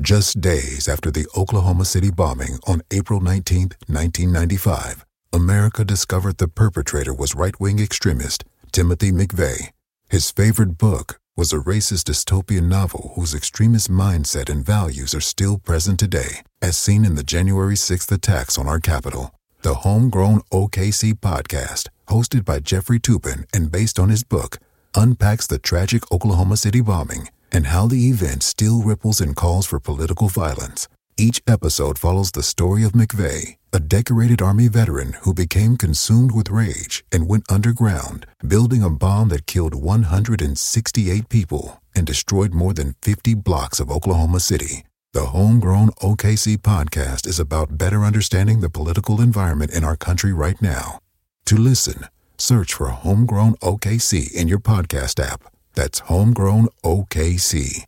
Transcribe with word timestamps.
Just 0.00 0.40
days 0.40 0.88
after 0.88 1.10
the 1.10 1.26
Oklahoma 1.36 1.84
City 1.84 2.10
bombing 2.10 2.58
on 2.66 2.80
April 2.90 3.20
19, 3.20 3.72
1995, 3.86 5.04
America 5.34 5.84
discovered 5.84 6.38
the 6.38 6.48
perpetrator 6.48 7.12
was 7.12 7.34
right 7.34 7.58
wing 7.60 7.78
extremist 7.78 8.44
Timothy 8.72 9.12
McVeigh. 9.12 9.68
His 10.08 10.30
favorite 10.30 10.78
book 10.78 11.20
was 11.36 11.52
a 11.52 11.58
racist 11.58 12.04
dystopian 12.04 12.68
novel 12.68 13.12
whose 13.14 13.34
extremist 13.34 13.90
mindset 13.90 14.48
and 14.48 14.64
values 14.64 15.14
are 15.14 15.20
still 15.20 15.58
present 15.58 16.00
today, 16.00 16.42
as 16.62 16.76
seen 16.76 17.04
in 17.04 17.14
the 17.14 17.22
January 17.22 17.76
6th 17.76 18.10
attacks 18.10 18.56
on 18.56 18.66
our 18.66 18.80
capital. 18.80 19.30
The 19.60 19.74
Homegrown 19.74 20.40
OKC 20.52 21.12
podcast, 21.14 21.88
hosted 22.08 22.46
by 22.46 22.60
Jeffrey 22.60 22.98
Toobin 22.98 23.44
and 23.52 23.70
based 23.70 23.98
on 23.98 24.08
his 24.08 24.24
book, 24.24 24.58
unpacks 24.94 25.46
the 25.46 25.58
tragic 25.58 26.10
Oklahoma 26.10 26.56
City 26.56 26.80
bombing 26.80 27.28
and 27.52 27.66
how 27.66 27.86
the 27.86 28.08
event 28.08 28.42
still 28.42 28.82
ripples 28.82 29.20
and 29.20 29.36
calls 29.36 29.66
for 29.66 29.78
political 29.78 30.28
violence. 30.28 30.88
Each 31.18 31.42
episode 31.46 31.98
follows 31.98 32.30
the 32.30 32.42
story 32.42 32.84
of 32.84 32.92
McVeigh, 32.92 33.56
a 33.72 33.80
decorated 33.80 34.40
Army 34.40 34.68
veteran 34.68 35.12
who 35.22 35.34
became 35.34 35.76
consumed 35.76 36.32
with 36.32 36.50
rage 36.50 37.04
and 37.12 37.28
went 37.28 37.44
underground, 37.52 38.24
building 38.46 38.82
a 38.82 38.88
bomb 38.88 39.28
that 39.28 39.46
killed 39.46 39.74
168 39.74 41.28
people 41.28 41.82
and 41.94 42.06
destroyed 42.06 42.54
more 42.54 42.72
than 42.72 42.96
50 43.02 43.34
blocks 43.34 43.78
of 43.78 43.90
Oklahoma 43.90 44.40
City. 44.40 44.84
The 45.12 45.26
Homegrown 45.26 45.90
OKC 46.00 46.56
podcast 46.56 47.26
is 47.26 47.38
about 47.38 47.76
better 47.76 48.02
understanding 48.02 48.60
the 48.60 48.70
political 48.70 49.20
environment 49.20 49.70
in 49.70 49.84
our 49.84 49.96
country 49.96 50.32
right 50.32 50.60
now. 50.62 51.00
To 51.44 51.56
listen, 51.56 52.06
search 52.38 52.72
for 52.72 52.88
Homegrown 52.88 53.56
OKC 53.56 54.32
in 54.32 54.48
your 54.48 54.60
podcast 54.60 55.22
app. 55.22 55.51
That's 55.74 56.00
Homegrown 56.00 56.68
OKC. 56.84 57.84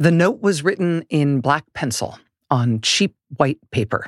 The 0.00 0.12
note 0.12 0.40
was 0.40 0.62
written 0.62 1.04
in 1.10 1.40
black 1.40 1.64
pencil 1.74 2.18
on 2.50 2.80
cheap 2.80 3.16
white 3.36 3.58
paper. 3.70 4.06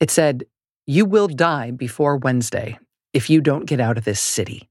It 0.00 0.10
said, 0.10 0.44
You 0.86 1.04
will 1.04 1.28
die 1.28 1.72
before 1.72 2.16
Wednesday 2.16 2.78
if 3.12 3.28
you 3.28 3.40
don't 3.40 3.66
get 3.66 3.80
out 3.80 3.98
of 3.98 4.04
this 4.04 4.20
city. 4.20 4.68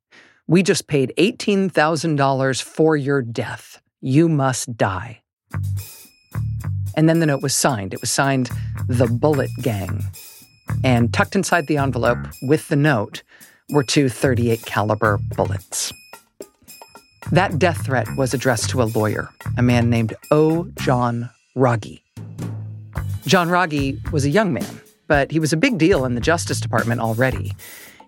We 0.47 0.63
just 0.63 0.87
paid 0.87 1.13
$18,000 1.17 2.63
for 2.63 2.97
your 2.97 3.21
death. 3.21 3.81
You 4.01 4.27
must 4.29 4.75
die. 4.75 5.21
And 6.95 7.07
then 7.07 7.19
the 7.19 7.25
note 7.25 7.41
was 7.41 7.53
signed. 7.53 7.93
It 7.93 8.01
was 8.01 8.11
signed 8.11 8.49
The 8.87 9.07
Bullet 9.07 9.49
Gang. 9.61 10.03
And 10.83 11.13
tucked 11.13 11.35
inside 11.35 11.67
the 11.67 11.77
envelope 11.77 12.19
with 12.41 12.67
the 12.67 12.75
note 12.75 13.23
were 13.69 13.83
two 13.83 14.09
38 14.09 14.65
caliber 14.65 15.19
bullets. 15.35 15.91
That 17.31 17.57
death 17.57 17.85
threat 17.85 18.07
was 18.17 18.33
addressed 18.33 18.69
to 18.71 18.81
a 18.81 18.85
lawyer, 18.85 19.29
a 19.57 19.63
man 19.63 19.89
named 19.89 20.13
O. 20.31 20.65
John 20.79 21.29
Rogge. 21.55 22.01
John 23.25 23.47
Rogge 23.47 24.11
was 24.11 24.25
a 24.25 24.29
young 24.29 24.53
man, 24.53 24.81
but 25.07 25.31
he 25.31 25.39
was 25.39 25.53
a 25.53 25.57
big 25.57 25.77
deal 25.77 26.05
in 26.05 26.15
the 26.15 26.21
Justice 26.21 26.59
Department 26.59 26.99
already. 27.01 27.53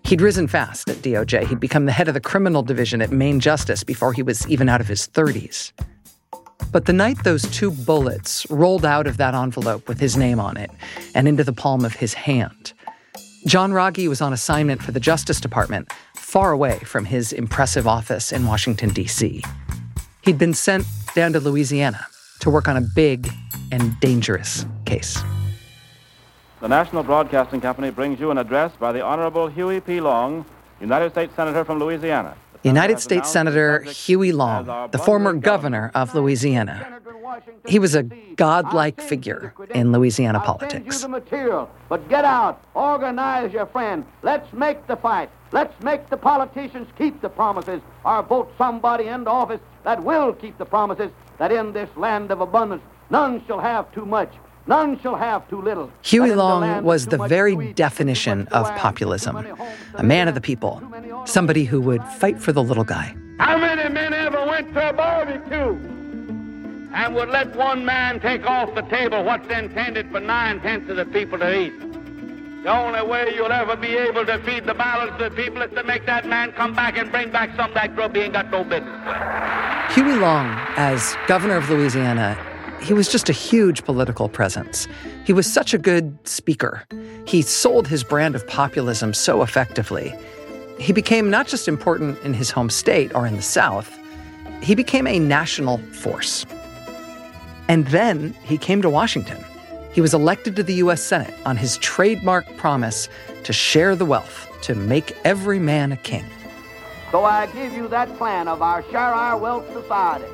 He'd 0.03 0.21
risen 0.21 0.47
fast 0.47 0.89
at 0.89 0.97
DOJ. 0.97 1.47
He'd 1.47 1.59
become 1.59 1.85
the 1.85 1.91
head 1.91 2.07
of 2.07 2.13
the 2.13 2.19
criminal 2.19 2.61
division 2.61 3.01
at 3.01 3.11
Main 3.11 3.39
Justice 3.39 3.83
before 3.83 4.13
he 4.13 4.21
was 4.21 4.47
even 4.47 4.69
out 4.69 4.81
of 4.81 4.87
his 4.87 5.07
30s. 5.07 5.71
But 6.71 6.85
the 6.85 6.93
night 6.93 7.23
those 7.23 7.43
two 7.43 7.71
bullets 7.71 8.45
rolled 8.49 8.85
out 8.85 9.07
of 9.07 9.17
that 9.17 9.33
envelope 9.33 9.87
with 9.87 9.99
his 9.99 10.17
name 10.17 10.39
on 10.39 10.57
it 10.57 10.71
and 11.13 11.27
into 11.27 11.43
the 11.43 11.53
palm 11.53 11.85
of 11.85 11.93
his 11.95 12.13
hand, 12.13 12.73
John 13.45 13.71
Rogge 13.71 14.07
was 14.09 14.21
on 14.21 14.33
assignment 14.33 14.81
for 14.81 14.91
the 14.91 14.99
Justice 14.99 15.39
Department, 15.39 15.91
far 16.15 16.51
away 16.51 16.79
from 16.79 17.05
his 17.05 17.31
impressive 17.31 17.87
office 17.87 18.31
in 18.31 18.45
Washington, 18.45 18.89
D.C. 18.89 19.43
He'd 20.23 20.37
been 20.37 20.53
sent 20.53 20.85
down 21.13 21.33
to 21.33 21.39
Louisiana 21.39 22.07
to 22.39 22.49
work 22.49 22.67
on 22.67 22.75
a 22.75 22.81
big 22.81 23.31
and 23.71 23.99
dangerous 23.99 24.65
case. 24.85 25.21
The 26.61 26.67
National 26.67 27.03
Broadcasting 27.03 27.61
Company 27.61 27.91
brings 27.91 28.19
you 28.19 28.31
an 28.31 28.39
address 28.39 28.71
by 28.79 28.91
the 28.91 29.01
Honorable 29.01 29.47
Huey 29.47 29.79
P. 29.79 30.01
Long, 30.01 30.45
United 30.81 31.11
States 31.11 31.35
Senator 31.35 31.63
from 31.63 31.79
Louisiana. 31.79 32.35
United 32.65 32.99
States 32.99 33.31
Senator 33.31 33.81
Huey 33.81 34.31
uh, 34.31 34.35
Long, 34.35 34.89
the 34.91 34.97
former 34.97 35.33
governor 35.33 35.91
of 35.93 36.15
Louisiana. 36.15 36.99
He 37.67 37.79
was 37.79 37.93
a 37.95 38.03
godlike 38.03 38.99
figure 38.99 39.53
in 39.73 39.91
Louisiana 39.91 40.39
politics. 40.39 41.01
the 41.01 41.07
material, 41.07 41.69
but 41.89 42.07
get 42.09 42.25
out, 42.25 42.63
organize 42.73 43.53
your 43.53 43.67
friend. 43.67 44.03
Let's 44.23 44.51
make 44.51 44.87
the 44.87 44.95
fight. 44.95 45.29
Let's 45.51 45.79
make 45.83 46.09
the 46.09 46.17
politicians 46.17 46.87
keep 46.97 47.21
the 47.21 47.29
promises, 47.29 47.81
or 48.03 48.23
vote 48.23 48.51
somebody 48.57 49.07
into 49.07 49.29
office 49.29 49.61
that 49.83 50.03
will 50.03 50.33
keep 50.33 50.57
the 50.57 50.65
promises. 50.65 51.11
That 51.37 51.51
in 51.51 51.73
this 51.73 51.89
land 51.97 52.31
of 52.31 52.41
abundance, 52.41 52.81
none 53.09 53.45
shall 53.45 53.59
have 53.59 53.91
too 53.91 54.05
much. 54.05 54.33
None 54.67 54.99
shall 55.01 55.15
have 55.15 55.47
too 55.47 55.61
little. 55.61 55.91
Huey 56.01 56.33
Long 56.33 56.83
was 56.83 57.05
the 57.07 57.19
very 57.27 57.73
definition 57.73 58.47
of 58.47 58.67
populism 58.75 59.45
a 59.95 60.03
man 60.03 60.27
of 60.27 60.35
the 60.35 60.41
people, 60.41 60.81
somebody 61.25 61.65
who 61.65 61.79
would 61.81 62.03
fight 62.03 62.39
for 62.39 62.51
the 62.51 62.63
little 62.63 62.83
guy. 62.83 63.15
How 63.39 63.57
many 63.57 63.87
men 63.93 64.13
ever 64.13 64.45
went 64.45 64.73
to 64.73 64.89
a 64.89 64.93
barbecue 64.93 65.77
and 66.93 67.15
would 67.15 67.29
let 67.29 67.55
one 67.55 67.85
man 67.85 68.19
take 68.19 68.45
off 68.49 68.73
the 68.73 68.81
table 68.83 69.23
what's 69.23 69.47
intended 69.49 70.09
for 70.11 70.19
nine 70.19 70.59
tenths 70.61 70.89
of 70.89 70.97
the 70.97 71.05
people 71.05 71.37
to 71.39 71.59
eat? 71.59 71.73
The 72.63 72.71
only 72.71 73.03
way 73.03 73.31
you'll 73.35 73.51
ever 73.51 73.75
be 73.75 73.95
able 73.95 74.25
to 74.25 74.39
feed 74.39 74.65
the 74.65 74.73
balance 74.73 75.11
of 75.11 75.19
the 75.19 75.43
people 75.43 75.61
is 75.61 75.71
to 75.75 75.83
make 75.83 76.07
that 76.07 76.25
man 76.25 76.51
come 76.53 76.73
back 76.73 76.97
and 76.97 77.11
bring 77.11 77.29
back 77.29 77.55
some 77.55 77.69
of 77.69 77.75
that 77.75 77.95
grub 77.95 78.15
he 78.15 78.23
ain't 78.23 78.33
got 78.33 78.49
no 78.49 78.63
business 78.63 79.05
with. 79.05 79.93
Huey 79.93 80.15
Long, 80.15 80.47
as 80.75 81.15
governor 81.27 81.57
of 81.57 81.69
Louisiana, 81.69 82.35
he 82.81 82.93
was 82.93 83.11
just 83.11 83.29
a 83.29 83.33
huge 83.33 83.83
political 83.83 84.29
presence. 84.29 84.87
He 85.25 85.33
was 85.33 85.51
such 85.51 85.73
a 85.73 85.77
good 85.77 86.17
speaker. 86.27 86.85
He 87.25 87.41
sold 87.41 87.87
his 87.87 88.03
brand 88.03 88.35
of 88.35 88.47
populism 88.47 89.13
so 89.13 89.41
effectively. 89.41 90.13
He 90.79 90.93
became 90.93 91.29
not 91.29 91.47
just 91.47 91.67
important 91.67 92.19
in 92.23 92.33
his 92.33 92.51
home 92.51 92.69
state 92.69 93.13
or 93.15 93.25
in 93.25 93.35
the 93.35 93.41
South, 93.41 93.97
he 94.61 94.75
became 94.75 95.07
a 95.07 95.19
national 95.19 95.77
force. 95.93 96.45
And 97.67 97.87
then 97.87 98.35
he 98.43 98.57
came 98.57 98.81
to 98.81 98.89
Washington. 98.89 99.43
He 99.91 100.01
was 100.01 100.13
elected 100.13 100.55
to 100.57 100.63
the 100.63 100.75
U.S. 100.75 101.01
Senate 101.01 101.33
on 101.45 101.57
his 101.57 101.77
trademark 101.77 102.45
promise 102.57 103.07
to 103.43 103.53
share 103.53 103.95
the 103.95 104.05
wealth, 104.05 104.49
to 104.63 104.75
make 104.75 105.15
every 105.23 105.59
man 105.59 105.91
a 105.91 105.97
king. 105.97 106.25
So 107.11 107.23
I 107.23 107.45
give 107.47 107.73
you 107.73 107.87
that 107.87 108.15
plan 108.17 108.47
of 108.47 108.61
our 108.61 108.83
Share 108.91 108.99
Our 108.99 109.37
Wealth 109.37 109.71
Society, 109.71 110.25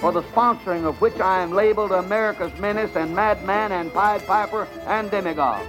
for 0.00 0.12
the 0.12 0.22
sponsoring 0.22 0.84
of 0.84 1.00
which 1.00 1.20
I 1.20 1.42
am 1.42 1.52
labeled 1.52 1.92
America's 1.92 2.58
Menace 2.58 2.96
and 2.96 3.14
Madman 3.14 3.70
and 3.70 3.92
Pied 3.92 4.26
Piper 4.26 4.66
and 4.86 5.10
Demagogue. 5.10 5.66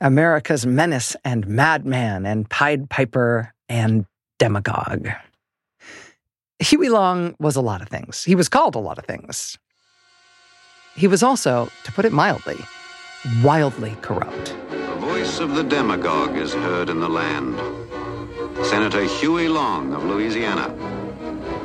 America's 0.00 0.66
menace 0.66 1.16
and 1.24 1.46
madman 1.46 2.26
and 2.26 2.48
Pied 2.50 2.90
Piper 2.90 3.54
and 3.68 4.04
demagogue. 4.38 5.08
Huey 6.58 6.88
Long 6.88 7.34
was 7.38 7.56
a 7.56 7.62
lot 7.62 7.80
of 7.80 7.88
things. 7.88 8.22
He 8.24 8.34
was 8.34 8.48
called 8.48 8.74
a 8.74 8.80
lot 8.80 8.98
of 8.98 9.06
things. 9.06 9.56
He 10.96 11.08
was 11.08 11.22
also, 11.22 11.70
to 11.84 11.92
put 11.92 12.04
it 12.04 12.12
mildly, 12.12 12.58
wildly 13.42 13.96
corrupt. 14.02 14.54
The 14.70 14.96
voice 14.96 15.40
of 15.40 15.54
the 15.54 15.64
demagogue 15.64 16.36
is 16.36 16.52
heard 16.52 16.90
in 16.90 17.00
the 17.00 17.08
land. 17.08 17.56
Senator 18.66 19.04
Huey 19.04 19.48
Long 19.48 19.94
of 19.94 20.04
Louisiana. 20.04 20.68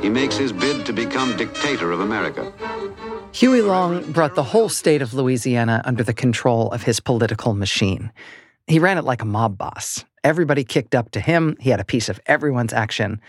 He 0.01 0.09
makes 0.09 0.37
his 0.37 0.53
bid 0.53 0.85
to 0.85 0.93
become 0.93 1.35
dictator 1.35 1.91
of 1.91 1.99
America. 1.99 2.51
Huey 3.33 3.61
Long 3.61 4.09
brought 4.11 4.35
the 4.35 4.43
whole 4.43 4.69
state 4.69 5.01
of 5.01 5.13
Louisiana 5.13 5.81
under 5.85 6.03
the 6.03 6.13
control 6.13 6.71
of 6.71 6.83
his 6.83 6.99
political 6.99 7.53
machine. 7.53 8.11
He 8.67 8.79
ran 8.79 8.97
it 8.97 9.03
like 9.03 9.21
a 9.21 9.25
mob 9.25 9.57
boss. 9.57 10.05
Everybody 10.23 10.63
kicked 10.63 10.95
up 10.95 11.11
to 11.11 11.19
him. 11.19 11.57
He 11.59 11.69
had 11.69 11.79
a 11.79 11.85
piece 11.85 12.07
of 12.07 12.19
everyone's 12.25 12.73
action. 12.73 13.19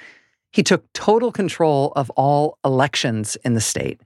He 0.53 0.63
took 0.63 0.93
total 0.93 1.33
control 1.33 1.93
of 1.97 2.11
all 2.11 2.59
elections 2.65 3.37
in 3.45 3.55
the 3.55 3.61
state. 3.61 4.01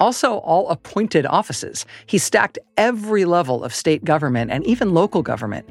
Also, 0.00 0.38
all 0.38 0.68
appointed 0.70 1.26
offices. 1.26 1.86
He 2.06 2.18
stacked 2.18 2.58
every 2.76 3.24
level 3.24 3.62
of 3.62 3.74
state 3.74 4.04
government 4.04 4.50
and 4.50 4.64
even 4.66 4.94
local 4.94 5.22
government 5.22 5.68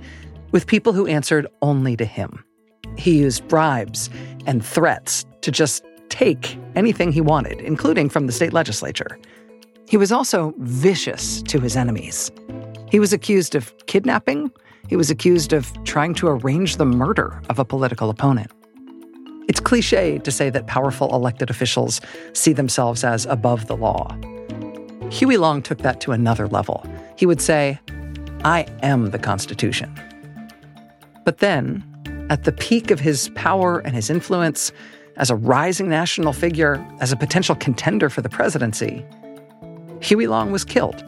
with 0.51 0.68
people 0.68 0.94
who 0.94 1.07
answered 1.07 1.48
only 1.62 1.98
to 1.98 2.06
him. 2.06 2.44
He 2.98 3.18
used 3.18 3.48
bribes 3.48 4.09
and 4.45 4.63
threats 4.63 5.25
to 5.42 5.51
just 5.51 5.83
take 6.13 6.60
anything 6.75 7.12
he 7.12 7.21
wanted, 7.21 7.60
including 7.62 8.07
from 8.07 8.27
the 8.27 8.31
state 8.31 8.54
legislature. 8.54 9.18
He 9.89 9.98
was 9.98 10.12
also 10.12 10.54
vicious 10.60 11.42
to 11.42 11.60
his 11.60 11.75
enemies. 11.75 12.31
He 12.92 13.00
was 13.00 13.13
accused 13.13 13.56
of 13.56 13.74
kidnapping. 13.88 14.51
He 14.88 14.95
was 14.95 15.10
accused 15.10 15.54
of 15.54 15.71
trying 15.86 16.13
to 16.15 16.27
arrange 16.27 16.77
the 16.77 16.86
murder 16.86 17.42
of 17.50 17.57
a 17.57 17.65
political 17.65 18.12
opponent. 18.12 18.51
It's 19.48 19.60
cliche 19.60 20.19
to 20.19 20.31
say 20.31 20.51
that 20.51 20.68
powerful 20.68 21.12
elected 21.15 21.50
officials 21.50 22.00
see 22.33 22.54
themselves 22.54 23.04
as 23.04 23.25
above 23.25 23.66
the 23.66 23.75
law. 23.75 24.16
Huey 25.09 25.38
Long 25.38 25.63
took 25.63 25.80
that 25.80 26.00
to 26.01 26.12
another 26.12 26.48
level. 26.48 26.86
He 27.18 27.25
would 27.25 27.42
say, 27.42 27.80
I 28.44 28.68
am 28.83 29.09
the 29.09 29.19
Constitution. 29.19 29.92
But 31.25 31.39
then, 31.39 31.83
at 32.30 32.44
the 32.44 32.51
peak 32.51 32.92
of 32.92 33.00
his 33.00 33.30
power 33.30 33.80
and 33.80 33.95
his 33.95 34.12
influence, 34.12 34.71
as 35.18 35.30
a 35.30 35.36
rising 35.36 35.89
national 35.89 36.33
figure, 36.33 36.86
as 37.00 37.12
a 37.12 37.18
potential 37.18 37.56
contender 37.56 38.10
for 38.10 38.21
the 38.21 38.30
presidency, 38.30 39.06
Huey 40.01 40.27
Long 40.27 40.51
was 40.51 40.65
killed. 40.65 41.01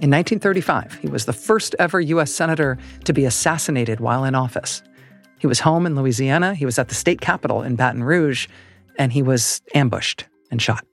In 0.00 0.10
1935, 0.10 0.94
he 1.02 1.08
was 1.08 1.26
the 1.26 1.32
first 1.32 1.74
ever 1.78 2.00
U.S. 2.00 2.32
Senator 2.32 2.78
to 3.04 3.12
be 3.12 3.24
assassinated 3.24 4.00
while 4.00 4.24
in 4.24 4.34
office. 4.34 4.82
He 5.38 5.46
was 5.46 5.60
home 5.60 5.86
in 5.86 5.96
Louisiana, 5.96 6.54
he 6.54 6.64
was 6.64 6.78
at 6.78 6.88
the 6.88 6.94
state 6.94 7.20
capitol 7.20 7.62
in 7.62 7.76
Baton 7.76 8.04
Rouge, 8.04 8.46
and 8.96 9.12
he 9.12 9.22
was 9.22 9.60
ambushed 9.74 10.26
and 10.50 10.62
shot. 10.62 10.84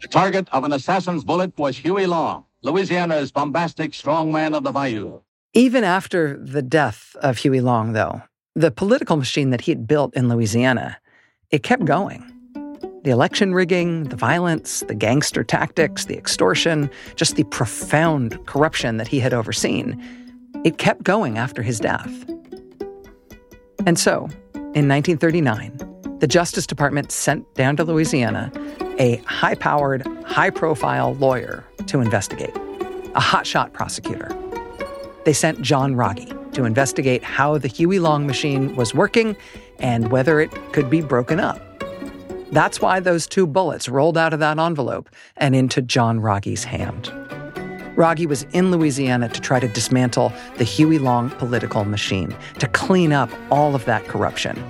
The 0.00 0.08
target 0.08 0.48
of 0.52 0.64
an 0.64 0.72
assassin's 0.72 1.24
bullet 1.24 1.58
was 1.58 1.78
Huey 1.78 2.06
Long, 2.06 2.44
Louisiana's 2.62 3.32
bombastic 3.32 3.92
strongman 3.92 4.54
of 4.54 4.64
the 4.64 4.72
bayou. 4.72 5.20
Even 5.52 5.84
after 5.84 6.36
the 6.36 6.62
death 6.62 7.16
of 7.20 7.38
Huey 7.38 7.60
Long, 7.60 7.92
though, 7.92 8.22
the 8.54 8.70
political 8.70 9.16
machine 9.16 9.50
that 9.50 9.62
he 9.62 9.72
had 9.72 9.86
built 9.86 10.14
in 10.14 10.28
Louisiana, 10.28 10.98
it 11.50 11.62
kept 11.62 11.84
going. 11.84 12.30
The 13.04 13.10
election 13.10 13.52
rigging, 13.54 14.04
the 14.04 14.16
violence, 14.16 14.80
the 14.80 14.94
gangster 14.94 15.44
tactics, 15.44 16.06
the 16.06 16.16
extortion, 16.16 16.90
just 17.16 17.36
the 17.36 17.44
profound 17.44 18.44
corruption 18.46 18.96
that 18.96 19.08
he 19.08 19.20
had 19.20 19.34
overseen, 19.34 20.02
it 20.64 20.78
kept 20.78 21.02
going 21.02 21.36
after 21.36 21.62
his 21.62 21.78
death. 21.78 22.24
And 23.86 23.98
so, 23.98 24.28
in 24.74 24.88
1939, 24.88 26.18
the 26.20 26.26
Justice 26.26 26.66
Department 26.66 27.12
sent 27.12 27.52
down 27.54 27.76
to 27.76 27.84
Louisiana 27.84 28.50
a 28.98 29.16
high 29.26 29.54
powered, 29.54 30.06
high 30.24 30.50
profile 30.50 31.14
lawyer 31.16 31.64
to 31.86 32.00
investigate, 32.00 32.56
a 33.14 33.20
hotshot 33.20 33.74
prosecutor. 33.74 34.34
They 35.26 35.34
sent 35.34 35.60
John 35.60 35.94
Rogge 35.94 36.52
to 36.54 36.64
investigate 36.64 37.22
how 37.22 37.58
the 37.58 37.68
Huey 37.68 37.98
Long 37.98 38.26
machine 38.26 38.74
was 38.76 38.94
working 38.94 39.36
and 39.78 40.10
whether 40.10 40.40
it 40.40 40.50
could 40.72 40.88
be 40.90 41.00
broken 41.00 41.40
up. 41.40 41.60
That's 42.52 42.80
why 42.80 43.00
those 43.00 43.26
two 43.26 43.46
bullets 43.46 43.88
rolled 43.88 44.16
out 44.16 44.32
of 44.32 44.40
that 44.40 44.58
envelope 44.58 45.10
and 45.36 45.56
into 45.56 45.82
John 45.82 46.20
Rogge's 46.20 46.64
hand. 46.64 47.12
Rogge 47.96 48.26
was 48.26 48.42
in 48.52 48.70
Louisiana 48.70 49.28
to 49.28 49.40
try 49.40 49.60
to 49.60 49.68
dismantle 49.68 50.32
the 50.56 50.64
Huey 50.64 50.98
Long 50.98 51.30
political 51.30 51.84
machine, 51.84 52.34
to 52.58 52.68
clean 52.68 53.12
up 53.12 53.30
all 53.50 53.74
of 53.74 53.84
that 53.84 54.06
corruption. 54.06 54.62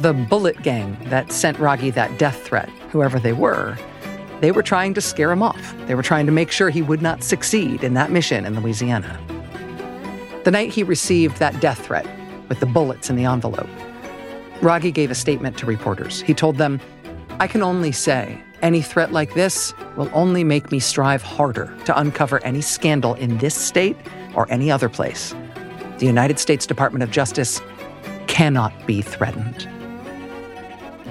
The 0.00 0.12
bullet 0.12 0.62
gang 0.62 0.96
that 1.04 1.30
sent 1.30 1.58
Rogge 1.58 1.94
that 1.94 2.18
death 2.18 2.42
threat, 2.42 2.68
whoever 2.90 3.20
they 3.20 3.32
were, 3.32 3.78
they 4.40 4.50
were 4.50 4.62
trying 4.64 4.92
to 4.94 5.00
scare 5.00 5.30
him 5.30 5.42
off. 5.42 5.74
They 5.86 5.94
were 5.94 6.02
trying 6.02 6.26
to 6.26 6.32
make 6.32 6.50
sure 6.50 6.68
he 6.68 6.82
would 6.82 7.00
not 7.00 7.22
succeed 7.22 7.84
in 7.84 7.94
that 7.94 8.10
mission 8.10 8.44
in 8.44 8.60
Louisiana. 8.60 9.20
The 10.42 10.50
night 10.50 10.72
he 10.72 10.82
received 10.82 11.36
that 11.36 11.60
death 11.60 11.86
threat 11.86 12.06
with 12.48 12.58
the 12.58 12.66
bullets 12.66 13.08
in 13.08 13.14
the 13.14 13.24
envelope, 13.24 13.70
Rogge 14.62 14.94
gave 14.94 15.10
a 15.10 15.14
statement 15.16 15.58
to 15.58 15.66
reporters. 15.66 16.22
He 16.22 16.34
told 16.34 16.56
them, 16.56 16.80
I 17.40 17.48
can 17.48 17.62
only 17.62 17.90
say 17.90 18.40
any 18.62 18.80
threat 18.80 19.12
like 19.12 19.34
this 19.34 19.74
will 19.96 20.08
only 20.12 20.44
make 20.44 20.70
me 20.70 20.78
strive 20.78 21.20
harder 21.20 21.76
to 21.84 21.98
uncover 21.98 22.42
any 22.44 22.60
scandal 22.60 23.14
in 23.14 23.38
this 23.38 23.56
state 23.56 23.96
or 24.36 24.46
any 24.52 24.70
other 24.70 24.88
place. 24.88 25.34
The 25.98 26.06
United 26.06 26.38
States 26.38 26.64
Department 26.64 27.02
of 27.02 27.10
Justice 27.10 27.60
cannot 28.28 28.72
be 28.86 29.02
threatened. 29.02 29.68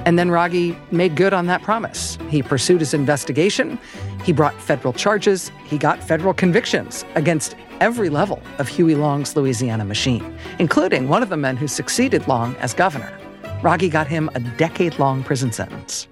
And 0.06 0.18
then 0.18 0.30
Rogge 0.30 0.77
made 0.94 1.18
good 1.18 1.33
on 1.33 1.48
that 1.48 1.62
promise. 1.62 2.18
He 2.30 2.42
pursued 2.42 2.80
his 2.80 2.94
investigation, 2.94 3.77
he 4.24 4.31
brought 4.31 4.59
federal 4.62 4.94
charges, 4.94 5.51
he 5.65 5.77
got 5.77 6.01
federal 6.01 6.33
convictions 6.33 7.03
against 7.15 7.57
every 7.81 8.09
level 8.09 8.42
of 8.59 8.69
Huey 8.69 8.95
Long's 8.95 9.36
Louisiana 9.36 9.83
machine, 9.83 10.38
including 10.57 11.09
one 11.09 11.21
of 11.21 11.27
the 11.27 11.38
men 11.38 11.57
who 11.57 11.68
succeeded 11.68 12.27
Long 12.30 12.56
as 12.56 12.74
governor. 12.74 13.20
Rogge 13.61 13.91
got 13.91 14.07
him 14.07 14.29
a 14.33 14.39
decade 14.39 14.97
long 14.99 15.23
prison 15.23 15.51
sentence. 15.51 16.07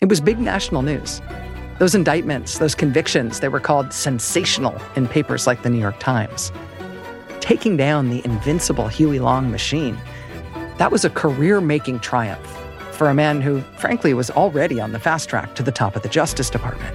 It 0.00 0.08
was 0.08 0.20
big 0.20 0.38
national 0.38 0.82
news. 0.82 1.22
Those 1.78 1.94
indictments, 1.94 2.58
those 2.58 2.74
convictions, 2.74 3.40
they 3.40 3.48
were 3.48 3.60
called 3.60 3.92
sensational 3.92 4.80
in 4.94 5.08
papers 5.08 5.46
like 5.46 5.62
the 5.62 5.70
New 5.70 5.80
York 5.80 5.98
Times. 5.98 6.52
Taking 7.40 7.76
down 7.76 8.10
the 8.10 8.24
invincible 8.24 8.88
Huey 8.88 9.18
Long 9.18 9.50
machine 9.50 9.98
that 10.78 10.92
was 10.92 11.06
a 11.06 11.10
career 11.10 11.60
making 11.62 12.00
triumph 12.00 12.46
for 12.92 13.08
a 13.08 13.14
man 13.14 13.40
who, 13.40 13.62
frankly, 13.78 14.12
was 14.12 14.30
already 14.30 14.78
on 14.78 14.92
the 14.92 14.98
fast 14.98 15.28
track 15.28 15.54
to 15.54 15.62
the 15.62 15.72
top 15.72 15.96
of 15.96 16.02
the 16.02 16.08
Justice 16.08 16.50
Department. 16.50 16.94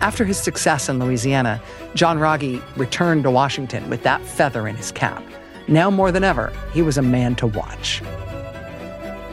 After 0.00 0.24
his 0.24 0.38
success 0.38 0.88
in 0.88 0.98
Louisiana, 0.98 1.62
John 1.94 2.18
Rogge 2.18 2.60
returned 2.76 3.22
to 3.22 3.30
Washington 3.30 3.88
with 3.88 4.02
that 4.02 4.20
feather 4.22 4.66
in 4.66 4.74
his 4.74 4.90
cap. 4.90 5.22
Now 5.68 5.90
more 5.90 6.12
than 6.12 6.24
ever, 6.24 6.52
he 6.72 6.82
was 6.82 6.98
a 6.98 7.02
man 7.02 7.34
to 7.36 7.46
watch. 7.46 8.02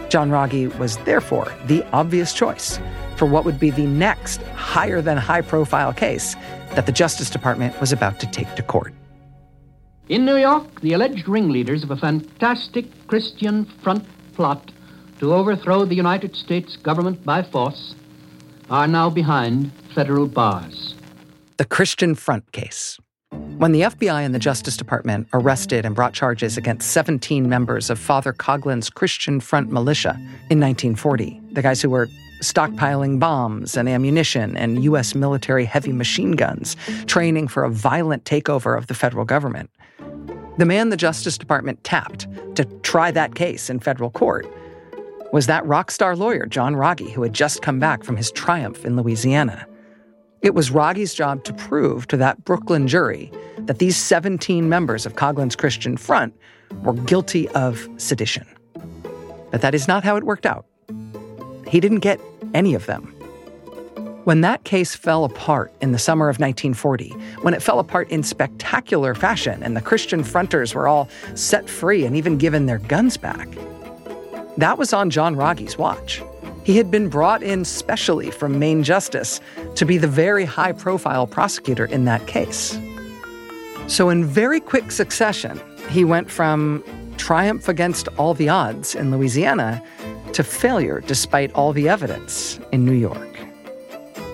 John 0.10 0.30
Rogge 0.30 0.78
was 0.78 0.98
therefore 0.98 1.54
the 1.66 1.84
obvious 1.92 2.34
choice 2.34 2.80
for 3.18 3.26
what 3.26 3.46
would 3.46 3.60
be 3.60 3.72
the 3.72 3.86
next 3.86 4.42
higher 4.42 5.02
than 5.02 5.18
high 5.18 5.42
profile 5.42 5.92
case 5.92 6.36
that 6.76 6.86
the 6.86 6.92
Justice 6.92 7.30
Department 7.30 7.80
was 7.82 7.92
about 7.92 8.20
to 8.20 8.28
take 8.28 8.54
to 8.56 8.64
court. 8.64 8.94
In 10.10 10.24
New 10.24 10.38
York, 10.38 10.80
the 10.82 10.94
alleged 10.94 11.28
ringleaders 11.28 11.84
of 11.84 11.92
a 11.92 11.98
fantastic 11.98 12.86
Christian 13.08 13.66
front 13.84 14.06
plot 14.36 14.72
to 15.20 15.34
overthrow 15.34 15.84
the 15.84 15.96
United 15.96 16.36
States 16.36 16.78
government 16.78 17.26
by 17.26 17.44
force 17.44 17.96
are 18.70 18.88
now 18.88 19.10
behind 19.10 19.72
federal 19.94 20.28
bars. 20.28 20.96
The 21.58 21.66
Christian 21.66 22.16
Front 22.16 22.52
case. 22.52 23.00
When 23.58 23.72
the 23.72 23.82
FBI 23.82 24.24
and 24.24 24.36
the 24.36 24.40
Justice 24.40 24.78
Department 24.78 25.28
arrested 25.34 25.84
and 25.84 25.96
brought 25.96 26.14
charges 26.14 26.58
against 26.58 26.92
17 26.92 27.50
members 27.50 27.90
of 27.90 27.98
Father 27.98 28.32
Coughlin's 28.32 28.88
Christian 28.88 29.40
Front 29.40 29.72
militia 29.72 30.12
in 30.52 30.60
1940, 30.60 31.42
the 31.54 31.64
guys 31.64 31.82
who 31.82 31.90
were 31.90 32.08
stockpiling 32.44 33.20
bombs 33.20 33.76
and 33.76 33.90
ammunition 33.90 34.56
and 34.56 34.84
U.S. 34.84 35.16
military 35.16 35.66
heavy 35.66 35.92
machine 35.92 36.34
guns, 36.34 36.76
training 37.08 37.48
for 37.48 37.64
a 37.64 37.70
violent 37.72 38.26
takeover 38.26 38.78
of 38.78 38.86
the 38.86 38.94
federal 38.94 39.26
government, 39.26 39.72
the 40.60 40.66
man 40.66 40.90
the 40.90 40.96
Justice 40.98 41.36
Department 41.36 41.84
tapped 41.84 42.28
to 42.56 42.64
try 42.84 43.10
that 43.10 43.34
case 43.34 43.72
in 43.72 43.80
federal 43.80 44.12
court 44.12 44.46
was 45.34 45.48
that 45.48 45.66
rock 45.66 45.90
star 45.90 46.16
lawyer, 46.16 46.46
John 46.46 46.76
Rogge, 46.76 47.12
who 47.12 47.24
had 47.24 47.34
just 47.34 47.64
come 47.64 47.80
back 47.80 48.04
from 48.04 48.18
his 48.18 48.32
triumph 48.32 48.86
in 48.86 48.96
Louisiana. 48.96 49.68
It 50.42 50.54
was 50.54 50.69
Rogge's 50.69 51.13
job 51.13 51.44
to 51.45 51.54
prove 51.54 52.07
to 52.07 52.18
that 52.18 52.45
Brooklyn 52.45 52.88
jury 52.88 53.31
that 53.60 53.80
these 53.80 53.98
17 53.98 54.69
members 54.69 55.06
of 55.06 55.16
Coughlin's 55.16 55.56
Christian 55.56 55.98
Front 55.98 56.36
were 56.84 56.94
guilty 56.94 57.50
of 57.50 57.88
sedition. 57.98 58.45
But 59.51 59.62
that 59.62 59.74
is 59.74 59.88
not 59.88 60.04
how 60.04 60.16
it 60.16 60.24
worked 60.24 60.45
out. 60.45 60.66
He 61.68 61.80
didn't 61.80 62.00
get 62.00 62.19
any 62.54 62.76
of 62.76 62.85
them. 62.85 63.14
When 64.26 64.42
that 64.42 64.64
case 64.64 64.94
fell 64.94 65.23
apart 65.23 65.73
in 65.81 65.92
the 65.92 66.00
summer 66.00 66.30
of 66.30 66.40
1940, 66.40 67.12
when 67.42 67.54
it 67.54 67.64
fell 67.64 67.80
apart 67.80 68.09
in 68.09 68.21
spectacular 68.23 69.16
fashion 69.16 69.64
and 69.64 69.76
the 69.76 69.81
Christian 69.81 70.23
fronters 70.23 70.76
were 70.76 70.88
all 70.88 71.09
set 71.33 71.69
free 71.69 72.06
and 72.06 72.16
even 72.16 72.38
given 72.38 72.66
their 72.66 72.78
guns 72.78 73.18
back, 73.18 73.47
that 74.57 74.78
was 74.78 74.92
on 74.94 75.09
John 75.09 75.35
Rogge's 75.35 75.78
watch. 75.78 76.21
He 76.68 76.76
had 76.76 76.92
been 76.92 77.07
brought 77.07 77.44
in 77.44 77.64
specially 77.64 78.30
from 78.30 78.59
Main 78.59 78.83
Justice 78.83 79.40
to 79.76 79.86
be 79.86 79.97
the 79.97 80.06
very 80.06 80.44
high 80.44 80.74
profile 80.74 81.26
prosecutor 81.26 81.86
in 81.86 82.04
that 82.04 82.28
case. 82.28 82.78
So, 83.88 84.09
in 84.09 84.26
very 84.26 84.59
quick 84.59 84.92
succession, 84.92 85.62
he 85.88 86.04
went 86.04 86.30
from 86.30 86.83
triumph 87.16 87.69
against 87.69 88.09
all 88.18 88.33
the 88.33 88.50
odds 88.50 88.95
in 88.95 89.12
Louisiana 89.12 89.81
to 90.33 90.44
failure 90.44 91.00
despite 91.07 91.54
all 91.54 91.71
the 91.71 91.88
evidence 91.88 92.59
in 92.74 92.83
New 92.83 92.92
York. 92.92 93.40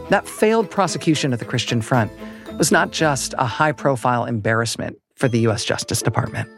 That 0.09 0.27
failed 0.27 0.71
prosecution 0.71 1.33
of 1.33 1.39
the 1.39 1.45
Christian 1.45 1.83
Front 1.83 2.11
was 2.57 2.71
not 2.71 2.89
just 2.89 3.35
a 3.37 3.45
high 3.45 3.73
profile 3.73 4.25
embarrassment 4.25 4.97
for 5.13 5.27
the 5.27 5.41
U.S. 5.41 5.63
Justice 5.63 6.01
Department. 6.01 6.49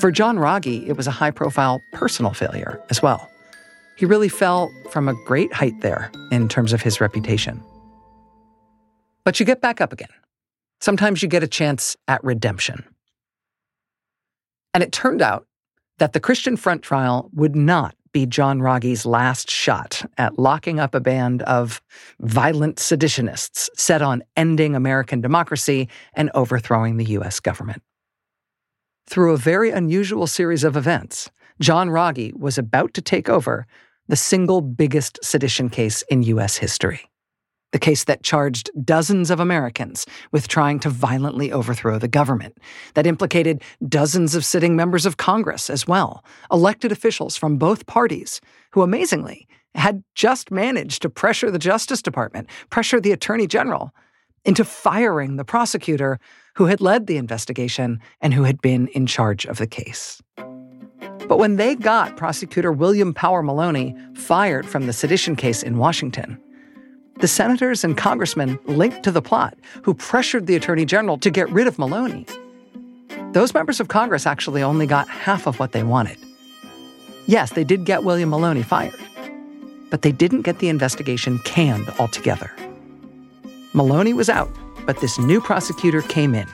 For 0.00 0.10
John 0.10 0.36
Rogge, 0.36 0.84
it 0.88 0.96
was 0.96 1.06
a 1.06 1.12
high 1.12 1.30
profile 1.30 1.80
personal 1.92 2.32
failure 2.32 2.82
as 2.90 3.00
well. 3.00 3.29
He 4.00 4.06
really 4.06 4.30
fell 4.30 4.72
from 4.88 5.08
a 5.08 5.14
great 5.26 5.52
height 5.52 5.78
there 5.82 6.10
in 6.30 6.48
terms 6.48 6.72
of 6.72 6.80
his 6.80 7.02
reputation. 7.02 7.62
But 9.26 9.38
you 9.38 9.44
get 9.44 9.60
back 9.60 9.82
up 9.82 9.92
again. 9.92 10.08
Sometimes 10.80 11.22
you 11.22 11.28
get 11.28 11.42
a 11.42 11.46
chance 11.46 11.98
at 12.08 12.24
redemption. 12.24 12.82
And 14.72 14.82
it 14.82 14.90
turned 14.90 15.20
out 15.20 15.46
that 15.98 16.14
the 16.14 16.18
Christian 16.18 16.56
Front 16.56 16.80
trial 16.80 17.28
would 17.34 17.54
not 17.54 17.94
be 18.10 18.24
John 18.24 18.60
Rogge's 18.60 19.04
last 19.04 19.50
shot 19.50 20.02
at 20.16 20.38
locking 20.38 20.80
up 20.80 20.94
a 20.94 21.00
band 21.00 21.42
of 21.42 21.82
violent 22.20 22.76
seditionists 22.76 23.68
set 23.76 24.00
on 24.00 24.22
ending 24.34 24.74
American 24.74 25.20
democracy 25.20 25.90
and 26.14 26.30
overthrowing 26.32 26.96
the 26.96 27.04
U.S. 27.04 27.38
government. 27.38 27.82
Through 29.06 29.34
a 29.34 29.36
very 29.36 29.70
unusual 29.70 30.26
series 30.26 30.64
of 30.64 30.74
events, 30.74 31.30
John 31.60 31.90
Rogge 31.90 32.32
was 32.32 32.56
about 32.56 32.94
to 32.94 33.02
take 33.02 33.28
over 33.28 33.66
the 34.10 34.16
single 34.16 34.60
biggest 34.60 35.20
sedition 35.22 35.70
case 35.70 36.02
in 36.10 36.24
U.S. 36.24 36.56
history. 36.56 37.08
the 37.72 37.78
case 37.78 38.04
that 38.04 38.22
charged 38.22 38.70
dozens 38.84 39.30
of 39.30 39.40
Americans 39.40 40.06
with 40.32 40.48
trying 40.48 40.80
to 40.80 40.90
violently 40.90 41.52
overthrow 41.52 41.98
the 41.98 42.08
government, 42.08 42.58
that 42.94 43.06
implicated 43.06 43.62
dozens 43.88 44.34
of 44.34 44.44
sitting 44.44 44.74
members 44.74 45.06
of 45.06 45.16
Congress 45.16 45.70
as 45.70 45.86
well, 45.86 46.24
elected 46.50 46.90
officials 46.90 47.36
from 47.36 47.58
both 47.58 47.86
parties, 47.86 48.40
who 48.72 48.82
amazingly 48.82 49.46
had 49.74 50.02
just 50.16 50.50
managed 50.50 51.02
to 51.02 51.08
pressure 51.10 51.50
the 51.50 51.58
Justice 51.58 52.02
Department, 52.02 52.48
pressure 52.70 53.00
the 53.00 53.12
Attorney 53.12 53.46
General 53.46 53.92
into 54.44 54.64
firing 54.64 55.36
the 55.36 55.44
prosecutor 55.44 56.18
who 56.56 56.64
had 56.64 56.80
led 56.80 57.06
the 57.06 57.18
investigation 57.18 58.00
and 58.20 58.34
who 58.34 58.42
had 58.42 58.60
been 58.60 58.88
in 58.88 59.06
charge 59.06 59.46
of 59.46 59.58
the 59.58 59.66
case. 59.66 60.20
But 61.30 61.38
when 61.38 61.54
they 61.54 61.76
got 61.76 62.16
prosecutor 62.16 62.72
William 62.72 63.14
Power 63.14 63.40
Maloney 63.40 63.94
fired 64.16 64.66
from 64.66 64.88
the 64.88 64.92
sedition 64.92 65.36
case 65.36 65.62
in 65.62 65.78
Washington, 65.78 66.36
the 67.20 67.28
senators 67.28 67.84
and 67.84 67.96
congressmen 67.96 68.58
linked 68.64 69.04
to 69.04 69.12
the 69.12 69.22
plot 69.22 69.56
who 69.84 69.94
pressured 69.94 70.48
the 70.48 70.56
attorney 70.56 70.84
general 70.84 71.18
to 71.18 71.30
get 71.30 71.48
rid 71.50 71.68
of 71.68 71.78
Maloney, 71.78 72.26
those 73.30 73.54
members 73.54 73.78
of 73.78 73.86
Congress 73.86 74.26
actually 74.26 74.60
only 74.60 74.88
got 74.88 75.08
half 75.08 75.46
of 75.46 75.60
what 75.60 75.70
they 75.70 75.84
wanted. 75.84 76.18
Yes, 77.28 77.52
they 77.52 77.62
did 77.62 77.84
get 77.84 78.02
William 78.02 78.30
Maloney 78.30 78.64
fired, 78.64 78.98
but 79.88 80.02
they 80.02 80.10
didn't 80.10 80.42
get 80.42 80.58
the 80.58 80.68
investigation 80.68 81.38
canned 81.44 81.88
altogether. 82.00 82.50
Maloney 83.72 84.14
was 84.14 84.28
out, 84.28 84.50
but 84.84 85.00
this 85.00 85.16
new 85.16 85.40
prosecutor 85.40 86.02
came 86.02 86.34
in 86.34 86.48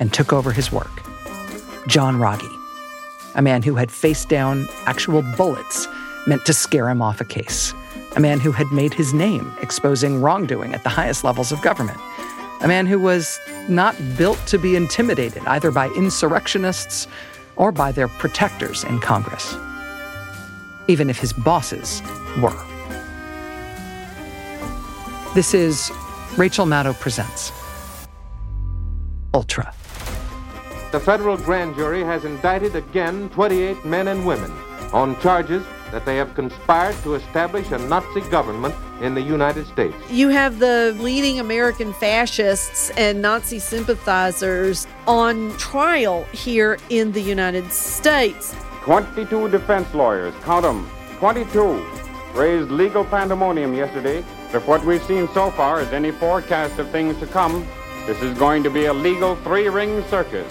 and 0.00 0.10
took 0.14 0.32
over 0.32 0.52
his 0.52 0.72
work. 0.72 1.02
John 1.86 2.16
Rogge, 2.16 2.55
a 3.36 3.42
man 3.42 3.62
who 3.62 3.74
had 3.74 3.92
faced 3.92 4.28
down 4.28 4.66
actual 4.86 5.22
bullets 5.36 5.86
meant 6.26 6.44
to 6.46 6.52
scare 6.52 6.88
him 6.88 7.00
off 7.00 7.20
a 7.20 7.24
case, 7.24 7.72
a 8.16 8.20
man 8.20 8.40
who 8.40 8.50
had 8.50 8.66
made 8.72 8.92
his 8.92 9.12
name 9.12 9.52
exposing 9.60 10.20
wrongdoing 10.20 10.74
at 10.74 10.82
the 10.82 10.88
highest 10.88 11.22
levels 11.22 11.52
of 11.52 11.60
government, 11.62 12.00
a 12.62 12.66
man 12.66 12.86
who 12.86 12.98
was 12.98 13.38
not 13.68 13.94
built 14.16 14.38
to 14.46 14.58
be 14.58 14.74
intimidated 14.74 15.42
either 15.46 15.70
by 15.70 15.88
insurrectionists 15.90 17.06
or 17.56 17.70
by 17.70 17.92
their 17.92 18.08
protectors 18.08 18.84
in 18.84 18.98
Congress, 19.00 19.54
even 20.88 21.10
if 21.10 21.18
his 21.18 21.32
bosses 21.32 22.02
were. 22.40 22.56
This 25.34 25.52
is 25.52 25.92
Rachel 26.38 26.64
Maddow 26.64 26.98
Presents 26.98 27.52
Ultra. 29.34 29.75
The 30.96 31.00
federal 31.00 31.36
grand 31.36 31.76
jury 31.76 32.02
has 32.04 32.24
indicted 32.24 32.74
again 32.74 33.28
28 33.28 33.84
men 33.84 34.08
and 34.08 34.26
women 34.26 34.50
on 34.94 35.20
charges 35.20 35.62
that 35.90 36.06
they 36.06 36.16
have 36.16 36.34
conspired 36.34 36.96
to 37.02 37.16
establish 37.16 37.70
a 37.70 37.76
Nazi 37.76 38.22
government 38.30 38.74
in 39.02 39.14
the 39.14 39.20
United 39.20 39.66
States. 39.66 39.94
You 40.10 40.30
have 40.30 40.58
the 40.58 40.96
leading 40.98 41.38
American 41.38 41.92
fascists 41.92 42.88
and 42.96 43.20
Nazi 43.20 43.58
sympathizers 43.58 44.86
on 45.06 45.54
trial 45.58 46.24
here 46.32 46.78
in 46.88 47.12
the 47.12 47.20
United 47.20 47.70
States. 47.70 48.54
22 48.80 49.50
defense 49.50 49.92
lawyers, 49.92 50.34
count 50.44 50.62
them, 50.62 50.88
22, 51.18 51.86
raised 52.32 52.70
legal 52.70 53.04
pandemonium 53.04 53.74
yesterday. 53.74 54.24
If 54.54 54.66
what 54.66 54.82
we've 54.82 55.04
seen 55.04 55.28
so 55.34 55.50
far 55.50 55.78
is 55.82 55.92
any 55.92 56.10
forecast 56.10 56.78
of 56.78 56.88
things 56.88 57.18
to 57.18 57.26
come, 57.26 57.66
this 58.06 58.22
is 58.22 58.38
going 58.38 58.62
to 58.62 58.70
be 58.70 58.86
a 58.86 58.94
legal 58.94 59.36
three 59.36 59.68
ring 59.68 60.02
circus. 60.08 60.50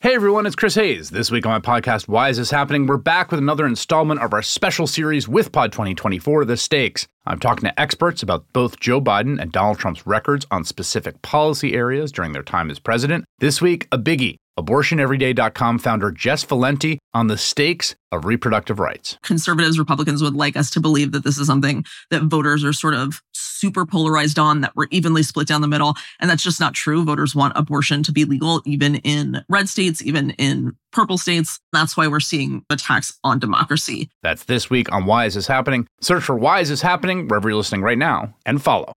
Hey 0.00 0.14
everyone, 0.14 0.44
it's 0.44 0.54
Chris 0.54 0.74
Hayes. 0.74 1.08
This 1.08 1.30
week 1.30 1.46
on 1.46 1.52
my 1.52 1.58
podcast, 1.58 2.06
Why 2.06 2.28
Is 2.28 2.36
This 2.36 2.50
Happening? 2.50 2.86
We're 2.86 2.98
back 2.98 3.30
with 3.30 3.40
another 3.40 3.64
installment 3.64 4.20
of 4.20 4.34
our 4.34 4.42
special 4.42 4.86
series 4.86 5.26
with 5.26 5.52
Pod 5.52 5.72
2024, 5.72 6.44
The 6.44 6.58
Stakes. 6.58 7.06
I'm 7.24 7.40
talking 7.40 7.64
to 7.64 7.80
experts 7.80 8.22
about 8.22 8.44
both 8.52 8.78
Joe 8.78 9.00
Biden 9.00 9.40
and 9.40 9.50
Donald 9.50 9.78
Trump's 9.78 10.06
records 10.06 10.44
on 10.50 10.64
specific 10.64 11.22
policy 11.22 11.72
areas 11.72 12.12
during 12.12 12.32
their 12.32 12.42
time 12.42 12.70
as 12.70 12.78
president. 12.78 13.24
This 13.38 13.62
week, 13.62 13.88
a 13.90 13.96
biggie. 13.96 14.36
AbortionEveryday.com 14.58 15.78
founder 15.78 16.10
Jess 16.10 16.42
Valenti 16.44 16.98
on 17.12 17.26
the 17.26 17.36
stakes 17.36 17.94
of 18.12 18.24
reproductive 18.24 18.78
rights. 18.78 19.18
conservatives, 19.22 19.78
Republicans 19.78 20.22
would 20.22 20.34
like 20.34 20.56
us 20.56 20.70
to 20.70 20.80
believe 20.80 21.12
that 21.12 21.24
this 21.24 21.38
is 21.38 21.46
something 21.46 21.84
that 22.10 22.22
voters 22.22 22.64
are 22.64 22.72
sort 22.72 22.94
of 22.94 23.20
super 23.32 23.84
polarized 23.84 24.38
on, 24.38 24.62
that 24.62 24.74
we're 24.74 24.86
evenly 24.90 25.22
split 25.22 25.46
down 25.46 25.60
the 25.60 25.68
middle. 25.68 25.94
And 26.20 26.30
that's 26.30 26.42
just 26.42 26.60
not 26.60 26.74
true. 26.74 27.04
Voters 27.04 27.34
want 27.34 27.52
abortion 27.56 28.02
to 28.04 28.12
be 28.12 28.24
legal, 28.24 28.62
even 28.64 28.96
in 28.96 29.44
red 29.48 29.68
states, 29.68 30.02
even 30.02 30.30
in 30.30 30.76
purple 30.92 31.18
states. 31.18 31.60
That's 31.72 31.96
why 31.96 32.06
we're 32.08 32.20
seeing 32.20 32.64
attacks 32.70 33.18
on 33.24 33.38
democracy. 33.38 34.10
That's 34.22 34.44
this 34.44 34.70
week 34.70 34.90
on 34.92 35.04
Why 35.06 35.26
Is 35.26 35.34
This 35.34 35.46
Happening? 35.46 35.86
Search 36.00 36.24
for 36.24 36.36
Why 36.36 36.60
Is 36.60 36.70
This 36.70 36.82
Happening 36.82 37.28
wherever 37.28 37.48
you're 37.48 37.58
listening 37.58 37.82
right 37.82 37.98
now 37.98 38.34
and 38.46 38.62
follow. 38.62 38.92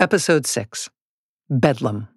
Episode 0.00 0.46
6 0.46 0.90
Bedlam. 1.48 2.08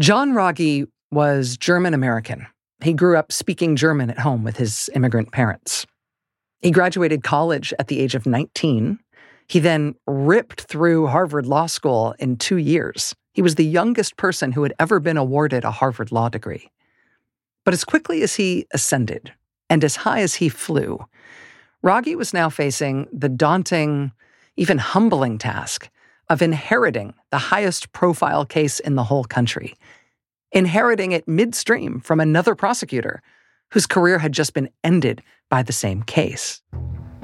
John 0.00 0.32
Rogge 0.32 0.86
was 1.10 1.58
German 1.58 1.92
American. 1.92 2.46
He 2.82 2.94
grew 2.94 3.18
up 3.18 3.30
speaking 3.30 3.76
German 3.76 4.08
at 4.08 4.18
home 4.18 4.42
with 4.42 4.56
his 4.56 4.88
immigrant 4.94 5.30
parents. 5.30 5.86
He 6.62 6.70
graduated 6.70 7.22
college 7.22 7.74
at 7.78 7.88
the 7.88 8.00
age 8.00 8.14
of 8.14 8.24
19. 8.24 8.98
He 9.46 9.58
then 9.58 9.94
ripped 10.06 10.62
through 10.62 11.08
Harvard 11.08 11.44
Law 11.44 11.66
School 11.66 12.14
in 12.18 12.38
two 12.38 12.56
years. 12.56 13.14
He 13.34 13.42
was 13.42 13.56
the 13.56 13.64
youngest 13.64 14.16
person 14.16 14.52
who 14.52 14.62
had 14.62 14.72
ever 14.78 15.00
been 15.00 15.18
awarded 15.18 15.64
a 15.64 15.70
Harvard 15.70 16.10
Law 16.10 16.30
degree. 16.30 16.70
But 17.66 17.74
as 17.74 17.84
quickly 17.84 18.22
as 18.22 18.36
he 18.36 18.66
ascended 18.72 19.34
and 19.68 19.84
as 19.84 19.96
high 19.96 20.22
as 20.22 20.36
he 20.36 20.48
flew, 20.48 21.04
Rogge 21.84 22.16
was 22.16 22.32
now 22.32 22.48
facing 22.48 23.06
the 23.12 23.28
daunting, 23.28 24.12
even 24.56 24.78
humbling 24.78 25.36
task 25.36 25.90
of 26.30 26.40
inheriting 26.40 27.12
the 27.30 27.38
highest 27.38 27.92
profile 27.92 28.46
case 28.46 28.80
in 28.80 28.94
the 28.94 29.04
whole 29.04 29.24
country, 29.24 29.74
inheriting 30.52 31.12
it 31.12 31.28
midstream 31.28 32.00
from 32.00 32.20
another 32.20 32.54
prosecutor 32.54 33.20
whose 33.72 33.86
career 33.86 34.18
had 34.18 34.32
just 34.32 34.54
been 34.54 34.70
ended 34.82 35.22
by 35.50 35.62
the 35.62 35.72
same 35.72 36.02
case. 36.04 36.62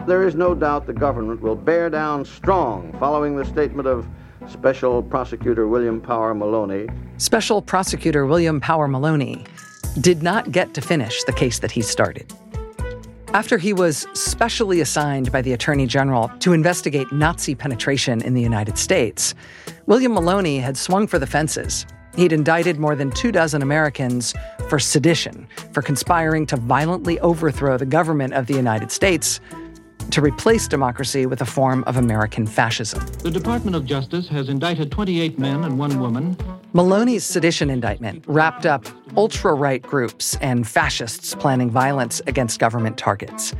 There 0.06 0.26
is 0.26 0.34
no 0.34 0.54
doubt 0.54 0.86
the 0.86 0.92
government 0.92 1.40
will 1.40 1.56
bear 1.56 1.88
down 1.88 2.24
strong 2.24 2.94
following 2.98 3.36
the 3.36 3.44
statement 3.44 3.88
of 3.88 4.06
Special 4.48 5.02
Prosecutor 5.02 5.66
William 5.66 6.00
Power 6.00 6.34
Maloney. 6.34 6.88
Special 7.18 7.62
Prosecutor 7.62 8.26
William 8.26 8.60
Power 8.60 8.86
Maloney 8.86 9.44
did 10.00 10.22
not 10.22 10.52
get 10.52 10.74
to 10.74 10.80
finish 10.80 11.24
the 11.24 11.32
case 11.32 11.60
that 11.60 11.70
he 11.70 11.80
started. 11.80 12.32
After 13.36 13.58
he 13.58 13.74
was 13.74 14.06
specially 14.14 14.80
assigned 14.80 15.30
by 15.30 15.42
the 15.42 15.52
Attorney 15.52 15.86
General 15.86 16.30
to 16.38 16.54
investigate 16.54 17.12
Nazi 17.12 17.54
penetration 17.54 18.22
in 18.22 18.32
the 18.32 18.40
United 18.40 18.78
States, 18.78 19.34
William 19.84 20.14
Maloney 20.14 20.58
had 20.58 20.74
swung 20.74 21.06
for 21.06 21.18
the 21.18 21.26
fences. 21.26 21.84
He'd 22.16 22.32
indicted 22.32 22.78
more 22.78 22.96
than 22.96 23.10
two 23.10 23.30
dozen 23.30 23.60
Americans 23.60 24.32
for 24.70 24.78
sedition, 24.78 25.46
for 25.72 25.82
conspiring 25.82 26.46
to 26.46 26.56
violently 26.56 27.20
overthrow 27.20 27.76
the 27.76 27.84
government 27.84 28.32
of 28.32 28.46
the 28.46 28.54
United 28.54 28.90
States 28.90 29.38
to 30.10 30.20
replace 30.20 30.68
democracy 30.68 31.26
with 31.26 31.40
a 31.40 31.46
form 31.46 31.84
of 31.84 31.96
American 31.96 32.46
fascism. 32.46 33.04
The 33.22 33.30
Department 33.30 33.76
of 33.76 33.84
Justice 33.84 34.28
has 34.28 34.48
indicted 34.48 34.90
28 34.90 35.38
men 35.38 35.64
and 35.64 35.78
one 35.78 36.00
woman. 36.00 36.36
Maloney's 36.72 37.24
sedition 37.24 37.70
indictment 37.70 38.24
wrapped 38.26 38.66
up 38.66 38.86
ultra 39.16 39.54
right 39.54 39.82
groups 39.82 40.36
and 40.40 40.66
fascists 40.66 41.34
planning 41.34 41.70
violence 41.70 42.20
against 42.26 42.60
government 42.60 42.98
targets. 42.98 43.54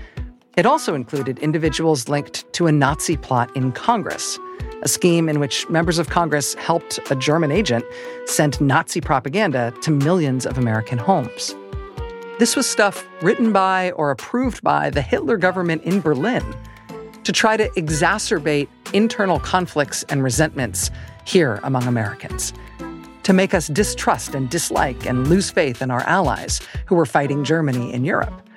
It 0.57 0.65
also 0.65 0.95
included 0.95 1.39
individuals 1.41 2.09
linked 2.09 2.51
to 2.55 2.67
a 2.67 2.73
Nazi 2.73 3.17
plot 3.17 3.55
in 3.55 3.73
Congress, 3.73 4.39
a 4.83 4.89
scheme 4.89 5.29
in 5.29 5.39
which 5.39 5.69
members 5.69 5.99
of 5.99 6.09
Congress 6.09 6.55
helped 6.55 6.99
a 7.11 7.17
German 7.17 7.53
agent 7.53 7.85
send 8.25 8.61
Nazi 8.61 9.01
propaganda 9.01 9.73
to 9.83 9.91
millions 9.91 10.47
of 10.47 10.57
American 10.57 10.97
homes. 10.97 11.55
This 12.39 12.55
was 12.55 12.67
stuff 12.67 13.09
written 13.23 13.53
by 13.53 13.93
or 13.93 14.11
approved 14.11 14.63
by 14.63 14.91
the 14.91 15.01
Hitler 15.01 15.39
government 15.39 15.85
in 15.85 16.01
Berlin. 16.01 16.45
to 17.27 17.33
try 17.33 17.57
to 17.57 17.69
exacerbate 17.71 18.69
internal 18.93 19.41
conflicts 19.41 20.05
and 20.05 20.23
resentments 20.23 20.93
here 21.25 21.59
among 21.65 21.83
Americans, 21.89 22.53
to 23.25 23.33
make 23.33 23.53
us 23.53 23.67
distrust 23.67 24.33
and 24.37 24.49
dislike 24.49 25.05
and 25.07 25.27
lose 25.27 25.51
faith 25.51 25.83
in 25.83 25.91
our 25.91 26.03
allies 26.03 26.61
who 26.87 26.95
were 26.95 27.05
fighting 27.05 27.43
Germany 27.43 27.93
in 27.93 28.05
Europe. 28.05 28.49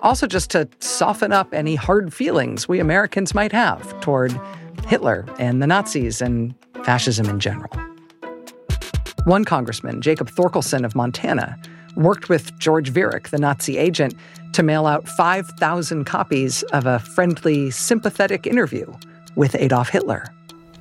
Also, 0.00 0.26
just 0.26 0.50
to 0.52 0.66
soften 0.80 1.32
up 1.32 1.52
any 1.52 1.74
hard 1.74 2.14
feelings 2.14 2.66
we 2.66 2.80
Americans 2.80 3.34
might 3.34 3.52
have 3.52 4.00
toward 4.00 4.40
Hitler 4.86 5.26
and 5.38 5.60
the 5.62 5.66
Nazis 5.66 6.22
and 6.22 6.54
fascism 6.84 7.28
in 7.28 7.40
general. 7.40 7.70
One 9.24 9.44
congressman, 9.44 10.00
Jacob 10.00 10.30
Thorkelson 10.30 10.82
of 10.82 10.94
Montana, 10.94 11.60
worked 11.96 12.28
with 12.28 12.58
George 12.58 12.92
Viereck, 12.92 13.28
the 13.28 13.38
Nazi 13.38 13.78
agent, 13.78 14.14
to 14.52 14.62
mail 14.62 14.86
out 14.86 15.08
5,000 15.08 16.04
copies 16.04 16.62
of 16.64 16.86
a 16.86 16.98
friendly, 16.98 17.70
sympathetic 17.70 18.46
interview 18.46 18.92
with 19.34 19.54
Adolf 19.54 19.88
Hitler. 19.88 20.26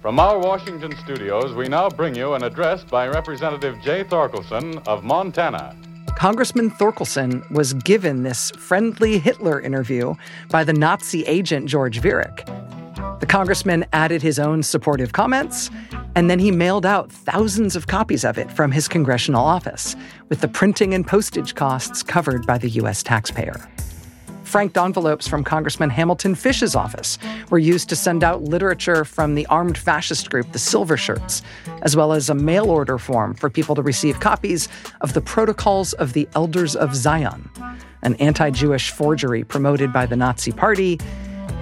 From 0.02 0.20
our 0.20 0.40
Washington 0.40 0.96
studios, 0.98 1.54
we 1.54 1.68
now 1.68 1.88
bring 1.90 2.16
you 2.16 2.34
an 2.34 2.44
address 2.44 2.84
by 2.84 3.08
Representative 3.08 3.80
Jay 3.82 4.04
Thorkelson 4.04 4.86
of 4.88 5.04
Montana. 5.04 5.76
Congressman 6.16 6.72
Thorkelson 6.72 7.50
was 7.52 7.74
given 7.74 8.24
this 8.24 8.52
friendly 8.52 9.20
Hitler 9.20 9.62
interview 9.62 10.16
by 10.50 10.64
the 10.64 10.74
Nazi 10.74 11.24
agent 11.24 11.68
George 11.68 12.02
Viereck. 12.02 12.46
The 13.20 13.26
congressman 13.28 13.86
added 13.94 14.22
his 14.22 14.40
own 14.40 14.64
supportive 14.64 15.14
comments, 15.14 15.70
and 16.16 16.30
then 16.30 16.40
he 16.40 16.52
mailed 16.52 16.86
out 16.86 17.12
thousands 17.12 17.76
of 17.76 17.88
copies 17.88 18.24
of 18.24 18.38
it 18.38 18.52
from 18.52 18.72
his 18.72 18.88
congressional 18.88 19.46
office, 19.46 19.96
with 20.30 20.42
the 20.42 20.48
printing 20.48 20.94
and 20.94 21.08
postage 21.08 21.56
costs 21.56 22.04
covered 22.04 22.46
by 22.46 22.58
the 22.58 22.70
U.S. 22.70 23.04
taxpayer. 23.04 23.70
Franked 24.52 24.78
envelopes 24.78 25.30
from 25.30 25.46
Congressman 25.46 25.90
Hamilton 25.90 26.36
Fish's 26.36 26.76
office 26.76 27.18
were 27.50 27.58
used 27.58 27.88
to 27.88 27.96
send 27.96 28.22
out 28.22 28.42
literature 28.42 29.06
from 29.06 29.36
the 29.36 29.46
armed 29.46 29.78
fascist 29.78 30.30
group, 30.30 30.52
the 30.52 30.60
Silver 30.60 30.98
Shirts, 30.98 31.42
as 31.84 31.96
well 31.96 32.12
as 32.12 32.30
a 32.30 32.36
mail 32.36 32.70
order 32.70 32.98
form 32.98 33.34
for 33.34 33.50
people 33.50 33.76
to 33.76 33.82
receive 33.82 34.20
copies 34.20 34.68
of 35.00 35.14
the 35.14 35.22
Protocols 35.22 35.94
of 35.94 36.12
the 36.12 36.28
Elders 36.36 36.76
of 36.76 36.94
Zion, 36.94 37.50
an 38.02 38.16
anti 38.16 38.50
Jewish 38.50 38.90
forgery 38.90 39.46
promoted 39.46 39.94
by 39.94 40.06
the 40.06 40.18
Nazi 40.18 40.52
Party 40.52 41.00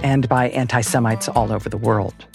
and 0.02 0.28
by 0.28 0.48
anti 0.48 0.80
Semites 0.80 1.28
all 1.28 1.52
over 1.52 1.68
the 1.68 1.78
world. 1.78 2.26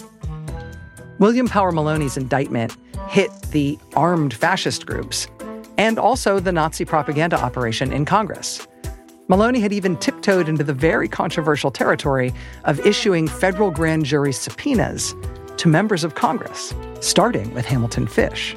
William 1.17 1.47
Power 1.47 1.71
Maloney's 1.71 2.17
indictment 2.17 2.75
hit 3.07 3.31
the 3.51 3.79
armed 3.95 4.33
fascist 4.33 4.85
groups 4.85 5.27
and 5.77 5.97
also 5.97 6.41
the 6.41 6.51
Nazi 6.51 6.83
propaganda 6.83 7.41
operation 7.41 7.93
in 7.93 8.03
Congress. 8.03 8.67
Maloney 9.29 9.61
had 9.61 9.71
even 9.71 9.95
tiptoed 9.97 10.49
into 10.49 10.63
the 10.63 10.73
very 10.73 11.07
controversial 11.07 11.71
territory 11.71 12.33
of 12.65 12.85
issuing 12.85 13.27
federal 13.27 13.71
grand 13.71 14.05
jury 14.05 14.33
subpoenas 14.33 15.15
to 15.57 15.69
members 15.69 16.03
of 16.03 16.15
Congress, 16.15 16.75
starting 16.99 17.53
with 17.53 17.65
Hamilton 17.65 18.07
Fish. 18.07 18.55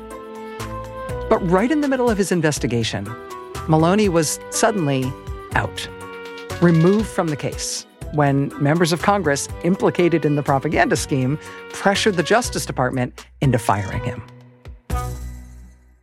But 1.28 1.38
right 1.48 1.70
in 1.70 1.80
the 1.80 1.88
middle 1.88 2.10
of 2.10 2.18
his 2.18 2.32
investigation, 2.32 3.08
Maloney 3.68 4.08
was 4.08 4.40
suddenly 4.50 5.12
out, 5.54 5.88
removed 6.60 7.06
from 7.06 7.28
the 7.28 7.36
case 7.36 7.86
when 8.14 8.52
members 8.62 8.92
of 8.92 9.02
Congress 9.02 9.48
implicated 9.64 10.24
in 10.24 10.36
the 10.36 10.42
propaganda 10.42 10.96
scheme 10.96 11.38
pressured 11.72 12.16
the 12.16 12.22
Justice 12.22 12.66
Department 12.66 13.26
into 13.40 13.58
firing 13.58 14.02
him. 14.04 14.22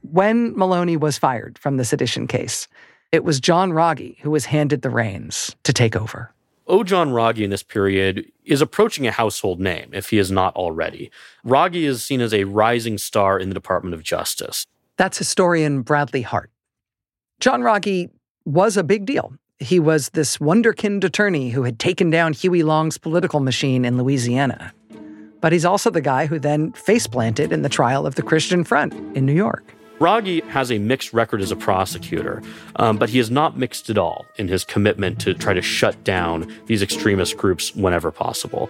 When 0.02 0.58
Maloney 0.58 0.98
was 0.98 1.18
fired 1.18 1.58
from 1.58 1.78
the 1.78 1.86
sedition 1.86 2.28
case, 2.28 2.68
it 3.12 3.24
was 3.24 3.40
John 3.40 3.72
Rogge 3.72 4.20
who 4.20 4.32
was 4.32 4.46
handed 4.46 4.82
the 4.82 4.90
reins 4.90 5.56
to 5.64 5.74
take 5.74 5.96
over. 5.96 6.34
O. 6.68 6.84
John 6.84 7.12
Rogge 7.12 7.44
in 7.44 7.52
this 7.52 7.64
period 7.64 8.32
is 8.44 8.62
approaching 8.62 9.06
a 9.06 9.12
household 9.12 9.60
name, 9.60 9.90
if 9.94 10.10
he 10.10 10.18
is 10.18 10.32
not 10.32 10.56
already. 10.56 11.12
Rogge 11.46 11.76
is 11.76 12.04
seen 12.04 12.22
as 12.22 12.34
a 12.34 12.46
rising 12.46 12.98
star 12.98 13.40
in 13.40 13.50
the 13.50 13.54
Department 13.54 13.94
of 13.94 14.02
Justice. 14.02 14.66
That's 14.98 15.18
historian 15.18 15.82
Bradley 15.82 16.24
Hart. 16.24 16.50
John 17.40 17.62
Rogge 17.62 18.10
was 18.46 18.78
a 18.78 18.84
big 18.84 19.06
deal 19.06 19.34
he 19.60 19.80
was 19.80 20.10
this 20.10 20.38
wonderkind 20.38 21.04
attorney 21.04 21.50
who 21.50 21.64
had 21.64 21.80
taken 21.80 22.10
down 22.10 22.34
Huey 22.34 22.64
Long's 22.64 22.98
political 22.98 23.40
machine 23.40 23.86
in 23.86 23.98
Louisiana. 23.98 24.74
But 25.40 25.54
he's 25.54 25.66
also 25.66 25.90
the 25.90 26.02
guy 26.02 26.26
who 26.26 26.40
then 26.40 26.74
face 26.74 27.08
planted 27.08 27.52
in 27.52 27.62
the 27.62 27.70
trial 27.70 28.06
of 28.06 28.16
the 28.16 28.22
Christian 28.22 28.64
Front 28.64 28.94
in 29.16 29.26
New 29.26 29.34
York. 29.34 29.74
Rogge 30.00 30.44
has 30.50 30.72
a 30.72 30.78
mixed 30.78 31.14
record 31.14 31.42
as 31.42 31.52
a 31.52 31.56
prosecutor, 31.56 32.42
um, 32.76 32.98
but 32.98 33.10
he 33.10 33.20
is 33.20 33.32
not 33.32 33.58
mixed 33.58 33.90
at 33.90 33.98
all 33.98 34.26
in 34.36 34.50
his 34.50 34.66
commitment 34.66 35.22
to 35.22 35.34
try 35.34 35.54
to 35.54 35.62
shut 35.62 36.04
down 36.04 36.54
these 36.66 36.82
extremist 36.82 37.38
groups 37.38 37.74
whenever 37.76 38.12
possible. 38.12 38.68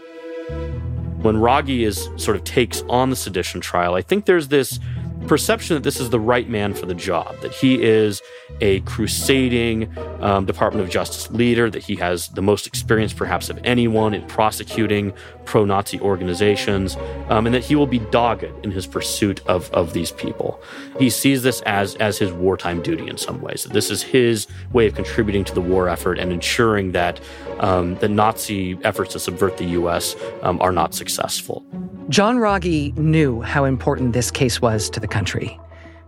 When 1.24 1.38
Rogge 1.38 1.82
is 1.82 2.10
sort 2.17 2.38
of 2.38 2.43
takes 2.43 2.84
on 2.89 3.10
the 3.10 3.15
sedition 3.15 3.60
trial, 3.60 3.95
I 3.95 4.04
think 4.04 4.26
there's 4.26 4.50
this 4.50 4.80
perception 5.25 5.75
that 5.75 5.83
this 5.83 5.99
is 5.99 6.09
the 6.09 6.19
right 6.19 6.49
man 6.49 6.73
for 6.73 6.85
the 6.85 6.93
job, 6.93 7.39
that 7.41 7.51
he 7.51 7.81
is 7.81 8.21
a 8.61 8.79
crusading 8.81 9.95
um, 10.21 10.45
Department 10.45 10.85
of 10.85 10.91
Justice 10.91 11.29
leader, 11.31 11.69
that 11.69 11.83
he 11.83 11.95
has 11.95 12.29
the 12.29 12.41
most 12.41 12.67
experience, 12.67 13.13
perhaps, 13.13 13.49
of 13.49 13.59
anyone 13.63 14.13
in 14.13 14.25
prosecuting 14.27 15.13
pro 15.45 15.65
Nazi 15.65 15.99
organizations, 15.99 16.97
um, 17.29 17.45
and 17.45 17.55
that 17.55 17.63
he 17.63 17.75
will 17.75 17.88
be 17.88 17.99
dogged 17.99 18.45
in 18.63 18.71
his 18.71 18.86
pursuit 18.88 19.41
of, 19.47 19.71
of 19.71 19.93
these 19.93 20.12
people. 20.12 20.62
He 20.99 21.10
sees 21.10 21.43
this 21.43 21.62
as, 21.62 21.95
as 21.95 22.17
his 22.17 22.31
wartime 22.31 22.81
duty 22.81 23.08
in 23.08 23.17
some 23.17 23.41
ways, 23.41 23.63
this 23.65 23.89
is 23.89 24.01
his 24.01 24.47
way 24.73 24.88
of 24.88 24.95
contributing 24.95 25.43
to 25.45 25.53
the 25.53 25.62
war 25.62 25.89
effort 25.89 26.19
and 26.19 26.31
ensuring 26.31 26.91
that 26.91 27.19
um, 27.60 27.95
the 27.95 28.10
Nazi 28.10 28.77
efforts 28.84 29.13
to 29.13 29.19
subvert 29.19 29.58
the 29.58 29.65
U.S. 29.65 30.15
Um, 30.41 30.62
are 30.62 30.71
not 30.71 30.93
successful. 30.93 31.65
John 32.10 32.38
Rogge 32.38 32.95
knew 32.97 33.41
how 33.41 33.65
important 33.65 34.13
this 34.13 34.29
case 34.29 34.62
was 34.62 34.89
to 34.91 34.99
the 34.99 35.08
country. 35.08 35.60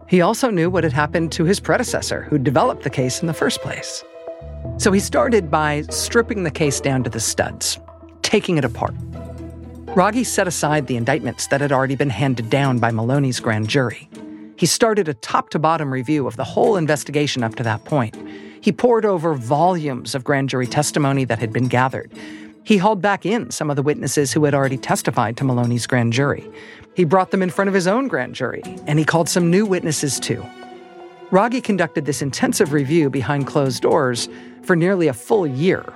He 0.08 0.21
also 0.21 0.50
knew 0.50 0.69
what 0.69 0.84
had 0.84 0.93
happened 0.93 1.32
to 1.34 1.43
his 1.43 1.60
predecessor, 1.60 2.23
who 2.23 2.38
developed 2.38 2.84
the 2.84 2.89
case 2.89 3.21
in 3.21 3.28
the 3.28 3.34
first 3.34 3.62
place. 3.62 4.04
So 4.78 4.91
he 4.91 5.00
started 5.00 5.50
by 5.52 5.84
stripping 5.89 6.43
the 6.43 6.52
case 6.52 6.80
down 6.80 7.04
to 7.04 7.10
the 7.10 7.19
studs, 7.19 7.80
taking 8.21 8.58
it 8.58 8.65
apart. 8.65 8.93
Rogge 9.98 10.28
set 10.28 10.48
aside 10.48 10.86
the 10.86 10.96
indictments 10.96 11.48
that 11.48 11.60
had 11.60 11.72
already 11.72 11.96
been 11.96 12.12
handed 12.12 12.52
down 12.52 12.78
by 12.78 12.92
Maloney's 12.92 13.40
grand 13.40 13.68
jury. 13.68 14.08
He 14.56 14.68
started 14.68 15.08
a 15.08 15.16
top 15.16 15.50
to 15.50 15.58
bottom 15.58 15.92
review 15.92 16.28
of 16.28 16.36
the 16.36 16.44
whole 16.44 16.78
investigation 16.78 17.44
up 17.44 17.56
to 17.56 17.64
that 17.64 17.84
point. 17.84 18.16
He 18.62 18.72
pored 18.72 19.06
over 19.06 19.34
volumes 19.34 20.14
of 20.14 20.24
grand 20.24 20.50
jury 20.50 20.68
testimony 20.68 21.26
that 21.26 21.40
had 21.40 21.52
been 21.52 21.68
gathered. 21.68 22.12
He 22.64 22.78
hauled 22.78 23.02
back 23.02 23.26
in 23.26 23.50
some 23.50 23.72
of 23.72 23.76
the 23.76 23.82
witnesses 23.82 24.32
who 24.32 24.44
had 24.44 24.54
already 24.54 24.78
testified 24.78 25.36
to 25.38 25.44
Maloney's 25.44 25.88
grand 25.88 26.14
jury. 26.14 26.48
He 26.96 27.04
brought 27.04 27.32
them 27.32 27.42
in 27.42 27.50
front 27.50 27.68
of 27.68 27.74
his 27.74 27.88
own 27.88 28.08
grand 28.08 28.36
jury, 28.36 28.62
and 28.86 29.00
he 29.00 29.04
called 29.04 29.30
some 29.30 29.50
new 29.50 29.66
witnesses 29.66 30.20
too. 30.20 30.46
Rogge 31.32 31.64
conducted 31.64 32.06
this 32.06 32.22
intensive 32.22 32.72
review 32.72 33.10
behind 33.10 33.48
closed 33.48 33.82
doors 33.82 34.30
for 34.62 34.76
nearly 34.76 35.08
a 35.08 35.14
full 35.14 35.48
year, 35.48 35.92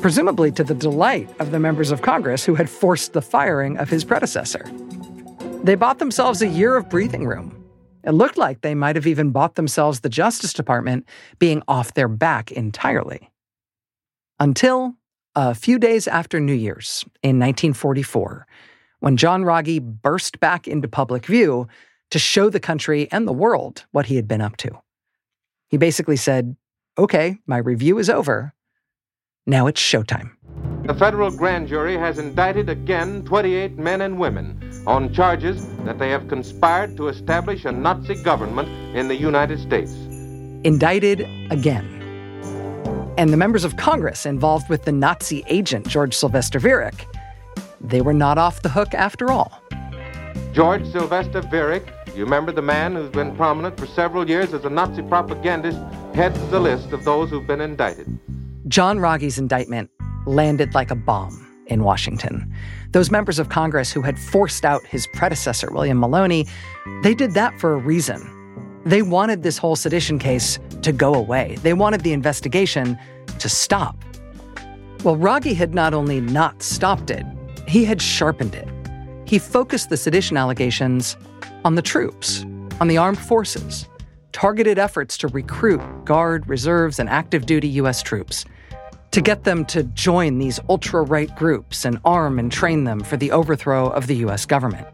presumably 0.00 0.50
to 0.52 0.64
the 0.64 0.74
delight 0.74 1.28
of 1.38 1.50
the 1.50 1.58
members 1.58 1.90
of 1.90 2.02
Congress 2.02 2.44
who 2.44 2.54
had 2.54 2.68
forced 2.68 3.12
the 3.12 3.22
firing 3.22 3.76
of 3.78 3.88
his 3.88 4.04
predecessor. 4.04 4.64
They 5.62 5.74
bought 5.74 5.98
themselves 5.98 6.42
a 6.42 6.46
year 6.46 6.76
of 6.76 6.88
breathing 6.90 7.26
room. 7.26 7.64
It 8.04 8.12
looked 8.12 8.36
like 8.36 8.60
they 8.60 8.74
might 8.74 8.96
have 8.96 9.06
even 9.06 9.30
bought 9.30 9.54
themselves 9.54 10.00
the 10.00 10.08
Justice 10.08 10.52
Department 10.52 11.08
being 11.38 11.62
off 11.68 11.94
their 11.94 12.08
back 12.08 12.52
entirely. 12.52 13.30
Until 14.38 14.94
a 15.34 15.54
few 15.54 15.78
days 15.78 16.06
after 16.06 16.38
New 16.38 16.54
Year's 16.54 17.04
in 17.22 17.38
1944, 17.38 18.46
when 19.00 19.16
John 19.16 19.42
Rogge 19.42 19.80
burst 19.80 20.40
back 20.40 20.68
into 20.68 20.88
public 20.88 21.26
view 21.26 21.68
to 22.10 22.18
show 22.18 22.50
the 22.50 22.60
country 22.60 23.08
and 23.10 23.26
the 23.26 23.32
world 23.32 23.84
what 23.90 24.06
he 24.06 24.16
had 24.16 24.28
been 24.28 24.40
up 24.40 24.56
to. 24.58 24.70
He 25.68 25.76
basically 25.76 26.16
said, 26.16 26.56
Okay, 26.96 27.38
my 27.46 27.56
review 27.56 27.98
is 27.98 28.08
over. 28.08 28.54
Now 29.46 29.66
it's 29.66 29.80
showtime. 29.80 30.30
The 30.86 30.94
federal 30.94 31.30
grand 31.30 31.68
jury 31.68 31.96
has 31.96 32.18
indicted 32.18 32.68
again 32.68 33.24
28 33.24 33.78
men 33.78 34.00
and 34.00 34.18
women 34.18 34.82
on 34.86 35.12
charges 35.12 35.66
that 35.84 35.98
they 35.98 36.10
have 36.10 36.28
conspired 36.28 36.96
to 36.96 37.08
establish 37.08 37.64
a 37.64 37.72
Nazi 37.72 38.14
government 38.22 38.68
in 38.96 39.08
the 39.08 39.16
United 39.16 39.60
States. 39.60 39.92
Indicted 40.64 41.28
again. 41.50 41.84
And 43.16 43.32
the 43.32 43.36
members 43.36 43.64
of 43.64 43.76
Congress 43.76 44.26
involved 44.26 44.68
with 44.68 44.84
the 44.84 44.92
Nazi 44.92 45.44
agent 45.48 45.88
George 45.88 46.14
Sylvester 46.14 46.58
Viereck 46.58 47.06
they 47.84 48.00
were 48.00 48.14
not 48.14 48.38
off 48.38 48.62
the 48.62 48.68
hook 48.70 48.94
after 48.94 49.30
all. 49.30 49.60
George 50.52 50.86
Sylvester 50.90 51.42
Viereck, 51.42 51.86
you 52.16 52.24
remember 52.24 52.50
the 52.52 52.62
man 52.62 52.94
who's 52.94 53.10
been 53.10 53.36
prominent 53.36 53.78
for 53.78 53.86
several 53.86 54.28
years 54.28 54.54
as 54.54 54.64
a 54.64 54.70
Nazi 54.70 55.02
propagandist, 55.02 55.78
heads 56.14 56.38
the 56.50 56.60
list 56.60 56.92
of 56.92 57.04
those 57.04 57.30
who've 57.30 57.46
been 57.46 57.60
indicted. 57.60 58.18
John 58.68 58.98
Rogge's 58.98 59.38
indictment 59.38 59.90
landed 60.26 60.74
like 60.74 60.90
a 60.90 60.94
bomb 60.94 61.64
in 61.66 61.84
Washington. 61.84 62.50
Those 62.92 63.10
members 63.10 63.38
of 63.38 63.50
Congress 63.50 63.92
who 63.92 64.00
had 64.00 64.18
forced 64.18 64.64
out 64.64 64.82
his 64.86 65.06
predecessor, 65.08 65.70
William 65.70 66.00
Maloney, 66.00 66.46
they 67.02 67.14
did 67.14 67.32
that 67.32 67.60
for 67.60 67.74
a 67.74 67.76
reason. 67.76 68.30
They 68.86 69.02
wanted 69.02 69.42
this 69.42 69.58
whole 69.58 69.76
sedition 69.76 70.18
case 70.18 70.58
to 70.80 70.92
go 70.92 71.14
away. 71.14 71.58
They 71.62 71.74
wanted 71.74 72.00
the 72.00 72.14
investigation 72.14 72.98
to 73.38 73.48
stop. 73.50 74.02
Well, 75.02 75.16
Rogge 75.16 75.54
had 75.54 75.74
not 75.74 75.92
only 75.92 76.22
not 76.22 76.62
stopped 76.62 77.10
it, 77.10 77.26
he 77.68 77.84
had 77.84 78.00
sharpened 78.00 78.54
it. 78.54 78.68
He 79.26 79.38
focused 79.38 79.90
the 79.90 79.98
sedition 79.98 80.38
allegations 80.38 81.18
on 81.66 81.74
the 81.74 81.82
troops, 81.82 82.46
on 82.80 82.88
the 82.88 82.96
armed 82.96 83.18
forces, 83.18 83.86
targeted 84.32 84.78
efforts 84.78 85.18
to 85.18 85.28
recruit 85.28 85.82
Guard, 86.06 86.48
reserves, 86.48 86.98
and 86.98 87.10
active 87.10 87.44
duty 87.46 87.68
U.S. 87.68 88.02
troops, 88.02 88.44
to 89.14 89.20
get 89.20 89.44
them 89.44 89.64
to 89.64 89.84
join 89.84 90.38
these 90.38 90.58
ultra 90.68 91.00
right 91.00 91.32
groups 91.36 91.84
and 91.84 92.00
arm 92.04 92.36
and 92.36 92.50
train 92.50 92.82
them 92.82 92.98
for 92.98 93.16
the 93.16 93.30
overthrow 93.30 93.86
of 93.90 94.08
the 94.08 94.16
U.S. 94.16 94.44
government. 94.44 94.88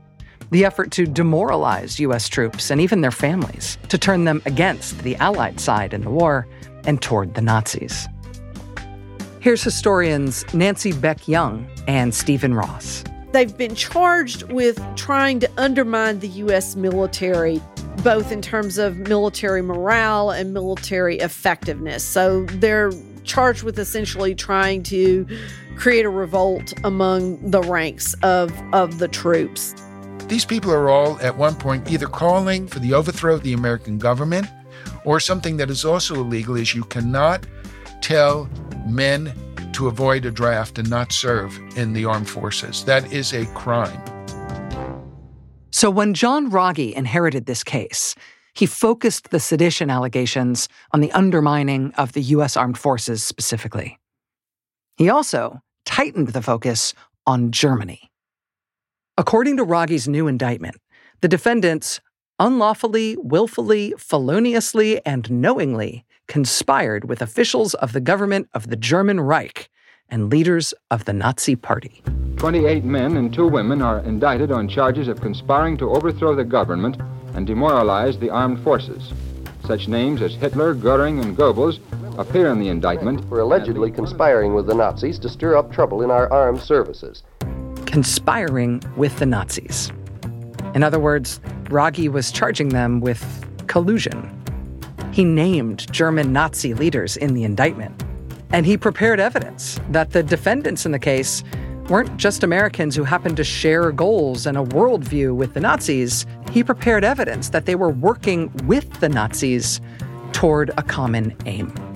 The 0.51 0.67
effort 0.67 0.91
to 0.91 1.07
demoralize 1.07 1.99
U.S. 2.01 2.29
troops 2.29 2.71
and 2.71 2.83
even 2.83 3.01
their 3.01 3.11
families, 3.11 3.79
to 3.89 3.97
turn 3.97 4.25
them 4.27 4.43
against 4.45 4.99
the 4.99 5.17
Allied 5.17 5.59
side 5.59 5.95
in 5.95 6.03
the 6.03 6.11
war 6.11 6.47
and 6.85 7.01
toward 7.01 7.33
the 7.33 7.41
Nazis. 7.41 8.09
Here's 9.41 9.63
historians 9.63 10.45
Nancy 10.53 10.93
Beck 10.93 11.27
Young 11.27 11.67
and 11.89 12.15
Steven 12.15 12.53
Ross. 12.53 13.03
They've 13.33 13.57
been 13.57 13.75
charged 13.75 14.53
with 14.53 14.79
trying 14.97 15.41
to 15.41 15.51
undermine 15.57 16.19
the 16.19 16.29
U.S. 16.29 16.77
military, 16.77 17.63
both 18.03 18.33
in 18.33 18.43
terms 18.43 18.77
of 18.77 18.99
military 18.99 19.63
morale 19.63 20.29
and 20.29 20.53
military 20.53 21.17
effectiveness. 21.21 22.05
So 22.05 22.45
they're 22.45 22.93
charged 23.31 23.63
with 23.63 23.79
essentially 23.79 24.35
trying 24.35 24.83
to 24.83 25.25
create 25.77 26.05
a 26.05 26.11
revolt 26.11 26.75
among 26.83 27.39
the 27.49 27.63
ranks 27.63 28.13
of, 28.23 28.53
of 28.75 28.99
the 28.99 29.07
troops. 29.07 29.73
These 30.27 30.45
people 30.45 30.73
are 30.73 30.91
all 30.91 31.19
at 31.21 31.37
one 31.37 31.55
point 31.55 31.89
either 31.91 32.07
calling 32.07 32.67
for 32.67 32.81
the 32.81 32.93
overthrow 32.93 33.35
of 33.35 33.45
the 33.45 33.53
American 33.53 33.99
government 33.99 34.49
or 35.05 35.21
something 35.21 35.57
that 35.59 35.71
is 35.71 35.85
also 35.85 36.17
illegal 36.17 36.57
is 36.57 36.75
you 36.75 36.83
cannot 36.85 37.47
tell 38.01 38.51
men 38.87 39.33
to 39.75 39.87
avoid 39.87 40.25
a 40.25 40.31
draft 40.33 40.79
and 40.79 40.91
not 40.91 41.13
serve 41.13 41.57
in 41.77 41.93
the 41.93 42.05
armed 42.05 42.29
forces. 42.29 42.85
That 42.85 43.13
is 43.13 43.33
a 43.33 43.47
crime. 43.55 44.03
So 45.71 45.89
when 45.89 46.15
John 46.15 46.51
Rogge 46.51 46.93
inherited 46.95 47.47
this 47.47 47.63
case, 47.63 48.17
he 48.55 48.67
focused 48.67 49.31
the 49.31 49.41
sedition 49.41 49.91
allegations 49.91 50.69
on 50.93 51.01
the 51.01 51.13
undermining 51.13 51.93
of 51.97 52.13
the 52.13 52.23
U.S. 52.23 52.57
armed 52.57 52.79
forces 52.79 53.23
specifically. 53.23 53.99
He 54.97 55.09
also 55.09 55.61
tightened 55.87 56.29
the 56.29 56.43
focus 56.43 56.95
on 57.27 57.53
Germany. 57.53 58.11
According 59.17 59.57
to 59.59 59.65
Rogge's 59.65 60.09
new 60.09 60.27
indictment, 60.27 60.77
the 61.21 61.29
defendants 61.29 62.01
unlawfully, 62.39 63.17
willfully, 63.19 63.95
feloniously, 63.99 65.05
and 65.05 65.31
knowingly 65.31 66.05
conspired 66.27 67.09
with 67.09 67.21
officials 67.21 67.75
of 67.75 67.93
the 67.93 68.01
government 68.01 68.49
of 68.55 68.69
the 68.69 68.77
German 68.77 69.21
Reich 69.21 69.69
and 70.09 70.31
leaders 70.31 70.73
of 70.91 71.05
the 71.05 71.13
Nazi 71.13 71.55
Party. 71.55 72.03
28 72.37 72.85
men 72.85 73.17
and 73.17 73.33
two 73.33 73.47
women 73.47 73.83
are 73.83 74.01
indicted 74.01 74.51
on 74.51 74.69
charges 74.69 75.09
of 75.09 75.21
conspiring 75.21 75.77
to 75.77 75.91
overthrow 75.91 76.35
the 76.35 76.45
government 76.45 76.97
and 77.35 77.47
demoralize 77.47 78.19
the 78.19 78.31
armed 78.31 78.63
forces. 78.63 79.13
Such 79.65 79.89
names 79.89 80.23
as 80.23 80.35
Hitler, 80.35 80.75
Goering, 80.75 81.21
and 81.21 81.37
Goebbels 81.37 81.79
appear 82.19 82.51
in 82.51 82.59
the 82.59 82.69
indictment. 82.69 83.27
For 83.29 83.41
allegedly 83.41 83.91
conspiring 83.91 84.55
with 84.55 84.67
the 84.67 84.75
Nazis 84.75 85.19
to 85.21 85.29
stir 85.29 85.57
up 85.57 85.73
trouble 85.73 86.03
in 86.03 86.11
our 86.11 86.31
armed 86.33 86.61
services. 86.61 87.23
Conspiring 87.87 88.83
with 88.97 89.19
the 89.19 89.27
Nazis. 89.27 89.93
In 90.75 90.83
other 90.83 90.99
words, 90.99 91.41
Rogge 91.65 92.09
was 92.09 92.33
charging 92.33 92.71
them 92.71 93.01
with 93.01 93.25
collusion. 93.67 94.37
He 95.13 95.25
named 95.25 95.91
German 95.93 96.33
Nazi 96.33 96.75
leaders 96.75 97.17
in 97.17 97.35
the 97.35 97.45
indictment. 97.45 98.05
And 98.53 98.67
he 98.67 98.77
prepared 98.77 99.21
evidence 99.21 99.81
that 99.91 100.11
the 100.11 100.23
defendants 100.23 100.85
in 100.85 100.93
the 100.93 100.99
case 100.99 101.45
weren't 101.91 102.17
just 102.17 102.45
Americans 102.45 102.95
who 102.95 103.03
happened 103.03 103.37
to 103.37 103.45
share 103.45 103.91
goals 103.91 104.47
and 104.47 104.57
a 104.57 104.63
worldview 104.63 105.35
with 105.35 105.53
the 105.55 105.61
Nazis. 105.61 106.25
He 106.53 106.63
prepared 106.63 107.03
evidence 107.05 107.49
that 107.51 107.67
they 107.67 107.75
were 107.75 107.91
working 107.91 108.51
with 108.67 108.89
the 109.01 109.09
Nazis 109.09 109.81
toward 110.33 110.71
a 110.79 110.83
common 110.85 111.37
aim 111.47 111.90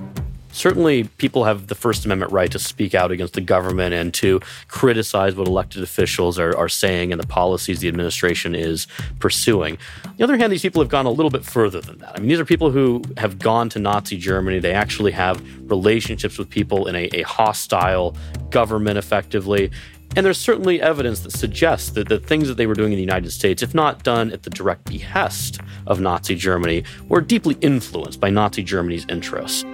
certainly 0.55 1.03
people 1.17 1.43
have 1.43 1.67
the 1.67 1.75
First 1.75 2.05
Amendment 2.05 2.31
right 2.31 2.51
to 2.51 2.59
speak 2.59 2.95
out 2.95 3.11
against 3.11 3.33
the 3.33 3.41
government 3.41 3.93
and 3.93 4.13
to 4.15 4.39
criticize 4.67 5.35
what 5.35 5.47
elected 5.47 5.83
officials 5.83 6.39
are, 6.39 6.55
are 6.57 6.69
saying 6.69 7.11
and 7.11 7.21
the 7.21 7.27
policies 7.27 7.79
the 7.79 7.87
administration 7.87 8.55
is 8.55 8.87
pursuing. 9.19 9.77
On 10.05 10.15
the 10.17 10.23
other 10.23 10.37
hand, 10.37 10.51
these 10.51 10.61
people 10.61 10.81
have 10.81 10.89
gone 10.89 11.05
a 11.05 11.11
little 11.11 11.29
bit 11.29 11.43
further 11.43 11.81
than 11.81 11.97
that. 11.99 12.15
I 12.15 12.19
mean, 12.19 12.29
these 12.29 12.39
are 12.39 12.45
people 12.45 12.71
who 12.71 13.03
have 13.17 13.37
gone 13.37 13.69
to 13.69 13.79
Nazi 13.79 14.17
Germany. 14.17 14.59
They 14.59 14.73
actually 14.73 15.11
have 15.11 15.43
relationships 15.69 16.37
with 16.37 16.49
people 16.49 16.87
in 16.87 16.95
a, 16.95 17.09
a 17.13 17.21
hostile 17.23 18.15
government 18.49 18.97
effectively. 18.97 19.71
And 20.15 20.25
there's 20.25 20.39
certainly 20.39 20.81
evidence 20.81 21.19
that 21.21 21.31
suggests 21.31 21.89
that 21.91 22.07
the 22.07 22.19
things 22.19 22.47
that 22.47 22.55
they 22.55 22.67
were 22.67 22.73
doing 22.73 22.93
in 22.93 22.95
the 22.95 23.03
United 23.03 23.31
States, 23.31 23.61
if 23.61 23.73
not 23.73 24.03
done 24.03 24.31
at 24.31 24.43
the 24.43 24.49
direct 24.49 24.85
behest 24.85 25.59
of 25.87 25.99
Nazi 25.99 26.35
Germany, 26.35 26.85
were 27.09 27.19
deeply 27.19 27.57
influenced 27.59 28.21
by 28.21 28.29
Nazi 28.29 28.63
Germany's 28.63 29.05
interests. 29.09 29.65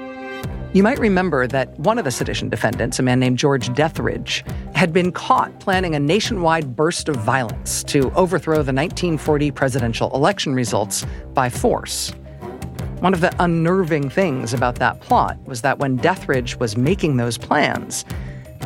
You 0.73 0.83
might 0.83 0.99
remember 0.99 1.47
that 1.47 1.77
one 1.79 1.97
of 1.97 2.05
the 2.05 2.11
sedition 2.11 2.47
defendants, 2.47 2.97
a 2.97 3.03
man 3.03 3.19
named 3.19 3.37
George 3.37 3.67
Deatherage, 3.71 4.47
had 4.73 4.93
been 4.93 5.11
caught 5.11 5.59
planning 5.59 5.95
a 5.95 5.99
nationwide 5.99 6.77
burst 6.77 7.09
of 7.09 7.17
violence 7.17 7.83
to 7.83 8.09
overthrow 8.13 8.63
the 8.63 8.71
1940 8.71 9.51
presidential 9.51 10.09
election 10.15 10.53
results 10.53 11.05
by 11.33 11.49
force. 11.49 12.11
One 13.01 13.13
of 13.13 13.19
the 13.19 13.35
unnerving 13.43 14.09
things 14.09 14.53
about 14.53 14.75
that 14.75 15.01
plot 15.01 15.37
was 15.45 15.61
that 15.61 15.77
when 15.79 15.99
Deatherage 15.99 16.57
was 16.57 16.77
making 16.77 17.17
those 17.17 17.37
plans, 17.37 18.05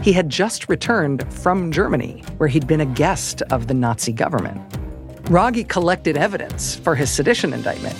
he 0.04 0.14
had 0.14 0.30
just 0.30 0.70
returned 0.70 1.28
from 1.34 1.72
Germany, 1.72 2.24
where 2.38 2.50
he'd 2.50 2.68
been 2.68 2.82
a 2.82 2.86
guest 2.86 3.42
of 3.50 3.66
the 3.66 3.74
Nazi 3.74 4.14
government. 4.14 4.62
Rogge 5.24 5.68
collected 5.70 6.18
evidence 6.18 6.76
for 6.76 6.94
his 6.94 7.10
sedition 7.10 7.52
indictment 7.52 7.96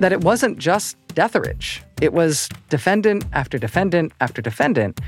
that 0.00 0.12
it 0.12 0.22
wasn't 0.22 0.58
just 0.58 0.98
Deatherage. 1.14 1.80
It 2.00 2.12
was 2.12 2.48
defendant 2.68 3.24
after 3.32 3.58
defendant 3.58 4.12
after 4.20 4.40
defendant 4.40 5.00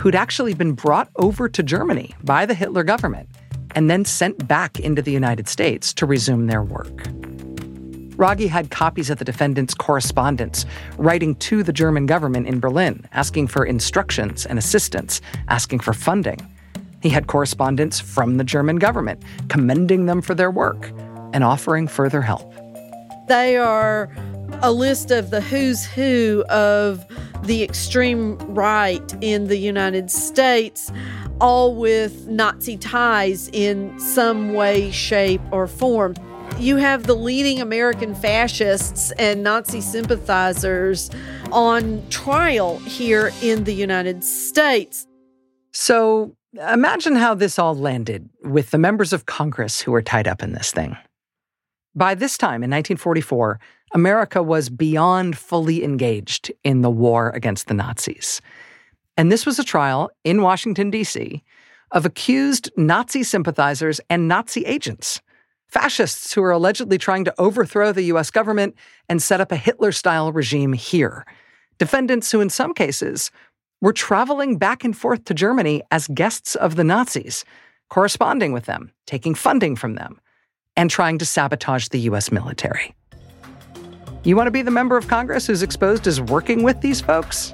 who'd 0.00 0.14
actually 0.14 0.54
been 0.54 0.72
brought 0.72 1.08
over 1.16 1.48
to 1.48 1.62
Germany 1.62 2.14
by 2.22 2.46
the 2.46 2.54
Hitler 2.54 2.84
government 2.84 3.28
and 3.74 3.90
then 3.90 4.04
sent 4.04 4.46
back 4.46 4.78
into 4.78 5.02
the 5.02 5.10
United 5.10 5.48
States 5.48 5.92
to 5.94 6.06
resume 6.06 6.46
their 6.46 6.62
work. 6.62 7.04
Rogge 8.16 8.48
had 8.48 8.70
copies 8.70 9.10
of 9.10 9.18
the 9.18 9.24
defendant's 9.24 9.74
correspondence, 9.74 10.64
writing 10.96 11.34
to 11.34 11.62
the 11.62 11.72
German 11.72 12.06
government 12.06 12.46
in 12.46 12.60
Berlin, 12.60 13.06
asking 13.12 13.48
for 13.48 13.66
instructions 13.66 14.46
and 14.46 14.58
assistance, 14.58 15.20
asking 15.48 15.80
for 15.80 15.92
funding. 15.92 16.38
He 17.02 17.10
had 17.10 17.26
correspondence 17.26 18.00
from 18.00 18.38
the 18.38 18.44
German 18.44 18.76
government, 18.76 19.22
commending 19.48 20.06
them 20.06 20.22
for 20.22 20.34
their 20.34 20.50
work 20.50 20.90
and 21.34 21.44
offering 21.44 21.88
further 21.88 22.22
help. 22.22 22.54
They 23.28 23.58
are 23.58 24.08
a 24.62 24.72
list 24.72 25.10
of 25.10 25.30
the 25.30 25.40
who's 25.40 25.84
who 25.84 26.44
of 26.48 27.04
the 27.42 27.62
extreme 27.62 28.36
right 28.54 29.14
in 29.20 29.46
the 29.48 29.56
United 29.56 30.10
States, 30.10 30.90
all 31.40 31.74
with 31.74 32.26
Nazi 32.26 32.76
ties 32.76 33.48
in 33.52 33.98
some 34.00 34.54
way, 34.54 34.90
shape, 34.90 35.40
or 35.50 35.66
form. 35.66 36.14
You 36.58 36.76
have 36.76 37.06
the 37.06 37.14
leading 37.14 37.60
American 37.60 38.14
fascists 38.14 39.10
and 39.12 39.42
Nazi 39.42 39.80
sympathizers 39.80 41.10
on 41.52 42.02
trial 42.08 42.78
here 42.78 43.30
in 43.42 43.64
the 43.64 43.74
United 43.74 44.24
States. 44.24 45.06
So 45.72 46.34
imagine 46.54 47.16
how 47.16 47.34
this 47.34 47.58
all 47.58 47.74
landed 47.74 48.30
with 48.42 48.70
the 48.70 48.78
members 48.78 49.12
of 49.12 49.26
Congress 49.26 49.80
who 49.80 49.92
were 49.92 50.02
tied 50.02 50.26
up 50.26 50.42
in 50.42 50.52
this 50.52 50.70
thing. 50.70 50.96
By 51.94 52.14
this 52.14 52.38
time 52.38 52.62
in 52.62 52.70
1944, 52.70 53.60
America 53.96 54.42
was 54.42 54.68
beyond 54.68 55.38
fully 55.38 55.82
engaged 55.82 56.52
in 56.62 56.82
the 56.82 56.90
war 56.90 57.30
against 57.30 57.66
the 57.66 57.72
Nazis. 57.72 58.42
And 59.16 59.32
this 59.32 59.46
was 59.46 59.58
a 59.58 59.64
trial 59.64 60.10
in 60.22 60.42
Washington, 60.42 60.90
D.C., 60.90 61.42
of 61.92 62.04
accused 62.04 62.70
Nazi 62.76 63.22
sympathizers 63.22 63.98
and 64.10 64.28
Nazi 64.28 64.66
agents, 64.66 65.22
fascists 65.66 66.34
who 66.34 66.42
are 66.42 66.50
allegedly 66.50 66.98
trying 66.98 67.24
to 67.24 67.34
overthrow 67.38 67.90
the 67.90 68.02
U.S. 68.02 68.30
government 68.30 68.74
and 69.08 69.22
set 69.22 69.40
up 69.40 69.50
a 69.50 69.56
Hitler 69.56 69.92
style 69.92 70.30
regime 70.30 70.74
here. 70.74 71.24
Defendants 71.78 72.30
who, 72.30 72.42
in 72.42 72.50
some 72.50 72.74
cases, 72.74 73.30
were 73.80 73.94
traveling 73.94 74.58
back 74.58 74.84
and 74.84 74.94
forth 74.94 75.24
to 75.24 75.32
Germany 75.32 75.82
as 75.90 76.06
guests 76.08 76.54
of 76.54 76.76
the 76.76 76.84
Nazis, 76.84 77.46
corresponding 77.88 78.52
with 78.52 78.66
them, 78.66 78.92
taking 79.06 79.34
funding 79.34 79.74
from 79.74 79.94
them, 79.94 80.20
and 80.76 80.90
trying 80.90 81.16
to 81.16 81.24
sabotage 81.24 81.88
the 81.88 82.00
U.S. 82.00 82.30
military. 82.30 82.94
You 84.26 84.34
want 84.34 84.48
to 84.48 84.50
be 84.50 84.62
the 84.62 84.72
member 84.72 84.96
of 84.96 85.06
Congress 85.06 85.46
who's 85.46 85.62
exposed 85.62 86.08
as 86.08 86.20
working 86.20 86.64
with 86.64 86.80
these 86.80 87.00
folks? 87.00 87.52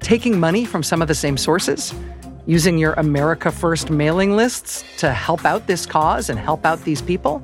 Taking 0.00 0.40
money 0.40 0.64
from 0.64 0.82
some 0.82 1.00
of 1.00 1.06
the 1.06 1.14
same 1.14 1.36
sources? 1.36 1.94
Using 2.46 2.78
your 2.78 2.94
America 2.94 3.52
First 3.52 3.90
mailing 3.90 4.34
lists 4.34 4.82
to 4.98 5.12
help 5.12 5.44
out 5.44 5.68
this 5.68 5.86
cause 5.86 6.28
and 6.28 6.36
help 6.36 6.66
out 6.66 6.82
these 6.82 7.00
people? 7.00 7.40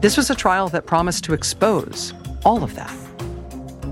This 0.00 0.16
was 0.16 0.30
a 0.30 0.34
trial 0.34 0.70
that 0.70 0.86
promised 0.86 1.22
to 1.24 1.34
expose 1.34 2.14
all 2.46 2.64
of 2.64 2.74
that. 2.76 2.96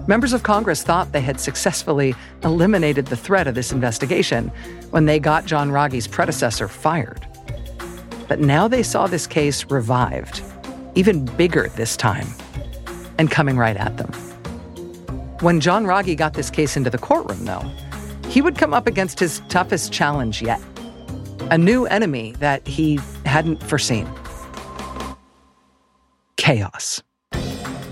Members 0.09 0.33
of 0.33 0.43
Congress 0.43 0.83
thought 0.83 1.13
they 1.13 1.21
had 1.21 1.39
successfully 1.39 2.15
eliminated 2.43 3.05
the 3.05 3.19
threat 3.19 3.47
of 3.47 3.55
this 3.55 3.71
investigation 3.71 4.49
when 4.93 5.05
they 5.05 5.19
got 5.19 5.45
John 5.45 5.71
Rogge's 5.71 6.09
predecessor 6.09 6.69
fired. 6.69 7.27
But 8.29 8.41
now 8.41 8.67
they 8.67 8.83
saw 8.83 9.07
this 9.07 9.27
case 9.27 9.67
revived, 9.67 10.41
even 10.95 11.27
bigger 11.37 11.69
this 11.77 11.99
time, 11.99 12.29
and 13.19 13.31
coming 13.31 13.57
right 13.57 13.77
at 13.77 13.97
them. 13.97 14.13
When 15.41 15.61
John 15.61 15.85
Rogge 15.85 16.17
got 16.17 16.35
this 16.35 16.51
case 16.51 16.77
into 16.77 16.91
the 16.91 16.99
courtroom, 16.99 17.45
though, 17.45 17.71
he 18.29 18.41
would 18.43 18.59
come 18.59 18.75
up 18.75 18.87
against 18.87 19.21
his 19.21 19.41
toughest 19.49 19.93
challenge 19.93 20.43
yet 20.43 20.61
a 21.51 21.59
new 21.59 21.87
enemy 21.87 22.33
that 22.41 22.67
he 22.67 22.99
hadn't 23.25 23.63
foreseen 23.63 24.09
chaos. 26.37 27.03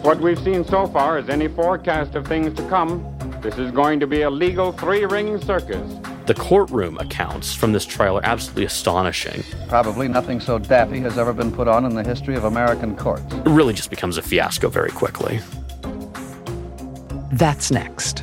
What 0.02 0.20
we've 0.20 0.38
seen 0.38 0.64
so 0.64 0.86
far 0.86 1.18
is 1.18 1.28
any 1.28 1.48
forecast 1.48 2.14
of 2.14 2.26
things 2.26 2.54
to 2.54 2.68
come. 2.68 3.02
This 3.40 3.58
is 3.58 3.70
going 3.70 4.00
to 4.00 4.06
be 4.06 4.22
a 4.22 4.30
legal 4.30 4.70
three 4.72 5.04
ring 5.04 5.40
circus. 5.40 5.98
The 6.26 6.34
courtroom 6.34 6.96
accounts 6.96 7.54
from 7.54 7.72
this 7.72 7.84
trial 7.84 8.16
are 8.16 8.24
absolutely 8.24 8.64
astonishing. 8.64 9.44
Probably 9.68 10.08
nothing 10.08 10.40
so 10.40 10.58
daffy 10.58 10.98
has 11.00 11.18
ever 11.18 11.34
been 11.34 11.52
put 11.52 11.68
on 11.68 11.84
in 11.84 11.94
the 11.94 12.02
history 12.02 12.34
of 12.34 12.44
American 12.44 12.96
courts. 12.96 13.30
It 13.30 13.46
really 13.46 13.74
just 13.74 13.90
becomes 13.90 14.16
a 14.16 14.22
fiasco 14.22 14.70
very 14.70 14.90
quickly. 14.90 15.40
That's 17.30 17.70
next. 17.70 18.22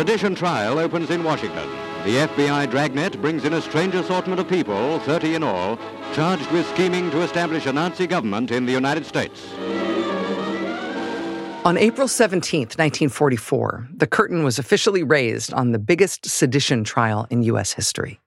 Sedition 0.00 0.34
trial 0.34 0.78
opens 0.78 1.10
in 1.10 1.22
Washington. 1.22 1.68
The 2.06 2.26
FBI 2.26 2.70
dragnet 2.70 3.20
brings 3.20 3.44
in 3.44 3.52
a 3.52 3.60
strange 3.60 3.94
assortment 3.94 4.40
of 4.40 4.48
people, 4.48 4.98
30 5.00 5.34
in 5.34 5.42
all, 5.42 5.78
charged 6.14 6.50
with 6.52 6.66
scheming 6.70 7.10
to 7.10 7.20
establish 7.20 7.66
a 7.66 7.72
Nazi 7.74 8.06
government 8.06 8.50
in 8.50 8.64
the 8.64 8.72
United 8.72 9.04
States. 9.04 9.52
On 11.66 11.76
April 11.76 12.08
17, 12.08 12.60
1944, 12.60 13.88
the 13.94 14.06
curtain 14.06 14.42
was 14.42 14.58
officially 14.58 15.02
raised 15.02 15.52
on 15.52 15.72
the 15.72 15.78
biggest 15.78 16.24
sedition 16.24 16.82
trial 16.82 17.26
in 17.28 17.42
U.S. 17.42 17.74
history. 17.74 18.20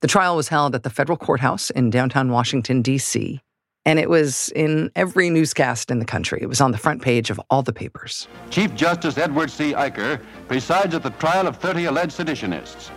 The 0.00 0.08
trial 0.08 0.34
was 0.34 0.48
held 0.48 0.74
at 0.74 0.82
the 0.82 0.90
federal 0.90 1.16
courthouse 1.16 1.70
in 1.70 1.90
downtown 1.90 2.30
Washington, 2.30 2.82
D.C., 2.82 3.40
and 3.86 3.98
it 3.98 4.08
was 4.08 4.50
in 4.56 4.90
every 4.96 5.30
newscast 5.30 5.90
in 5.90 5.98
the 5.98 6.04
country. 6.04 6.38
It 6.40 6.48
was 6.48 6.60
on 6.60 6.72
the 6.72 6.78
front 6.78 7.02
page 7.02 7.30
of 7.30 7.40
all 7.50 7.62
the 7.62 7.72
papers. 7.72 8.28
Chief 8.50 8.74
Justice 8.74 9.18
Edward 9.18 9.50
C. 9.50 9.72
Eicher 9.72 10.20
presides 10.48 10.94
at 10.94 11.02
the 11.02 11.10
trial 11.10 11.46
of 11.46 11.56
30 11.56 11.86
alleged 11.86 12.16
seditionists. 12.16 12.90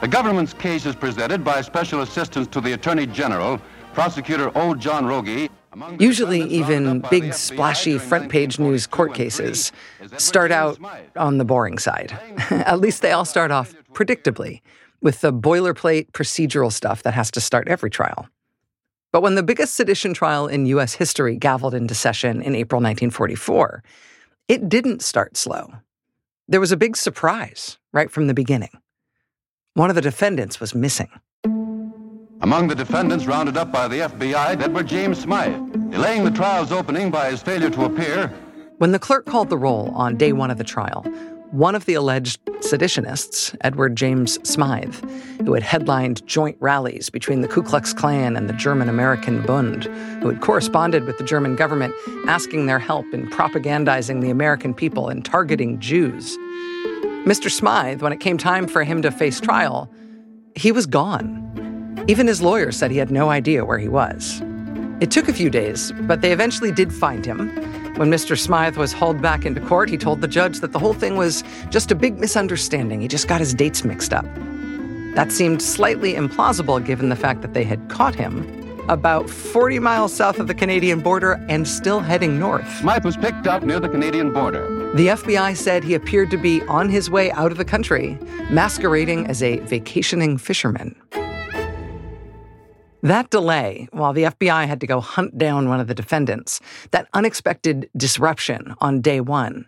The 0.00 0.08
government's 0.08 0.54
case 0.54 0.86
is 0.86 0.94
presented 0.94 1.44
by 1.44 1.60
Special 1.60 2.00
Assistant 2.00 2.50
to 2.52 2.60
the 2.62 2.72
Attorney 2.72 3.06
General, 3.06 3.60
Prosecutor 3.92 4.50
O. 4.54 4.74
John 4.74 5.04
Rogge. 5.04 5.50
Usually, 5.98 6.40
even 6.42 7.04
big, 7.10 7.32
splashy 7.34 7.98
front 7.98 8.30
page 8.30 8.58
news 8.58 8.86
court 8.86 9.14
cases 9.14 9.70
start 10.16 10.50
out 10.50 10.78
on 11.16 11.38
the 11.38 11.44
boring 11.44 11.78
side. 11.78 12.18
At 12.50 12.80
least 12.80 13.02
they 13.02 13.12
all 13.12 13.24
start 13.24 13.50
off 13.50 13.74
predictably 13.92 14.62
with 15.00 15.20
the 15.20 15.32
boilerplate 15.32 16.10
procedural 16.12 16.72
stuff 16.72 17.02
that 17.02 17.14
has 17.14 17.30
to 17.32 17.40
start 17.40 17.68
every 17.68 17.90
trial. 17.90 18.28
But 19.12 19.22
when 19.22 19.34
the 19.34 19.42
biggest 19.42 19.74
sedition 19.74 20.14
trial 20.14 20.46
in 20.46 20.66
U.S. 20.66 20.94
history 20.94 21.36
gavelled 21.36 21.74
into 21.74 21.94
session 21.94 22.40
in 22.42 22.54
April 22.54 22.80
1944, 22.80 23.82
it 24.48 24.68
didn't 24.68 25.02
start 25.02 25.36
slow. 25.36 25.72
There 26.46 26.60
was 26.60 26.72
a 26.72 26.76
big 26.76 26.96
surprise 26.96 27.78
right 27.92 28.10
from 28.10 28.26
the 28.26 28.34
beginning. 28.34 28.70
One 29.74 29.90
of 29.90 29.96
the 29.96 30.02
defendants 30.02 30.60
was 30.60 30.74
missing. 30.74 31.10
Among 32.42 32.68
the 32.68 32.74
defendants 32.74 33.26
rounded 33.26 33.56
up 33.56 33.70
by 33.70 33.86
the 33.86 33.98
FBI, 33.98 34.60
Edward 34.60 34.86
James 34.86 35.20
Smythe, 35.20 35.90
delaying 35.90 36.24
the 36.24 36.30
trial's 36.30 36.72
opening 36.72 37.10
by 37.10 37.30
his 37.30 37.42
failure 37.42 37.70
to 37.70 37.84
appear. 37.84 38.28
When 38.78 38.92
the 38.92 38.98
clerk 38.98 39.26
called 39.26 39.50
the 39.50 39.58
roll 39.58 39.90
on 39.94 40.16
day 40.16 40.32
one 40.32 40.50
of 40.50 40.56
the 40.56 40.64
trial, 40.64 41.04
one 41.50 41.74
of 41.74 41.84
the 41.86 41.94
alleged 41.94 42.40
seditionists, 42.60 43.56
Edward 43.62 43.96
James 43.96 44.38
Smythe, 44.48 44.94
who 45.44 45.54
had 45.54 45.62
headlined 45.62 46.24
joint 46.26 46.56
rallies 46.60 47.10
between 47.10 47.40
the 47.40 47.48
Ku 47.48 47.62
Klux 47.62 47.92
Klan 47.92 48.36
and 48.36 48.48
the 48.48 48.54
German 48.54 48.88
American 48.88 49.42
Bund, 49.42 49.84
who 50.22 50.28
had 50.28 50.40
corresponded 50.40 51.04
with 51.04 51.18
the 51.18 51.24
German 51.24 51.56
government 51.56 51.94
asking 52.28 52.66
their 52.66 52.78
help 52.78 53.06
in 53.12 53.28
propagandizing 53.30 54.20
the 54.20 54.30
American 54.30 54.74
people 54.74 55.08
and 55.08 55.24
targeting 55.24 55.80
Jews. 55.80 56.36
Mr. 57.24 57.50
Smythe, 57.50 58.00
when 58.00 58.12
it 58.12 58.20
came 58.20 58.38
time 58.38 58.68
for 58.68 58.84
him 58.84 59.02
to 59.02 59.10
face 59.10 59.40
trial, 59.40 59.90
he 60.54 60.70
was 60.70 60.86
gone. 60.86 62.04
Even 62.06 62.26
his 62.26 62.40
lawyer 62.40 62.70
said 62.70 62.90
he 62.90 62.98
had 62.98 63.10
no 63.10 63.28
idea 63.28 63.64
where 63.64 63.78
he 63.78 63.88
was. 63.88 64.40
It 65.00 65.10
took 65.10 65.28
a 65.28 65.32
few 65.32 65.50
days, 65.50 65.92
but 66.02 66.20
they 66.20 66.32
eventually 66.32 66.70
did 66.70 66.92
find 66.92 67.24
him 67.24 67.48
when 67.96 68.10
Mr. 68.10 68.38
Smythe 68.38 68.76
was 68.76 68.92
hauled 68.92 69.20
back 69.20 69.44
into 69.44 69.60
court, 69.60 69.88
he 69.88 69.96
told 69.96 70.20
the 70.20 70.28
judge 70.28 70.60
that 70.60 70.72
the 70.72 70.78
whole 70.78 70.94
thing 70.94 71.16
was 71.16 71.44
just 71.70 71.90
a 71.90 71.94
big 71.94 72.18
misunderstanding. 72.18 73.00
He 73.00 73.08
just 73.08 73.28
got 73.28 73.40
his 73.40 73.54
dates 73.54 73.84
mixed 73.84 74.12
up. 74.12 74.26
That 75.14 75.32
seemed 75.32 75.60
slightly 75.60 76.14
implausible 76.14 76.84
given 76.84 77.08
the 77.08 77.16
fact 77.16 77.42
that 77.42 77.52
they 77.52 77.64
had 77.64 77.88
caught 77.88 78.14
him 78.14 78.60
about 78.88 79.28
40 79.30 79.78
miles 79.78 80.12
south 80.12 80.38
of 80.38 80.46
the 80.46 80.54
Canadian 80.54 81.00
border 81.00 81.44
and 81.48 81.66
still 81.66 82.00
heading 82.00 82.38
north. 82.38 82.68
Smythe 82.78 83.04
was 83.04 83.16
picked 83.16 83.46
up 83.46 83.62
near 83.62 83.78
the 83.80 83.88
Canadian 83.88 84.32
border. 84.32 84.92
The 84.94 85.08
FBI 85.08 85.56
said 85.56 85.84
he 85.84 85.94
appeared 85.94 86.30
to 86.30 86.36
be 86.36 86.62
on 86.62 86.88
his 86.88 87.10
way 87.10 87.30
out 87.32 87.52
of 87.52 87.58
the 87.58 87.64
country, 87.64 88.18
masquerading 88.50 89.26
as 89.26 89.42
a 89.42 89.58
vacationing 89.60 90.38
fisherman. 90.38 90.96
That 93.02 93.30
delay, 93.30 93.88
while 93.92 94.12
the 94.12 94.24
FBI 94.24 94.66
had 94.66 94.80
to 94.80 94.86
go 94.86 95.00
hunt 95.00 95.38
down 95.38 95.70
one 95.70 95.80
of 95.80 95.86
the 95.86 95.94
defendants, 95.94 96.60
that 96.90 97.08
unexpected 97.14 97.88
disruption 97.96 98.74
on 98.78 99.00
day 99.00 99.20
one, 99.20 99.66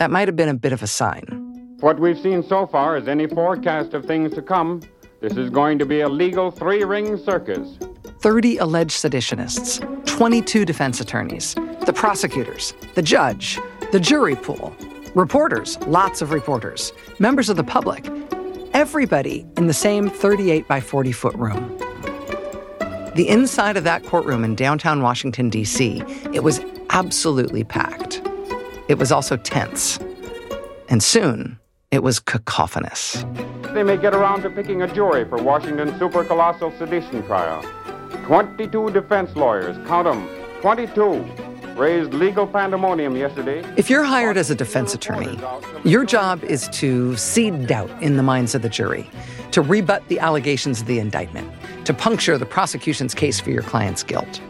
that 0.00 0.10
might 0.10 0.26
have 0.26 0.34
been 0.34 0.48
a 0.48 0.54
bit 0.54 0.72
of 0.72 0.82
a 0.82 0.88
sign. 0.88 1.76
What 1.78 2.00
we've 2.00 2.18
seen 2.18 2.42
so 2.42 2.66
far 2.66 2.96
is 2.96 3.06
any 3.06 3.28
forecast 3.28 3.94
of 3.94 4.04
things 4.04 4.34
to 4.34 4.42
come. 4.42 4.82
This 5.20 5.36
is 5.36 5.48
going 5.48 5.78
to 5.78 5.86
be 5.86 6.00
a 6.00 6.08
legal 6.08 6.50
three 6.50 6.82
ring 6.82 7.16
circus. 7.16 7.78
30 8.20 8.58
alleged 8.58 8.92
seditionists, 8.92 9.80
22 10.06 10.64
defense 10.64 11.00
attorneys, 11.00 11.54
the 11.86 11.92
prosecutors, 11.92 12.74
the 12.94 13.02
judge, 13.02 13.60
the 13.92 14.00
jury 14.00 14.34
pool, 14.34 14.74
reporters, 15.14 15.78
lots 15.86 16.20
of 16.20 16.32
reporters, 16.32 16.92
members 17.20 17.48
of 17.48 17.56
the 17.56 17.64
public, 17.64 18.08
everybody 18.74 19.46
in 19.56 19.68
the 19.68 19.72
same 19.72 20.08
38 20.08 20.66
by 20.66 20.80
40 20.80 21.12
foot 21.12 21.34
room. 21.36 21.78
The 23.14 23.28
inside 23.28 23.76
of 23.76 23.84
that 23.84 24.04
courtroom 24.04 24.42
in 24.42 24.54
downtown 24.54 25.02
Washington, 25.02 25.50
D.C., 25.50 26.02
it 26.32 26.42
was 26.42 26.60
absolutely 26.88 27.62
packed. 27.62 28.22
It 28.88 28.98
was 28.98 29.12
also 29.12 29.36
tense. 29.36 29.98
And 30.88 31.02
soon, 31.02 31.58
it 31.90 32.02
was 32.02 32.18
cacophonous. 32.18 33.24
They 33.74 33.82
may 33.82 33.98
get 33.98 34.14
around 34.14 34.42
to 34.42 34.50
picking 34.50 34.80
a 34.80 34.94
jury 34.94 35.26
for 35.26 35.36
Washington's 35.42 35.92
supercolossal 35.92 36.76
sedition 36.78 37.22
trial. 37.26 37.62
22 38.24 38.90
defense 38.92 39.36
lawyers, 39.36 39.76
count 39.86 40.06
them, 40.06 40.26
22. 40.62 41.24
raised 41.76 42.14
legal 42.14 42.46
pandemonium 42.46 43.16
yesterday. 43.16 43.62
If 43.76 43.90
you're 43.90 44.04
hired 44.04 44.36
as 44.36 44.50
a 44.50 44.54
defense 44.54 44.94
attorney, 44.94 45.38
your 45.84 46.04
job 46.04 46.42
is 46.44 46.68
to 46.68 47.16
seed 47.16 47.66
doubt 47.66 47.90
in 48.02 48.16
the 48.16 48.22
minds 48.22 48.54
of 48.54 48.62
the 48.62 48.68
jury, 48.68 49.10
to 49.52 49.62
rebut 49.62 50.06
the 50.08 50.18
allegations 50.18 50.80
of 50.80 50.86
the 50.86 50.98
indictment, 50.98 51.50
to 51.84 51.94
puncture 51.94 52.36
the 52.36 52.46
prosecution's 52.46 53.14
case 53.14 53.38
for 53.38 53.50
your 53.50 53.62
client's 53.62 54.02
guilt. 54.02 54.40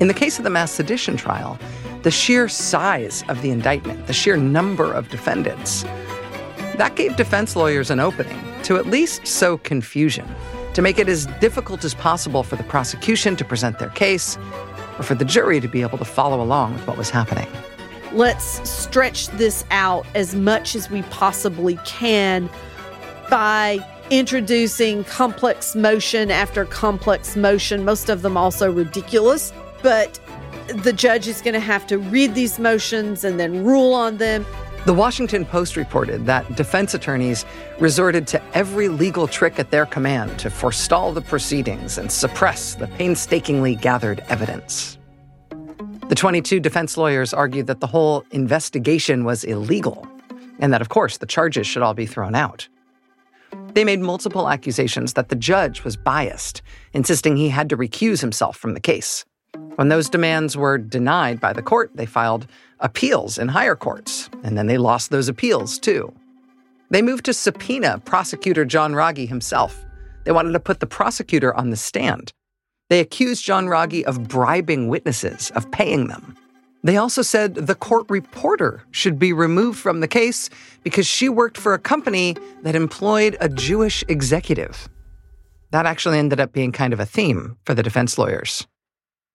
In 0.00 0.08
the 0.08 0.14
case 0.14 0.38
of 0.38 0.44
the 0.44 0.50
mass 0.50 0.70
sedition 0.70 1.16
trial, 1.16 1.58
the 2.02 2.10
sheer 2.10 2.48
size 2.48 3.24
of 3.28 3.42
the 3.42 3.50
indictment, 3.50 4.06
the 4.06 4.12
sheer 4.12 4.36
number 4.36 4.92
of 4.92 5.08
defendants, 5.08 5.82
that 6.76 6.94
gave 6.94 7.16
defense 7.16 7.56
lawyers 7.56 7.90
an 7.90 7.98
opening 7.98 8.40
to 8.62 8.76
at 8.76 8.86
least 8.86 9.26
sow 9.26 9.58
confusion, 9.58 10.26
to 10.74 10.82
make 10.82 10.98
it 11.00 11.08
as 11.08 11.26
difficult 11.40 11.84
as 11.84 11.94
possible 11.94 12.44
for 12.44 12.54
the 12.54 12.62
prosecution 12.62 13.34
to 13.34 13.44
present 13.44 13.80
their 13.80 13.90
case 13.90 14.38
or 14.96 15.02
for 15.02 15.16
the 15.16 15.24
jury 15.24 15.58
to 15.58 15.66
be 15.66 15.82
able 15.82 15.98
to 15.98 16.04
follow 16.04 16.40
along 16.40 16.74
with 16.74 16.86
what 16.86 16.96
was 16.96 17.10
happening. 17.10 17.48
Let's 18.12 18.68
stretch 18.68 19.26
this 19.28 19.64
out 19.72 20.06
as 20.14 20.36
much 20.36 20.76
as 20.76 20.88
we 20.88 21.02
possibly 21.02 21.78
can 21.84 22.48
by 23.30 23.78
introducing 24.10 25.04
complex 25.04 25.74
motion 25.74 26.30
after 26.30 26.64
complex 26.64 27.36
motion, 27.36 27.84
most 27.84 28.08
of 28.08 28.22
them 28.22 28.36
also 28.36 28.70
ridiculous. 28.72 29.52
But 29.82 30.18
the 30.68 30.92
judge 30.92 31.26
is 31.28 31.40
going 31.40 31.54
to 31.54 31.60
have 31.60 31.86
to 31.88 31.98
read 31.98 32.34
these 32.34 32.58
motions 32.58 33.24
and 33.24 33.38
then 33.38 33.64
rule 33.64 33.94
on 33.94 34.18
them. 34.18 34.44
The 34.86 34.94
Washington 34.94 35.44
Post 35.44 35.76
reported 35.76 36.24
that 36.26 36.56
defense 36.56 36.94
attorneys 36.94 37.44
resorted 37.78 38.26
to 38.28 38.42
every 38.56 38.88
legal 38.88 39.26
trick 39.26 39.58
at 39.58 39.70
their 39.70 39.84
command 39.84 40.38
to 40.38 40.50
forestall 40.50 41.12
the 41.12 41.20
proceedings 41.20 41.98
and 41.98 42.10
suppress 42.10 42.74
the 42.74 42.86
painstakingly 42.86 43.74
gathered 43.74 44.20
evidence. 44.28 44.96
The 46.08 46.14
22 46.14 46.60
defense 46.60 46.96
lawyers 46.96 47.34
argued 47.34 47.66
that 47.66 47.80
the 47.80 47.86
whole 47.86 48.24
investigation 48.30 49.24
was 49.24 49.44
illegal 49.44 50.08
and 50.58 50.72
that, 50.72 50.80
of 50.80 50.88
course, 50.88 51.18
the 51.18 51.26
charges 51.26 51.66
should 51.66 51.82
all 51.82 51.94
be 51.94 52.06
thrown 52.06 52.34
out. 52.34 52.66
They 53.74 53.84
made 53.84 54.00
multiple 54.00 54.48
accusations 54.48 55.12
that 55.12 55.28
the 55.28 55.36
judge 55.36 55.84
was 55.84 55.96
biased, 55.96 56.62
insisting 56.92 57.36
he 57.36 57.48
had 57.48 57.68
to 57.68 57.76
recuse 57.76 58.20
himself 58.20 58.56
from 58.56 58.74
the 58.74 58.80
case. 58.80 59.24
When 59.76 59.88
those 59.88 60.10
demands 60.10 60.56
were 60.56 60.78
denied 60.78 61.40
by 61.40 61.52
the 61.52 61.62
court, 61.62 61.90
they 61.94 62.06
filed 62.06 62.46
appeals 62.80 63.38
in 63.38 63.48
higher 63.48 63.76
courts, 63.76 64.28
and 64.42 64.58
then 64.58 64.66
they 64.66 64.78
lost 64.78 65.10
those 65.10 65.28
appeals 65.28 65.78
too. 65.78 66.12
They 66.90 67.02
moved 67.02 67.26
to 67.26 67.34
subpoena 67.34 68.00
prosecutor 68.04 68.64
John 68.64 68.94
Rogge 68.94 69.28
himself. 69.28 69.84
They 70.24 70.32
wanted 70.32 70.52
to 70.52 70.60
put 70.60 70.80
the 70.80 70.86
prosecutor 70.86 71.54
on 71.54 71.70
the 71.70 71.76
stand. 71.76 72.32
They 72.88 73.00
accused 73.00 73.44
John 73.44 73.66
Rogge 73.66 74.04
of 74.04 74.28
bribing 74.28 74.88
witnesses, 74.88 75.52
of 75.54 75.70
paying 75.70 76.08
them. 76.08 76.34
They 76.84 76.96
also 76.96 77.22
said 77.22 77.54
the 77.54 77.74
court 77.74 78.06
reporter 78.08 78.82
should 78.90 79.18
be 79.18 79.32
removed 79.32 79.78
from 79.78 80.00
the 80.00 80.08
case 80.08 80.48
because 80.84 81.06
she 81.06 81.28
worked 81.28 81.58
for 81.58 81.74
a 81.74 81.78
company 81.78 82.36
that 82.62 82.76
employed 82.76 83.36
a 83.40 83.48
Jewish 83.48 84.04
executive. 84.08 84.88
That 85.70 85.86
actually 85.86 86.18
ended 86.18 86.40
up 86.40 86.52
being 86.52 86.72
kind 86.72 86.92
of 86.92 87.00
a 87.00 87.06
theme 87.06 87.56
for 87.64 87.74
the 87.74 87.82
defense 87.82 88.16
lawyers 88.16 88.66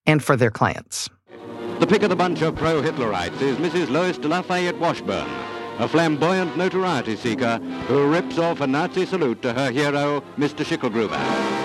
and 0.06 0.23
for 0.23 0.36
their 0.36 0.51
clients. 0.51 1.10
The 1.79 1.88
pick 1.88 2.03
of 2.03 2.10
the 2.10 2.15
bunch 2.15 2.41
of 2.41 2.56
pro-Hitlerites 2.56 3.41
is 3.41 3.58
Mrs. 3.58 3.89
Lois 3.89 4.17
de 4.17 4.27
Lafayette 4.27 4.77
Washburn, 4.77 5.27
a 5.79 5.88
flamboyant 5.88 6.56
notoriety 6.56 7.15
seeker 7.15 7.58
who 7.88 8.10
rips 8.10 8.38
off 8.38 8.62
a 8.62 8.67
Nazi 8.67 9.06
salute 9.06 9.41
to 9.41 9.53
her 9.53 9.69
hero, 9.69 10.23
Mr. 10.38 10.63
Schicklgruber. 10.63 11.62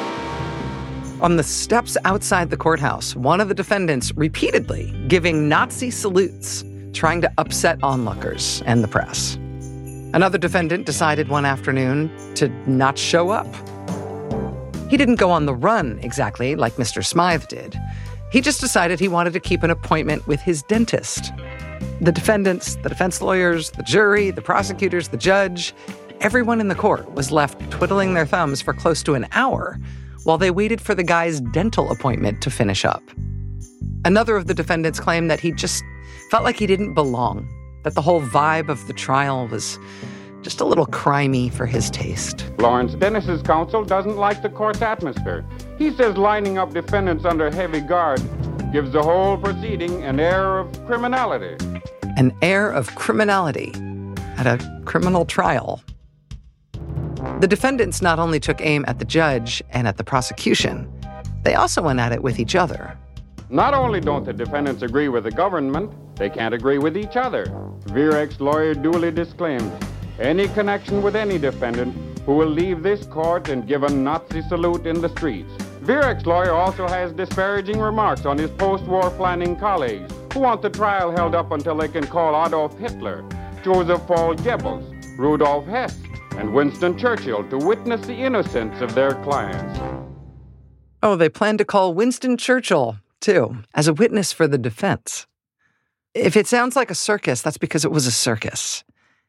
On 1.21 1.35
the 1.35 1.43
steps 1.43 1.97
outside 2.05 2.49
the 2.49 2.57
courthouse, 2.57 3.17
one 3.17 3.41
of 3.41 3.49
the 3.49 3.55
defendants 3.55 4.17
repeatedly 4.17 4.95
giving 5.09 5.49
Nazi 5.49 5.91
salutes, 5.91 6.65
trying 6.93 7.21
to 7.23 7.33
upset 7.39 7.83
onlookers 7.83 8.63
and 8.67 8.85
the 8.85 8.89
press. 8.89 9.35
Another 10.15 10.39
defendant 10.39 10.87
decided 10.87 11.29
one 11.29 11.45
afternoon 11.45 12.09
to 12.37 12.49
not 12.71 12.97
show 12.97 13.31
up. 13.31 13.49
He 14.89 14.97
didn't 14.97 15.17
go 15.17 15.33
on 15.33 15.47
the 15.47 15.57
run 15.57 15.99
exactly 16.05 16.55
like 16.55 16.75
Mr. 16.75 17.05
Smythe 17.05 17.49
did. 17.49 17.77
He 18.31 18.41
just 18.41 18.61
decided 18.61 19.01
he 19.01 19.09
wanted 19.09 19.33
to 19.33 19.41
keep 19.41 19.65
an 19.65 19.71
appointment 19.71 20.25
with 20.29 20.41
his 20.41 20.63
dentist. 20.63 21.33
The 22.01 22.13
defendants, 22.13 22.77
the 22.77 22.91
defense 22.91 23.21
lawyers, 23.21 23.73
the 23.73 23.83
jury, 23.83 24.31
the 24.31 24.41
prosecutors, 24.41 25.09
the 25.09 25.17
judge, 25.17 25.75
everyone 26.21 26.61
in 26.61 26.69
the 26.69 26.77
court 26.77 27.13
was 27.15 27.33
left 27.33 27.59
twiddling 27.73 28.15
their 28.15 28.27
thumbs 28.27 28.63
for 28.63 28.73
close 28.73 29.03
to 29.03 29.15
an 29.15 29.27
hour 29.33 29.81
while 30.25 30.39
they 30.39 30.51
waited 30.51 30.81
for 30.81 30.95
the 30.95 31.05
guy's 31.05 31.41
dental 31.41 31.91
appointment 31.91 32.43
to 32.43 32.51
finish 32.51 32.85
up. 32.85 33.03
Another 34.05 34.37
of 34.37 34.47
the 34.47 34.55
defendants 34.55 35.01
claimed 35.01 35.31
that 35.31 35.41
he 35.41 35.53
just 35.53 35.83
felt 36.31 36.45
like 36.45 36.57
he 36.57 36.67
didn't 36.67 36.95
belong, 36.95 37.49
that 37.85 37.95
the 37.95 38.03
whole 38.03 38.23
vibe 38.23 38.69
of 38.69 38.87
the 38.87 38.93
trial 38.93 39.49
was 39.49 39.79
just 40.43 40.61
a 40.61 40.65
little 40.65 40.87
crimey 40.87 41.53
for 41.53 41.67
his 41.67 41.91
taste. 41.91 42.45
Lawrence 42.59 42.95
Dennis's 42.95 43.43
counsel 43.43 43.85
doesn't 43.85 44.17
like 44.17 44.43
the 44.43 44.49
court's 44.49 44.83
atmosphere. 44.83 45.45
He 45.79 45.91
says 45.91 46.17
lining 46.17 46.59
up 46.59 46.73
defendants 46.73 47.25
under 47.25 47.51
heavy 47.51 47.81
guard 47.81 48.21
gives 48.73 48.93
the 48.93 49.03
whole 49.03 49.37
proceeding 49.37 50.03
an 50.05 50.21
air 50.21 50.59
of 50.59 50.87
criminality. 50.87 51.57
An 52.17 52.37
air 52.43 52.71
of 52.71 52.95
criminality 52.95 53.73
at 54.37 54.47
a 54.47 54.83
criminal 54.85 55.25
trial. 55.25 55.83
The 57.41 57.47
defendants 57.47 58.03
not 58.03 58.19
only 58.19 58.41
took 58.41 58.61
aim 58.61 58.85
at 58.89 58.99
the 58.99 59.05
judge 59.05 59.63
and 59.71 59.87
at 59.87 59.97
the 59.97 60.03
prosecution, 60.03 60.93
they 61.45 61.55
also 61.55 61.81
went 61.81 62.01
at 62.01 62.11
it 62.11 62.21
with 62.21 62.41
each 62.41 62.57
other. 62.57 62.99
Not 63.49 63.75
only 63.75 64.01
don't 64.01 64.25
the 64.25 64.33
defendants 64.33 64.83
agree 64.83 65.09
with 65.09 65.23
the 65.23 65.31
government, 65.31 65.93
they 66.17 66.31
can't 66.31 66.53
agree 66.53 66.79
with 66.79 66.97
each 66.97 67.17
other. 67.17 67.47
Viereck's 67.85 68.41
lawyer 68.41 68.75
duly 68.75 69.13
disclaims 69.13 69.73
any 70.19 70.49
connection 70.49 71.01
with 71.01 71.15
any 71.15 71.39
defendant 71.39 71.95
who 72.27 72.35
will 72.35 72.49
leave 72.49 72.83
this 72.83 73.07
court 73.07 73.49
and 73.49 73.69
give 73.69 73.85
a 73.85 73.89
Nazi 73.89 74.43
salute 74.43 74.85
in 74.85 75.01
the 75.01 75.09
streets. 75.11 75.53
Viereck's 75.83 76.27
lawyer 76.27 76.53
also 76.53 76.89
has 76.89 77.13
disparaging 77.13 77.79
remarks 77.79 78.27
on 78.27 78.37
his 78.37 78.51
post-war 78.51 79.13
planning 79.13 79.55
colleagues 79.55 80.13
who 80.33 80.41
want 80.41 80.61
the 80.61 80.71
trial 80.71 81.13
held 81.13 81.37
up 81.37 81.53
until 81.53 81.77
they 81.77 81.87
can 81.87 82.05
call 82.05 82.45
Adolf 82.45 82.77
Hitler, 82.81 83.25
Joseph 83.63 84.05
Paul 84.09 84.35
Goebbels, 84.35 85.17
Rudolf 85.17 85.67
Hess, 85.67 85.97
and 86.39 86.55
Winston 86.55 86.97
Churchill 86.97 87.43
to 87.51 87.59
witness 87.59 88.07
the 88.07 88.15
innocence 88.15 88.81
of 88.81 88.95
their 88.95 89.13
clients. 89.25 89.81
Oh, 91.03 91.17
they 91.17 91.29
plan 91.29 91.59
to 91.59 91.65
call 91.65 91.95
Winston 91.95 92.37
Churchill, 92.37 92.97
too, 93.21 93.59
as 93.75 93.89
a 93.89 93.93
witness 93.93 94.33
for 94.33 94.47
the 94.47 94.57
defense. 94.57 95.27
If 96.15 96.37
it 96.37 96.47
sounds 96.47 96.77
like 96.77 96.91
a 96.93 96.95
circus, 96.95 97.43
that's 97.43 97.59
because 97.59 97.85
it 97.85 97.91
was 97.91 98.07
a 98.07 98.13
circus. 98.13 98.85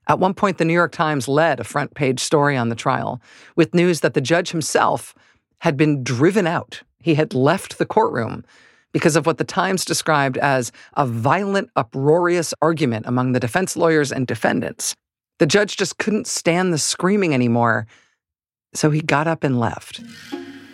At 0.08 0.20
one 0.20 0.36
point, 0.36 0.60
the 0.60 0.66
New 0.66 0.74
York 0.74 0.92
Times 0.92 1.28
led 1.28 1.60
a 1.60 1.64
front 1.64 1.96
page 1.96 2.20
story 2.20 2.56
on 2.56 2.70
the 2.70 2.76
trial 2.76 3.22
with 3.56 3.76
news 3.76 4.02
that 4.02 4.14
the 4.14 4.22
judge 4.22 4.52
himself 4.52 5.16
had 5.60 5.78
been 5.78 6.04
driven 6.04 6.48
out. 6.48 6.84
He 7.00 7.16
had 7.16 7.34
left 7.34 7.80
the 7.80 7.86
courtroom 7.86 8.46
because 8.92 9.16
of 9.16 9.26
what 9.26 9.38
the 9.40 9.44
Times 9.44 9.84
described 9.84 10.38
as 10.38 10.72
a 10.96 11.06
violent, 11.06 11.70
uproarious 11.76 12.54
argument 12.62 13.06
among 13.08 13.32
the 13.32 13.40
defense 13.40 13.76
lawyers 13.76 14.12
and 14.12 14.26
defendants. 14.26 14.96
The 15.40 15.48
judge 15.48 15.78
just 15.78 15.98
couldn't 15.98 16.28
stand 16.28 16.74
the 16.74 16.78
screaming 16.78 17.34
anymore, 17.34 17.88
so 18.74 18.92
he 18.92 19.02
got 19.02 19.28
up 19.28 19.44
and 19.44 19.60
left. 19.60 20.02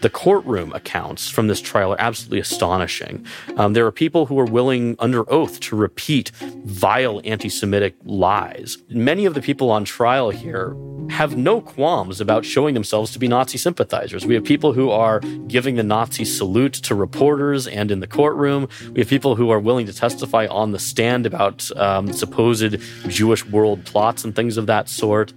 The 0.06 0.12
courtroom 0.12 0.72
accounts 0.74 1.30
from 1.30 1.48
this 1.48 1.60
trial 1.60 1.94
are 1.94 2.00
absolutely 2.00 2.38
astonishing. 2.38 3.26
Um, 3.58 3.74
there 3.74 3.88
are 3.88 3.92
people 3.92 4.28
who 4.28 4.38
are 4.38 4.46
willing, 4.46 4.96
under 5.00 5.28
oath, 5.34 5.60
to 5.62 5.76
repeat 5.76 6.30
vile 6.64 7.22
anti 7.24 7.50
Semitic 7.50 7.96
lies. 8.04 8.78
Many 8.88 9.26
of 9.26 9.34
the 9.34 9.42
people 9.42 9.72
on 9.72 9.84
trial 9.84 10.30
here 10.30 10.78
have 11.10 11.38
no 11.38 11.60
qualms 11.60 12.22
about 12.22 12.46
showing 12.46 12.76
themselves 12.76 13.14
to 13.14 13.20
be 13.20 13.28
Nazi 13.28 13.58
sympathizers. 13.58 14.28
We 14.28 14.36
have 14.36 14.44
people 14.44 14.74
who 14.74 14.92
are 14.92 15.22
giving 15.48 15.76
the 15.76 15.82
Nazi 15.82 16.24
salute 16.24 16.74
to 16.74 16.94
reporters 16.94 17.66
and 17.66 17.90
in 17.90 18.00
the 18.00 18.06
courtroom. 18.06 18.70
We 18.92 19.00
have 19.00 19.10
people 19.10 19.36
who 19.36 19.50
are 19.50 19.60
willing 19.60 19.88
to 19.88 19.94
testify 19.94 20.46
on 20.46 20.72
the 20.72 20.78
stand 20.78 21.26
about 21.26 21.68
um, 21.78 22.14
supposed 22.14 22.78
Jewish 23.08 23.44
world 23.48 23.84
plots 23.86 24.24
and 24.24 24.36
things 24.36 24.58
of 24.58 24.68
that 24.68 24.88
sort. 24.88 25.34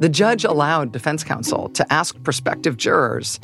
The 0.00 0.08
judge 0.08 0.44
allowed 0.44 0.92
defense 0.92 1.22
counsel 1.22 1.68
to 1.70 1.92
ask 1.92 2.20
prospective 2.22 2.78
jurors 2.78 3.38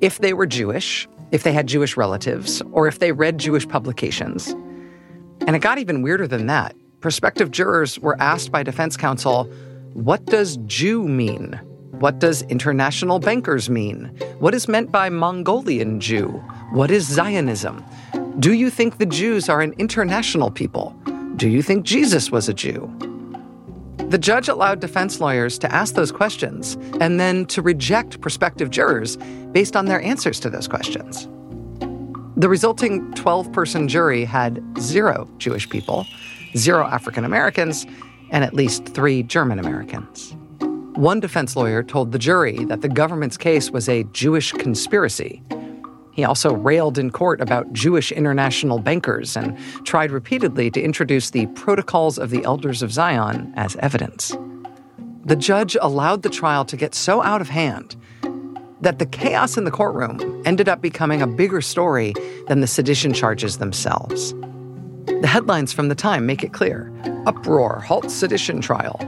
if 0.00 0.18
they 0.18 0.32
were 0.32 0.44
Jewish, 0.44 1.08
if 1.30 1.44
they 1.44 1.52
had 1.52 1.68
Jewish 1.68 1.96
relatives, 1.96 2.60
or 2.72 2.88
if 2.88 2.98
they 2.98 3.12
read 3.12 3.38
Jewish 3.38 3.68
publications. 3.68 4.48
And 5.46 5.54
it 5.54 5.60
got 5.60 5.78
even 5.78 6.02
weirder 6.02 6.26
than 6.26 6.46
that. 6.46 6.74
Prospective 7.00 7.52
jurors 7.52 7.96
were 8.00 8.20
asked 8.20 8.50
by 8.50 8.64
defense 8.64 8.96
counsel, 8.96 9.44
What 9.94 10.24
does 10.24 10.56
Jew 10.66 11.06
mean? 11.06 11.60
What 11.92 12.18
does 12.18 12.42
international 12.42 13.20
bankers 13.20 13.70
mean? 13.70 14.06
What 14.40 14.52
is 14.52 14.66
meant 14.66 14.90
by 14.90 15.10
Mongolian 15.10 16.00
Jew? 16.00 16.26
What 16.72 16.90
is 16.90 17.06
Zionism? 17.06 17.84
Do 18.40 18.52
you 18.52 18.68
think 18.68 18.98
the 18.98 19.06
Jews 19.06 19.48
are 19.48 19.60
an 19.60 19.74
international 19.78 20.50
people? 20.50 20.90
Do 21.36 21.48
you 21.48 21.62
think 21.62 21.84
Jesus 21.84 22.32
was 22.32 22.48
a 22.48 22.54
Jew? 22.54 22.90
The 24.10 24.18
judge 24.18 24.48
allowed 24.48 24.80
defense 24.80 25.20
lawyers 25.20 25.56
to 25.60 25.72
ask 25.72 25.94
those 25.94 26.10
questions 26.10 26.76
and 27.00 27.20
then 27.20 27.46
to 27.46 27.62
reject 27.62 28.20
prospective 28.20 28.68
jurors 28.68 29.16
based 29.52 29.76
on 29.76 29.84
their 29.84 30.00
answers 30.00 30.40
to 30.40 30.50
those 30.50 30.66
questions. 30.66 31.28
The 32.36 32.48
resulting 32.48 33.14
12 33.14 33.52
person 33.52 33.86
jury 33.86 34.24
had 34.24 34.60
zero 34.80 35.30
Jewish 35.38 35.70
people, 35.70 36.08
zero 36.56 36.86
African 36.86 37.24
Americans, 37.24 37.86
and 38.32 38.42
at 38.42 38.52
least 38.52 38.84
three 38.86 39.22
German 39.22 39.60
Americans. 39.60 40.34
One 40.96 41.20
defense 41.20 41.54
lawyer 41.54 41.84
told 41.84 42.10
the 42.10 42.18
jury 42.18 42.64
that 42.64 42.80
the 42.80 42.88
government's 42.88 43.36
case 43.36 43.70
was 43.70 43.88
a 43.88 44.02
Jewish 44.12 44.50
conspiracy. 44.50 45.40
He 46.12 46.24
also 46.24 46.54
railed 46.54 46.98
in 46.98 47.10
court 47.10 47.40
about 47.40 47.72
Jewish 47.72 48.12
international 48.12 48.78
bankers 48.78 49.36
and 49.36 49.56
tried 49.84 50.10
repeatedly 50.10 50.70
to 50.72 50.80
introduce 50.80 51.30
the 51.30 51.46
Protocols 51.48 52.18
of 52.18 52.30
the 52.30 52.44
Elders 52.44 52.82
of 52.82 52.92
Zion 52.92 53.52
as 53.56 53.76
evidence. 53.76 54.36
The 55.24 55.36
judge 55.36 55.76
allowed 55.80 56.22
the 56.22 56.30
trial 56.30 56.64
to 56.64 56.76
get 56.76 56.94
so 56.94 57.22
out 57.22 57.40
of 57.40 57.48
hand 57.48 57.96
that 58.80 58.98
the 58.98 59.06
chaos 59.06 59.56
in 59.56 59.64
the 59.64 59.70
courtroom 59.70 60.42
ended 60.44 60.68
up 60.68 60.80
becoming 60.80 61.20
a 61.20 61.26
bigger 61.26 61.60
story 61.60 62.14
than 62.48 62.60
the 62.60 62.66
sedition 62.66 63.12
charges 63.12 63.58
themselves. 63.58 64.34
The 65.20 65.28
headlines 65.28 65.72
from 65.72 65.88
the 65.88 65.94
time 65.94 66.24
make 66.24 66.42
it 66.42 66.52
clear 66.52 66.92
Uproar 67.26 67.80
halts 67.80 68.14
sedition 68.14 68.60
trial. 68.60 68.98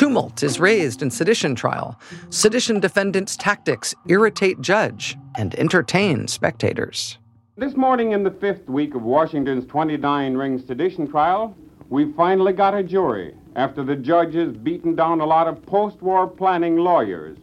Tumult 0.00 0.42
is 0.42 0.58
raised 0.58 1.02
in 1.02 1.10
sedition 1.10 1.54
trial. 1.54 2.00
Sedition 2.30 2.80
defendants' 2.80 3.36
tactics 3.36 3.94
irritate 4.08 4.58
judge 4.62 5.14
and 5.36 5.54
entertain 5.56 6.26
spectators. 6.26 7.18
This 7.58 7.76
morning, 7.76 8.12
in 8.12 8.22
the 8.22 8.30
fifth 8.30 8.66
week 8.66 8.94
of 8.94 9.02
Washington's 9.02 9.66
29 9.66 10.38
ring 10.38 10.58
sedition 10.58 11.06
trial, 11.06 11.54
we 11.90 12.14
finally 12.14 12.54
got 12.54 12.74
a 12.74 12.82
jury 12.82 13.34
after 13.56 13.84
the 13.84 13.94
judges 13.94 14.56
beaten 14.56 14.94
down 14.94 15.20
a 15.20 15.26
lot 15.26 15.46
of 15.46 15.60
post 15.66 16.00
war 16.00 16.26
planning 16.26 16.78
lawyers. 16.78 17.36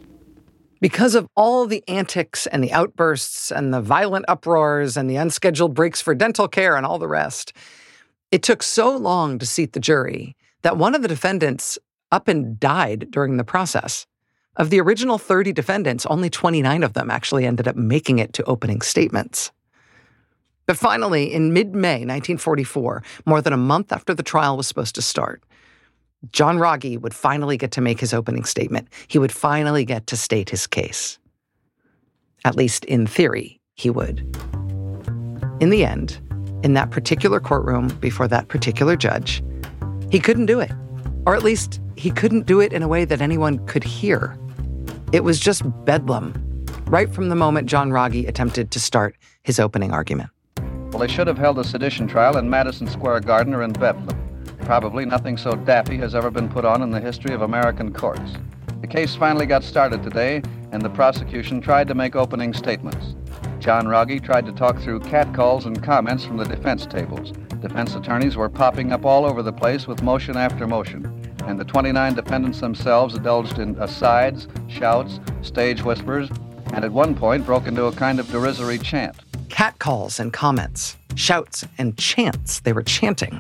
Because 0.82 1.14
of 1.14 1.28
all 1.36 1.68
the 1.68 1.84
antics 1.88 2.47
and 2.47 2.64
the 2.64 2.74
outbursts 2.74 3.51
and 3.51 3.72
the 3.72 3.82
violent 3.82 4.26
uproars 4.28 4.97
and 4.97 5.08
the 5.08 5.18
unscheduled 5.18 5.76
breaks 5.76 6.01
for 6.01 6.16
dental 6.16 6.47
care 6.47 6.76
and 6.76 6.88
all 6.88 6.97
the 6.97 7.08
rest, 7.08 7.53
it 8.32 8.41
took 8.41 8.64
so 8.64 8.97
long 8.97 9.38
to 9.38 9.45
seat 9.45 9.74
the 9.74 9.80
jury 9.80 10.36
that 10.64 10.76
one 10.76 10.95
of 10.95 11.03
the 11.03 11.08
defendants 11.08 11.78
up 12.12 12.28
and 12.28 12.60
died 12.60 13.12
during 13.12 13.38
the 13.38 13.43
process. 13.43 14.05
Of 14.55 14.70
the 14.70 14.82
original 14.82 15.18
30 15.18 15.53
defendants, 15.53 16.05
only 16.08 16.30
29 16.30 16.84
of 16.84 16.93
them 16.93 17.12
actually 17.12 17.45
ended 17.45 17.68
up 17.68 17.76
making 17.76 18.20
it 18.20 18.34
to 18.34 18.43
opening 18.45 18.82
statements. 18.82 19.51
But 20.66 20.78
finally, 20.78 21.32
in 21.32 21.53
mid 21.53 21.74
May 21.76 21.99
1944, 21.99 23.03
more 23.26 23.41
than 23.41 23.53
a 23.53 23.58
month 23.58 23.91
after 23.91 24.14
the 24.14 24.24
trial 24.24 24.58
was 24.58 24.68
supposed 24.68 24.95
to 24.95 25.01
start, 25.01 25.43
John 26.32 26.58
Rogge 26.58 26.99
would 26.99 27.14
finally 27.14 27.58
get 27.58 27.72
to 27.72 27.82
make 27.82 27.99
his 27.99 28.14
opening 28.14 28.43
statement. 28.43 28.88
He 29.08 29.20
would 29.20 29.32
finally 29.32 29.86
get 29.86 30.08
to 30.08 30.18
state 30.18 30.49
his 30.49 30.66
case. 30.68 31.20
At 32.43 32.55
least 32.55 32.84
in 32.86 33.08
theory, 33.08 33.62
he 33.76 33.89
would. 33.89 34.20
In 35.60 35.70
the 35.70 35.86
end, 35.86 36.20
in 36.64 36.74
that 36.74 36.91
particular 36.91 37.39
courtroom 37.39 37.88
before 37.99 38.28
that 38.28 38.47
particular 38.47 38.95
judge, 38.95 39.43
he 40.12 40.20
couldn't 40.20 40.47
do 40.47 40.60
it. 40.60 40.72
Or 41.28 41.36
at 41.36 41.43
least, 41.43 41.82
he 41.97 42.09
couldn't 42.09 42.45
do 42.45 42.61
it 42.61 42.71
in 42.71 42.82
a 42.82 42.88
way 42.88 43.03
that 43.03 43.19
anyone 43.19 43.59
could 43.65 43.84
hear. 43.84 44.39
It 45.11 45.25
was 45.25 45.41
just 45.41 45.61
bedlam, 45.84 46.34
right 46.86 47.13
from 47.13 47.28
the 47.28 47.36
moment 47.36 47.67
John 47.67 47.89
Rogge 47.89 48.25
attempted 48.25 48.71
to 48.71 48.80
start 48.80 49.17
his 49.43 49.59
opening 49.59 49.91
argument. 49.91 50.30
Well, 50.55 50.99
they 50.99 51.09
should 51.09 51.28
have 51.28 51.38
held 51.38 51.59
a 51.59 51.65
sedition 51.65 52.07
trial 52.07 52.38
in 52.38 52.49
Madison 52.49 52.88
Square 52.88 53.19
Garden 53.19 53.53
or 53.53 53.63
in 53.63 53.73
Bedlam. 53.73 54.17
Probably 54.59 55.03
nothing 55.03 55.36
so 55.36 55.51
daffy 55.51 55.97
has 55.97 56.15
ever 56.15 56.32
been 56.32 56.47
put 56.47 56.63
on 56.63 56.82
in 56.82 56.91
the 56.91 57.01
history 57.01 57.34
of 57.34 57.41
American 57.41 57.91
courts. 57.91 58.32
The 58.80 58.88
case 58.88 59.13
finally 59.13 59.45
got 59.45 59.65
started 59.65 60.03
today, 60.03 60.41
and 60.71 60.82
the 60.82 60.89
prosecution 60.89 61.59
tried 61.59 61.89
to 61.89 61.93
make 61.93 62.15
opening 62.15 62.53
statements. 62.53 63.15
John 63.59 63.86
Rogge 63.86 64.23
tried 64.23 64.45
to 64.45 64.53
talk 64.53 64.80
through 64.80 65.01
catcalls 65.01 65.65
and 65.65 65.84
comments 65.84 66.23
from 66.23 66.38
the 66.38 66.45
defense 66.45 66.86
tables. 66.86 67.34
Defense 67.59 67.95
attorneys 67.95 68.38
were 68.38 68.49
popping 68.49 68.93
up 68.93 69.03
all 69.03 69.25
over 69.25 69.41
the 69.41 69.51
place 69.51 69.88
with 69.88 70.03
motion 70.03 70.38
after 70.38 70.67
motion, 70.67 71.16
and 71.48 71.58
the 71.58 71.64
29 71.64 72.14
defendants 72.14 72.60
themselves 72.60 73.16
indulged 73.16 73.58
in 73.58 73.76
asides, 73.80 74.48
shouts, 74.68 75.20
stage 75.41 75.82
whispers, 75.82 76.30
and 76.74 76.84
at 76.84 76.91
one 76.91 77.16
point 77.16 77.45
broke 77.45 77.68
into 77.68 77.86
a 77.86 77.91
kind 77.93 78.20
of 78.20 78.30
derisory 78.30 78.78
chant. 78.78 79.16
Catcalls 79.50 80.20
and 80.20 80.34
comments, 80.34 80.98
shouts 81.16 81.66
and 81.78 81.98
chants. 81.98 82.60
They 82.60 82.74
were 82.74 82.84
chanting. 82.84 83.39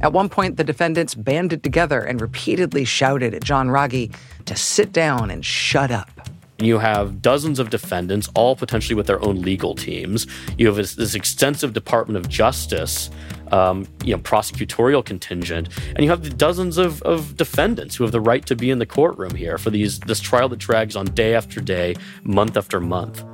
At 0.00 0.12
one 0.12 0.28
point, 0.28 0.56
the 0.56 0.64
defendants 0.64 1.14
banded 1.14 1.64
together 1.64 2.00
and 2.00 2.20
repeatedly 2.20 2.84
shouted 2.84 3.34
at 3.34 3.42
John 3.42 3.68
Rogge 3.68 4.14
to 4.44 4.56
sit 4.56 4.92
down 4.92 5.30
and 5.30 5.44
shut 5.44 5.90
up. 5.90 6.10
You 6.58 6.78
have 6.78 7.20
dozens 7.20 7.58
of 7.58 7.68
defendants, 7.68 8.30
all 8.34 8.56
potentially 8.56 8.94
with 8.94 9.06
their 9.06 9.22
own 9.22 9.42
legal 9.42 9.74
teams. 9.74 10.26
You 10.56 10.66
have 10.68 10.76
this, 10.76 10.94
this 10.94 11.14
extensive 11.14 11.74
Department 11.74 12.16
of 12.16 12.30
Justice, 12.30 13.10
um, 13.52 13.86
you 14.04 14.14
know, 14.14 14.22
prosecutorial 14.22 15.04
contingent, 15.04 15.68
and 15.94 16.04
you 16.04 16.10
have 16.10 16.22
the 16.22 16.30
dozens 16.30 16.78
of, 16.78 17.02
of 17.02 17.36
defendants 17.36 17.96
who 17.96 18.04
have 18.04 18.12
the 18.12 18.20
right 18.20 18.44
to 18.46 18.56
be 18.56 18.70
in 18.70 18.78
the 18.78 18.86
courtroom 18.86 19.34
here 19.34 19.58
for 19.58 19.70
these 19.70 20.00
this 20.00 20.20
trial 20.20 20.48
that 20.48 20.58
drags 20.58 20.96
on 20.96 21.06
day 21.06 21.34
after 21.34 21.60
day, 21.60 21.94
month 22.24 22.56
after 22.56 22.80
month. 22.80 23.24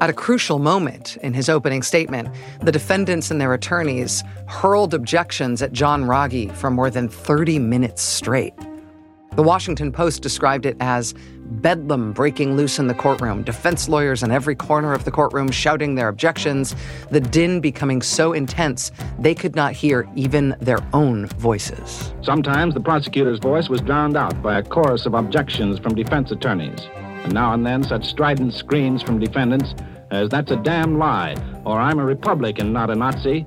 At 0.00 0.08
a 0.08 0.14
crucial 0.14 0.58
moment 0.58 1.18
in 1.18 1.34
his 1.34 1.50
opening 1.50 1.82
statement, 1.82 2.28
the 2.62 2.72
defendants 2.72 3.30
and 3.30 3.38
their 3.38 3.52
attorneys 3.52 4.24
hurled 4.46 4.94
objections 4.94 5.60
at 5.60 5.72
John 5.72 6.04
Rogge 6.04 6.50
for 6.52 6.70
more 6.70 6.88
than 6.88 7.06
30 7.06 7.58
minutes 7.58 8.00
straight. 8.00 8.54
The 9.36 9.42
Washington 9.42 9.92
Post 9.92 10.22
described 10.22 10.64
it 10.64 10.76
as 10.80 11.14
bedlam 11.50 12.12
breaking 12.12 12.56
loose 12.56 12.78
in 12.78 12.86
the 12.86 12.94
courtroom, 12.94 13.42
defense 13.42 13.88
lawyers 13.88 14.22
in 14.22 14.30
every 14.30 14.54
corner 14.54 14.92
of 14.92 15.04
the 15.04 15.10
courtroom 15.10 15.50
shouting 15.50 15.94
their 15.94 16.08
objections, 16.08 16.74
the 17.10 17.20
din 17.20 17.60
becoming 17.60 18.02
so 18.02 18.32
intense 18.32 18.92
they 19.18 19.34
could 19.34 19.54
not 19.54 19.72
hear 19.72 20.08
even 20.14 20.56
their 20.60 20.78
own 20.92 21.26
voices. 21.26 22.12
Sometimes 22.22 22.74
the 22.74 22.80
prosecutor's 22.80 23.38
voice 23.38 23.68
was 23.68 23.80
drowned 23.80 24.16
out 24.16 24.40
by 24.42 24.58
a 24.58 24.62
chorus 24.62 25.06
of 25.06 25.14
objections 25.14 25.78
from 25.78 25.94
defense 25.94 26.30
attorneys, 26.30 26.80
and 27.24 27.34
now 27.34 27.52
and 27.52 27.66
then 27.66 27.82
such 27.82 28.06
strident 28.06 28.54
screams 28.54 29.02
from 29.02 29.18
defendants 29.18 29.74
as 30.10 30.28
that's 30.28 30.50
a 30.50 30.56
damn 30.56 30.98
lie, 30.98 31.36
or 31.64 31.78
I'm 31.78 31.98
a 31.98 32.04
Republican, 32.04 32.72
not 32.72 32.90
a 32.90 32.94
Nazi. 32.94 33.46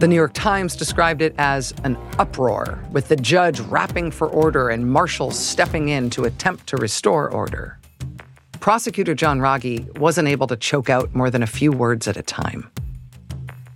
The 0.00 0.08
New 0.08 0.16
York 0.16 0.32
Times 0.32 0.76
described 0.76 1.20
it 1.20 1.34
as 1.36 1.74
an 1.84 1.98
uproar, 2.18 2.82
with 2.90 3.08
the 3.08 3.16
judge 3.16 3.60
rapping 3.60 4.10
for 4.10 4.28
order 4.28 4.70
and 4.70 4.90
marshals 4.90 5.38
stepping 5.38 5.90
in 5.90 6.08
to 6.08 6.24
attempt 6.24 6.66
to 6.68 6.78
restore 6.78 7.28
order. 7.28 7.78
Prosecutor 8.60 9.14
John 9.14 9.40
Rogge 9.40 9.98
wasn't 9.98 10.28
able 10.28 10.46
to 10.46 10.56
choke 10.56 10.88
out 10.88 11.14
more 11.14 11.28
than 11.28 11.42
a 11.42 11.46
few 11.46 11.70
words 11.70 12.08
at 12.08 12.16
a 12.16 12.22
time. 12.22 12.70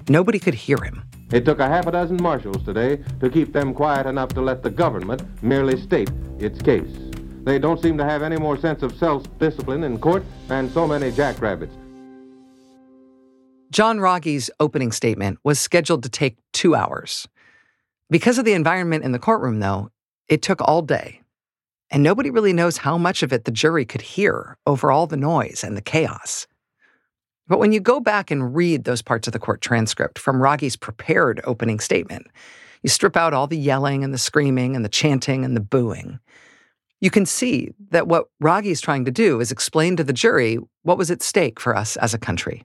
Nobody 0.08 0.38
could 0.38 0.54
hear 0.54 0.78
him. 0.78 1.02
It 1.30 1.44
took 1.44 1.58
a 1.58 1.68
half 1.68 1.86
a 1.88 1.92
dozen 1.92 2.16
marshals 2.22 2.64
today 2.64 3.04
to 3.20 3.28
keep 3.28 3.52
them 3.52 3.74
quiet 3.74 4.06
enough 4.06 4.30
to 4.30 4.40
let 4.40 4.62
the 4.62 4.70
government 4.70 5.22
merely 5.42 5.78
state 5.78 6.10
its 6.38 6.58
case. 6.62 6.96
They 7.42 7.58
don't 7.58 7.82
seem 7.82 7.98
to 7.98 8.04
have 8.04 8.22
any 8.22 8.38
more 8.38 8.56
sense 8.56 8.82
of 8.82 8.96
self 8.96 9.24
discipline 9.38 9.84
in 9.84 9.98
court 9.98 10.24
than 10.48 10.70
so 10.70 10.86
many 10.86 11.12
jackrabbits. 11.12 11.74
John 13.74 13.98
Rogge's 13.98 14.52
opening 14.60 14.92
statement 14.92 15.40
was 15.42 15.58
scheduled 15.58 16.04
to 16.04 16.08
take 16.08 16.36
two 16.52 16.76
hours. 16.76 17.26
Because 18.08 18.38
of 18.38 18.44
the 18.44 18.52
environment 18.52 19.02
in 19.02 19.10
the 19.10 19.18
courtroom, 19.18 19.58
though, 19.58 19.90
it 20.28 20.42
took 20.42 20.60
all 20.60 20.80
day. 20.80 21.22
And 21.90 22.00
nobody 22.00 22.30
really 22.30 22.52
knows 22.52 22.76
how 22.76 22.96
much 22.96 23.24
of 23.24 23.32
it 23.32 23.46
the 23.46 23.50
jury 23.50 23.84
could 23.84 24.00
hear 24.00 24.56
over 24.64 24.92
all 24.92 25.08
the 25.08 25.16
noise 25.16 25.64
and 25.64 25.76
the 25.76 25.82
chaos. 25.82 26.46
But 27.48 27.58
when 27.58 27.72
you 27.72 27.80
go 27.80 27.98
back 27.98 28.30
and 28.30 28.54
read 28.54 28.84
those 28.84 29.02
parts 29.02 29.26
of 29.26 29.32
the 29.32 29.40
court 29.40 29.60
transcript 29.60 30.20
from 30.20 30.40
Rogge's 30.40 30.76
prepared 30.76 31.40
opening 31.42 31.80
statement, 31.80 32.28
you 32.84 32.88
strip 32.88 33.16
out 33.16 33.34
all 33.34 33.48
the 33.48 33.58
yelling 33.58 34.04
and 34.04 34.14
the 34.14 34.18
screaming 34.18 34.76
and 34.76 34.84
the 34.84 34.88
chanting 34.88 35.44
and 35.44 35.56
the 35.56 35.60
booing. 35.60 36.20
You 37.00 37.10
can 37.10 37.26
see 37.26 37.72
that 37.90 38.06
what 38.06 38.28
Rogge's 38.38 38.80
trying 38.80 39.04
to 39.06 39.10
do 39.10 39.40
is 39.40 39.50
explain 39.50 39.96
to 39.96 40.04
the 40.04 40.12
jury 40.12 40.58
what 40.84 40.96
was 40.96 41.10
at 41.10 41.24
stake 41.24 41.58
for 41.58 41.74
us 41.74 41.96
as 41.96 42.14
a 42.14 42.18
country 42.18 42.64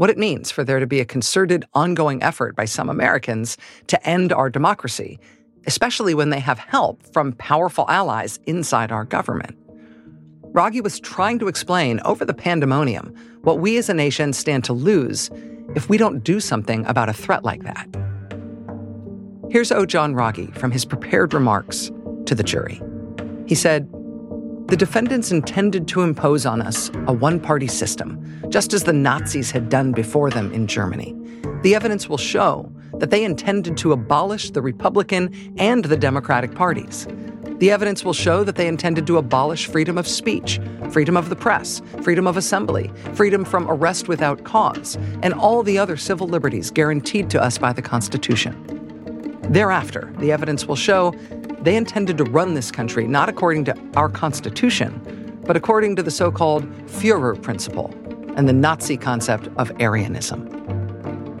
what 0.00 0.08
it 0.08 0.16
means 0.16 0.50
for 0.50 0.64
there 0.64 0.80
to 0.80 0.86
be 0.86 1.00
a 1.00 1.04
concerted, 1.04 1.62
ongoing 1.74 2.22
effort 2.22 2.56
by 2.56 2.64
some 2.64 2.88
Americans 2.88 3.58
to 3.86 4.08
end 4.08 4.32
our 4.32 4.48
democracy, 4.48 5.20
especially 5.66 6.14
when 6.14 6.30
they 6.30 6.40
have 6.40 6.58
help 6.58 7.02
from 7.12 7.34
powerful 7.34 7.84
allies 7.86 8.38
inside 8.46 8.90
our 8.90 9.04
government. 9.04 9.54
Rogge 10.52 10.82
was 10.82 11.00
trying 11.00 11.38
to 11.38 11.48
explain 11.48 12.00
over 12.06 12.24
the 12.24 12.32
pandemonium 12.32 13.14
what 13.42 13.60
we 13.60 13.76
as 13.76 13.90
a 13.90 13.94
nation 13.94 14.32
stand 14.32 14.64
to 14.64 14.72
lose 14.72 15.28
if 15.76 15.90
we 15.90 15.98
don't 15.98 16.24
do 16.24 16.40
something 16.40 16.86
about 16.86 17.10
a 17.10 17.12
threat 17.12 17.44
like 17.44 17.62
that. 17.64 17.86
Here's 19.50 19.70
O. 19.70 19.84
John 19.84 20.14
Rogge 20.14 20.56
from 20.56 20.70
his 20.70 20.86
prepared 20.86 21.34
remarks 21.34 21.90
to 22.24 22.34
the 22.34 22.42
jury. 22.42 22.80
He 23.46 23.54
said, 23.54 23.86
the 24.70 24.76
defendants 24.76 25.32
intended 25.32 25.88
to 25.88 26.02
impose 26.02 26.46
on 26.46 26.62
us 26.62 26.92
a 27.08 27.12
one 27.12 27.40
party 27.40 27.66
system, 27.66 28.40
just 28.50 28.72
as 28.72 28.84
the 28.84 28.92
Nazis 28.92 29.50
had 29.50 29.68
done 29.68 29.90
before 29.90 30.30
them 30.30 30.52
in 30.52 30.68
Germany. 30.68 31.12
The 31.62 31.74
evidence 31.74 32.08
will 32.08 32.16
show 32.16 32.70
that 32.94 33.10
they 33.10 33.24
intended 33.24 33.76
to 33.78 33.92
abolish 33.92 34.52
the 34.52 34.62
Republican 34.62 35.34
and 35.58 35.84
the 35.84 35.96
Democratic 35.96 36.54
parties. 36.54 37.08
The 37.58 37.72
evidence 37.72 38.04
will 38.04 38.12
show 38.12 38.44
that 38.44 38.54
they 38.54 38.68
intended 38.68 39.08
to 39.08 39.18
abolish 39.18 39.66
freedom 39.66 39.98
of 39.98 40.06
speech, 40.06 40.60
freedom 40.92 41.16
of 41.16 41.30
the 41.30 41.36
press, 41.36 41.82
freedom 42.02 42.28
of 42.28 42.36
assembly, 42.36 42.92
freedom 43.14 43.44
from 43.44 43.68
arrest 43.68 44.06
without 44.06 44.44
cause, 44.44 44.96
and 45.24 45.34
all 45.34 45.64
the 45.64 45.78
other 45.78 45.96
civil 45.96 46.28
liberties 46.28 46.70
guaranteed 46.70 47.28
to 47.30 47.42
us 47.42 47.58
by 47.58 47.72
the 47.72 47.82
Constitution. 47.82 48.54
Thereafter, 49.50 50.12
the 50.18 50.30
evidence 50.30 50.66
will 50.66 50.76
show 50.76 51.12
they 51.62 51.76
intended 51.76 52.16
to 52.18 52.24
run 52.24 52.54
this 52.54 52.70
country 52.70 53.06
not 53.06 53.28
according 53.28 53.64
to 53.66 53.76
our 53.96 54.08
Constitution, 54.08 55.40
but 55.46 55.56
according 55.56 55.96
to 55.96 56.02
the 56.02 56.10
so 56.10 56.30
called 56.30 56.64
Fuhrer 56.86 57.40
principle 57.40 57.94
and 58.36 58.48
the 58.48 58.52
Nazi 58.52 58.96
concept 58.96 59.48
of 59.56 59.70
Aryanism. 59.80 60.48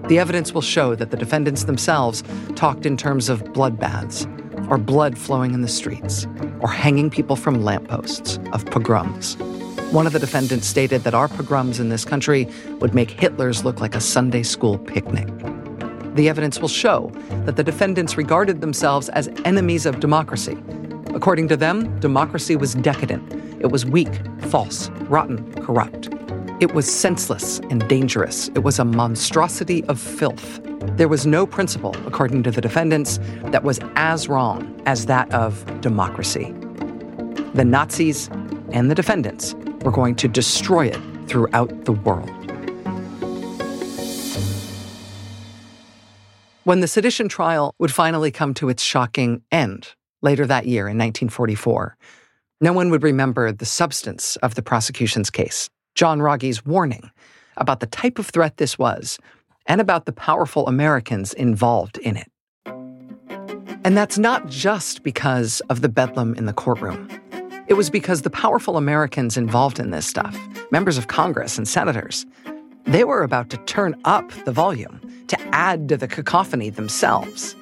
The 0.08 0.18
evidence 0.18 0.52
will 0.52 0.62
show 0.62 0.94
that 0.96 1.10
the 1.10 1.16
defendants 1.16 1.64
themselves 1.64 2.24
talked 2.56 2.84
in 2.84 2.96
terms 2.96 3.28
of 3.28 3.44
bloodbaths, 3.44 4.26
or 4.68 4.76
blood 4.76 5.16
flowing 5.16 5.54
in 5.54 5.62
the 5.62 5.68
streets, 5.68 6.26
or 6.60 6.68
hanging 6.68 7.10
people 7.10 7.36
from 7.36 7.64
lampposts, 7.64 8.38
of 8.52 8.66
pogroms. 8.66 9.36
One 9.92 10.06
of 10.06 10.12
the 10.12 10.18
defendants 10.18 10.66
stated 10.66 11.02
that 11.02 11.14
our 11.14 11.28
pogroms 11.28 11.80
in 11.80 11.88
this 11.88 12.04
country 12.04 12.48
would 12.80 12.94
make 12.94 13.10
Hitler's 13.10 13.64
look 13.64 13.80
like 13.80 13.94
a 13.94 14.00
Sunday 14.00 14.42
school 14.42 14.78
picnic. 14.78 15.28
The 16.14 16.28
evidence 16.28 16.58
will 16.60 16.68
show 16.68 17.12
that 17.44 17.56
the 17.56 17.64
defendants 17.64 18.16
regarded 18.16 18.60
themselves 18.60 19.08
as 19.10 19.28
enemies 19.44 19.86
of 19.86 20.00
democracy. 20.00 20.58
According 21.14 21.48
to 21.48 21.56
them, 21.56 21.98
democracy 22.00 22.56
was 22.56 22.74
decadent, 22.74 23.32
it 23.60 23.70
was 23.70 23.84
weak, 23.84 24.08
false, 24.48 24.88
rotten, 25.08 25.52
corrupt. 25.62 26.08
It 26.60 26.74
was 26.74 26.90
senseless 26.90 27.58
and 27.70 27.86
dangerous. 27.88 28.48
It 28.48 28.60
was 28.60 28.78
a 28.78 28.84
monstrosity 28.84 29.84
of 29.84 29.98
filth. 29.98 30.60
There 30.96 31.08
was 31.08 31.26
no 31.26 31.46
principle, 31.46 31.94
according 32.06 32.42
to 32.42 32.50
the 32.50 32.60
defendants, 32.60 33.18
that 33.44 33.62
was 33.62 33.80
as 33.96 34.28
wrong 34.28 34.82
as 34.86 35.06
that 35.06 35.32
of 35.32 35.64
democracy. 35.80 36.54
The 37.54 37.64
Nazis 37.64 38.28
and 38.72 38.90
the 38.90 38.94
defendants 38.94 39.54
were 39.82 39.90
going 39.90 40.14
to 40.16 40.28
destroy 40.28 40.86
it 40.86 41.00
throughout 41.26 41.84
the 41.86 41.92
world. 41.92 42.30
When 46.70 46.78
the 46.78 46.86
sedition 46.86 47.28
trial 47.28 47.74
would 47.80 47.92
finally 47.92 48.30
come 48.30 48.54
to 48.54 48.68
its 48.68 48.80
shocking 48.80 49.42
end 49.50 49.96
later 50.22 50.46
that 50.46 50.66
year 50.66 50.82
in 50.82 50.96
1944, 50.96 51.96
no 52.60 52.72
one 52.72 52.90
would 52.90 53.02
remember 53.02 53.50
the 53.50 53.64
substance 53.64 54.36
of 54.36 54.54
the 54.54 54.62
prosecution's 54.62 55.30
case. 55.30 55.68
John 55.96 56.22
Rogge's 56.22 56.64
warning 56.64 57.10
about 57.56 57.80
the 57.80 57.88
type 57.88 58.20
of 58.20 58.28
threat 58.28 58.58
this 58.58 58.78
was 58.78 59.18
and 59.66 59.80
about 59.80 60.06
the 60.06 60.12
powerful 60.12 60.68
Americans 60.68 61.32
involved 61.32 61.98
in 61.98 62.16
it. 62.16 62.30
And 63.84 63.96
that's 63.96 64.16
not 64.16 64.48
just 64.48 65.02
because 65.02 65.60
of 65.70 65.80
the 65.80 65.88
bedlam 65.88 66.36
in 66.36 66.46
the 66.46 66.52
courtroom. 66.52 67.08
It 67.66 67.74
was 67.74 67.90
because 67.90 68.22
the 68.22 68.30
powerful 68.30 68.76
Americans 68.76 69.36
involved 69.36 69.80
in 69.80 69.90
this 69.90 70.06
stuff, 70.06 70.38
members 70.70 70.98
of 70.98 71.08
Congress 71.08 71.58
and 71.58 71.66
senators, 71.66 72.26
they 72.86 73.04
were 73.04 73.22
about 73.22 73.50
to 73.50 73.56
turn 73.58 73.94
up 74.04 74.30
the 74.44 74.52
volume 74.52 75.00
to 75.28 75.40
add 75.54 75.88
to 75.88 75.96
the 75.96 76.08
cacophony 76.08 76.70
themselves. 76.70 77.54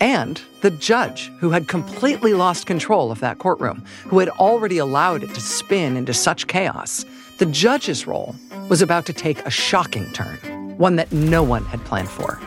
And 0.00 0.40
the 0.62 0.70
judge, 0.70 1.30
who 1.38 1.50
had 1.50 1.68
completely 1.68 2.34
lost 2.34 2.66
control 2.66 3.10
of 3.10 3.20
that 3.20 3.38
courtroom, 3.38 3.84
who 4.04 4.18
had 4.18 4.28
already 4.28 4.78
allowed 4.78 5.22
it 5.22 5.34
to 5.34 5.40
spin 5.40 5.96
into 5.96 6.12
such 6.12 6.46
chaos, 6.46 7.04
the 7.38 7.46
judge's 7.46 8.06
role 8.06 8.34
was 8.68 8.82
about 8.82 9.06
to 9.06 9.12
take 9.12 9.38
a 9.46 9.50
shocking 9.50 10.10
turn, 10.12 10.36
one 10.76 10.96
that 10.96 11.12
no 11.12 11.42
one 11.42 11.64
had 11.66 11.84
planned 11.84 12.08
for, 12.08 12.38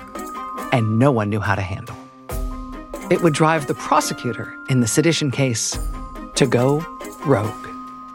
and 0.72 1.00
no 1.00 1.12
one 1.12 1.30
knew 1.30 1.40
how 1.40 1.56
to 1.56 1.62
handle. 1.62 1.96
It 3.10 3.24
would 3.24 3.34
drive 3.34 3.68
the 3.68 3.74
prosecutor 3.74 4.54
in 4.70 4.82
the 4.82 4.88
sedition 4.88 5.32
case 5.32 5.78
to 6.36 6.46
go 6.46 6.86
rogue. 7.26 7.69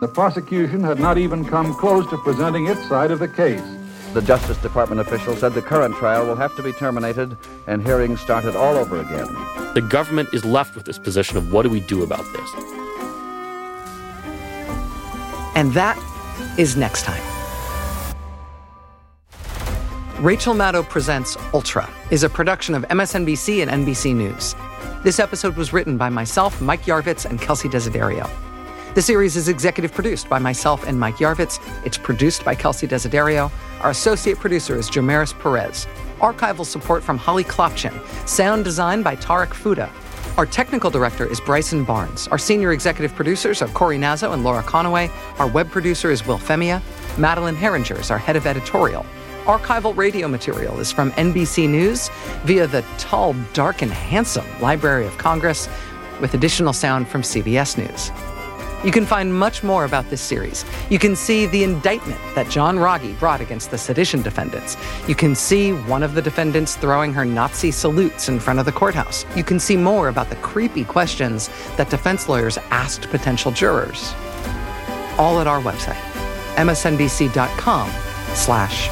The 0.04 0.12
prosecution 0.12 0.82
had 0.82 1.00
not 1.00 1.16
even 1.16 1.46
come 1.46 1.72
close 1.72 2.06
to 2.10 2.18
presenting 2.18 2.66
its 2.66 2.86
side 2.88 3.10
of 3.10 3.20
the 3.20 3.26
case. 3.26 3.64
The 4.12 4.20
Justice 4.20 4.58
Department 4.58 5.00
official 5.00 5.34
said 5.34 5.54
the 5.54 5.62
current 5.62 5.94
trial 5.96 6.26
will 6.26 6.36
have 6.36 6.54
to 6.56 6.62
be 6.62 6.72
terminated 6.72 7.34
and 7.66 7.82
hearings 7.82 8.20
started 8.20 8.54
all 8.54 8.76
over 8.76 9.00
again. 9.00 9.26
The 9.72 9.80
government 9.80 10.28
is 10.34 10.44
left 10.44 10.74
with 10.74 10.84
this 10.84 10.98
position 10.98 11.38
of 11.38 11.54
what 11.54 11.62
do 11.62 11.70
we 11.70 11.80
do 11.80 12.02
about 12.02 12.22
this? 12.34 12.50
And 15.54 15.72
that 15.72 15.96
is 16.58 16.76
next 16.76 17.04
time. 17.04 17.22
Rachel 20.22 20.52
Maddow 20.52 20.86
Presents 20.86 21.38
Ultra 21.54 21.88
is 22.10 22.24
a 22.24 22.28
production 22.28 22.74
of 22.74 22.82
MSNBC 22.88 23.66
and 23.66 23.86
NBC 23.86 24.14
News. 24.14 24.54
This 25.02 25.18
episode 25.18 25.56
was 25.56 25.72
written 25.72 25.96
by 25.96 26.10
myself, 26.10 26.60
Mike 26.60 26.82
Yarvitz, 26.82 27.24
and 27.24 27.40
Kelsey 27.40 27.70
Desiderio. 27.70 28.28
The 28.94 29.02
series 29.02 29.36
is 29.36 29.48
executive 29.48 29.92
produced 29.92 30.28
by 30.28 30.38
myself 30.38 30.86
and 30.86 31.00
Mike 31.00 31.16
Yarvitz. 31.16 31.58
It's 31.84 31.98
produced 31.98 32.44
by 32.44 32.54
Kelsey 32.54 32.86
Desiderio. 32.86 33.50
Our 33.80 33.90
associate 33.90 34.38
producer 34.38 34.76
is 34.76 34.88
Jamaris 34.88 35.36
Perez. 35.36 35.88
Archival 36.20 36.64
support 36.64 37.02
from 37.02 37.18
Holly 37.18 37.42
Klopchin. 37.42 37.92
Sound 38.28 38.64
design 38.64 39.02
by 39.02 39.16
Tarek 39.16 39.52
Fuda. 39.52 39.90
Our 40.36 40.46
technical 40.46 40.90
director 40.90 41.26
is 41.26 41.40
Bryson 41.40 41.82
Barnes. 41.82 42.28
Our 42.28 42.38
senior 42.38 42.70
executive 42.70 43.16
producers 43.16 43.62
are 43.62 43.68
Cory 43.68 43.98
Gnazzo 43.98 44.32
and 44.32 44.44
Laura 44.44 44.62
Conaway. 44.62 45.10
Our 45.40 45.48
web 45.48 45.72
producer 45.72 46.12
is 46.12 46.24
Will 46.24 46.38
Femia. 46.38 46.80
Madeline 47.18 47.56
Herringer 47.56 47.98
is 47.98 48.12
our 48.12 48.18
head 48.18 48.36
of 48.36 48.46
editorial. 48.46 49.04
Archival 49.46 49.96
radio 49.96 50.28
material 50.28 50.78
is 50.78 50.92
from 50.92 51.10
NBC 51.12 51.68
News 51.68 52.10
via 52.44 52.68
the 52.68 52.84
tall, 52.98 53.34
dark, 53.54 53.82
and 53.82 53.90
handsome 53.90 54.46
Library 54.60 55.08
of 55.08 55.18
Congress, 55.18 55.68
with 56.20 56.34
additional 56.34 56.72
sound 56.72 57.08
from 57.08 57.22
CBS 57.22 57.76
News. 57.76 58.12
You 58.84 58.92
can 58.92 59.06
find 59.06 59.32
much 59.32 59.62
more 59.62 59.86
about 59.86 60.10
this 60.10 60.20
series. 60.20 60.62
You 60.90 60.98
can 60.98 61.16
see 61.16 61.46
the 61.46 61.64
indictment 61.64 62.20
that 62.34 62.50
John 62.50 62.76
Rogge 62.76 63.18
brought 63.18 63.40
against 63.40 63.70
the 63.70 63.78
sedition 63.78 64.20
defendants. 64.20 64.76
You 65.08 65.14
can 65.14 65.34
see 65.34 65.72
one 65.72 66.02
of 66.02 66.12
the 66.12 66.20
defendants 66.20 66.76
throwing 66.76 67.14
her 67.14 67.24
Nazi 67.24 67.70
salutes 67.70 68.28
in 68.28 68.38
front 68.38 68.58
of 68.58 68.66
the 68.66 68.72
courthouse. 68.72 69.24
You 69.34 69.42
can 69.42 69.58
see 69.58 69.74
more 69.74 70.08
about 70.08 70.28
the 70.28 70.36
creepy 70.36 70.84
questions 70.84 71.48
that 71.78 71.88
defense 71.88 72.28
lawyers 72.28 72.58
asked 72.70 73.08
potential 73.08 73.50
jurors. 73.50 74.12
All 75.16 75.40
at 75.40 75.46
our 75.46 75.62
website, 75.62 76.02
msnbc.com 76.56 77.90
slash 78.34 78.90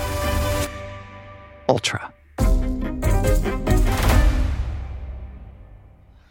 ultra. 1.68 2.11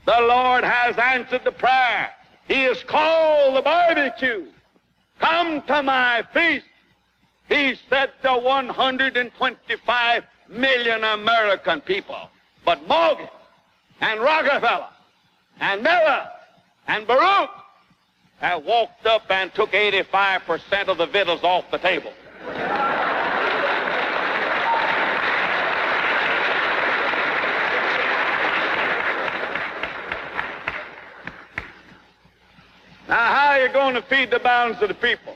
The 0.08 0.20
Lord 0.20 0.64
has 0.64 0.98
answered 0.98 1.44
the 1.44 1.52
prayer. 1.52 2.10
He 2.48 2.64
has 2.64 2.84
called 2.84 3.56
the 3.56 3.62
barbecue. 3.62 4.48
Come 5.20 5.62
to 5.64 5.84
my 5.84 6.24
feast. 6.34 6.66
He 7.48 7.76
said 7.90 8.12
to 8.24 8.38
125 8.38 10.24
million 10.50 11.04
American 11.04 11.82
people. 11.82 12.30
But 12.66 12.88
Morgan 12.88 13.28
and 14.00 14.20
Rockefeller 14.20 14.88
and 15.60 15.84
Mellon 15.84 16.28
and 16.88 17.08
Baruch 17.08 17.50
have 18.40 18.66
walked 18.66 19.06
up 19.06 19.30
and 19.30 19.54
took 19.54 19.72
85% 19.72 20.88
of 20.88 20.98
the 20.98 21.06
victuals 21.06 21.44
off 21.44 21.70
the 21.72 21.78
table. 21.78 22.14
Now, 33.12 33.18
how 33.18 33.48
are 33.48 33.62
you 33.62 33.74
going 33.74 33.94
to 33.96 34.02
feed 34.04 34.32
the 34.32 34.40
balance 34.40 34.82
of 34.82 34.88
the 34.88 34.94
people? 34.94 35.36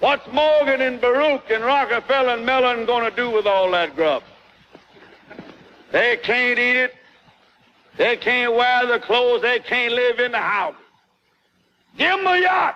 What's 0.00 0.26
Morgan 0.32 0.80
and 0.80 1.00
Baruch 1.00 1.48
and 1.50 1.62
Rockefeller 1.62 2.30
and 2.30 2.44
Mellon 2.44 2.84
going 2.84 3.08
to 3.08 3.14
do 3.14 3.30
with 3.30 3.46
all 3.46 3.70
that 3.70 3.94
grub? 3.94 4.24
They 5.92 6.16
can't 6.16 6.58
eat 6.58 6.76
it. 6.76 6.94
They 7.96 8.16
can't 8.16 8.54
wear 8.54 8.86
the 8.88 8.98
clothes. 8.98 9.42
They 9.42 9.60
can't 9.60 9.94
live 9.94 10.18
in 10.18 10.32
the 10.32 10.38
house. 10.38 10.74
Give 11.96 12.16
them 12.16 12.26
a 12.26 12.40
yacht. 12.40 12.74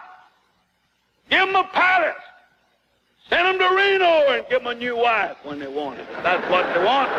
Give 1.29 1.47
them 1.47 1.57
a 1.57 1.65
palace. 1.65 2.15
Send 3.29 3.47
them 3.47 3.59
to 3.59 3.75
Reno 3.75 4.33
and 4.33 4.49
give 4.49 4.63
them 4.63 4.69
a 4.69 4.75
new 4.77 4.97
wife 4.97 5.39
when 5.43 5.59
they 5.59 5.67
want 5.67 5.99
it. 5.99 6.07
That's 6.23 6.49
what 6.49 6.73
they 6.73 6.85
want. 6.85 7.11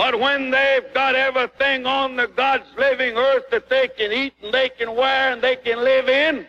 But 0.00 0.18
when 0.18 0.50
they've 0.50 0.94
got 0.94 1.14
everything 1.14 1.84
on 1.84 2.16
the 2.16 2.26
God's 2.26 2.64
living 2.78 3.18
earth 3.18 3.50
that 3.50 3.68
they 3.68 3.86
can 3.86 4.10
eat 4.10 4.32
and 4.42 4.50
they 4.50 4.70
can 4.70 4.96
wear 4.96 5.30
and 5.30 5.42
they 5.42 5.56
can 5.56 5.84
live 5.84 6.08
in, 6.08 6.46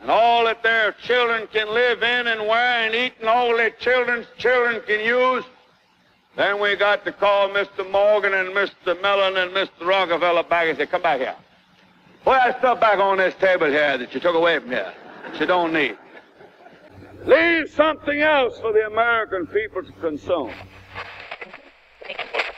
and 0.00 0.10
all 0.10 0.46
that 0.46 0.60
their 0.64 0.96
children 1.04 1.46
can 1.52 1.72
live 1.72 2.02
in 2.02 2.26
and 2.26 2.40
wear 2.40 2.84
and 2.84 2.92
eat 2.92 3.12
and 3.20 3.28
all 3.28 3.56
their 3.56 3.70
children's 3.70 4.26
children 4.36 4.82
can 4.84 4.98
use, 4.98 5.44
then 6.34 6.60
we 6.60 6.74
got 6.74 7.04
to 7.04 7.12
call 7.12 7.50
Mr. 7.50 7.88
Morgan 7.88 8.34
and 8.34 8.48
Mr. 8.48 9.00
Mellon 9.00 9.36
and 9.36 9.52
Mr. 9.52 9.86
Rockefeller 9.86 10.42
back 10.42 10.66
and 10.66 10.76
say, 10.76 10.86
come 10.86 11.02
back 11.02 11.20
here. 11.20 11.36
Put 12.24 12.32
that 12.32 12.58
stuff 12.58 12.80
back 12.80 12.98
on 12.98 13.18
this 13.18 13.36
table 13.36 13.68
here 13.68 13.96
that 13.96 14.12
you 14.12 14.18
took 14.18 14.34
away 14.34 14.58
from 14.58 14.70
here, 14.70 14.92
that 15.22 15.38
you 15.38 15.46
don't 15.46 15.72
need. 15.72 15.96
Leave 17.26 17.70
something 17.70 18.20
else 18.22 18.58
for 18.58 18.72
the 18.72 18.88
American 18.88 19.46
people 19.46 19.84
to 19.84 19.92
consume. 20.00 20.52
Thank 22.08 22.20
you. 22.34 22.57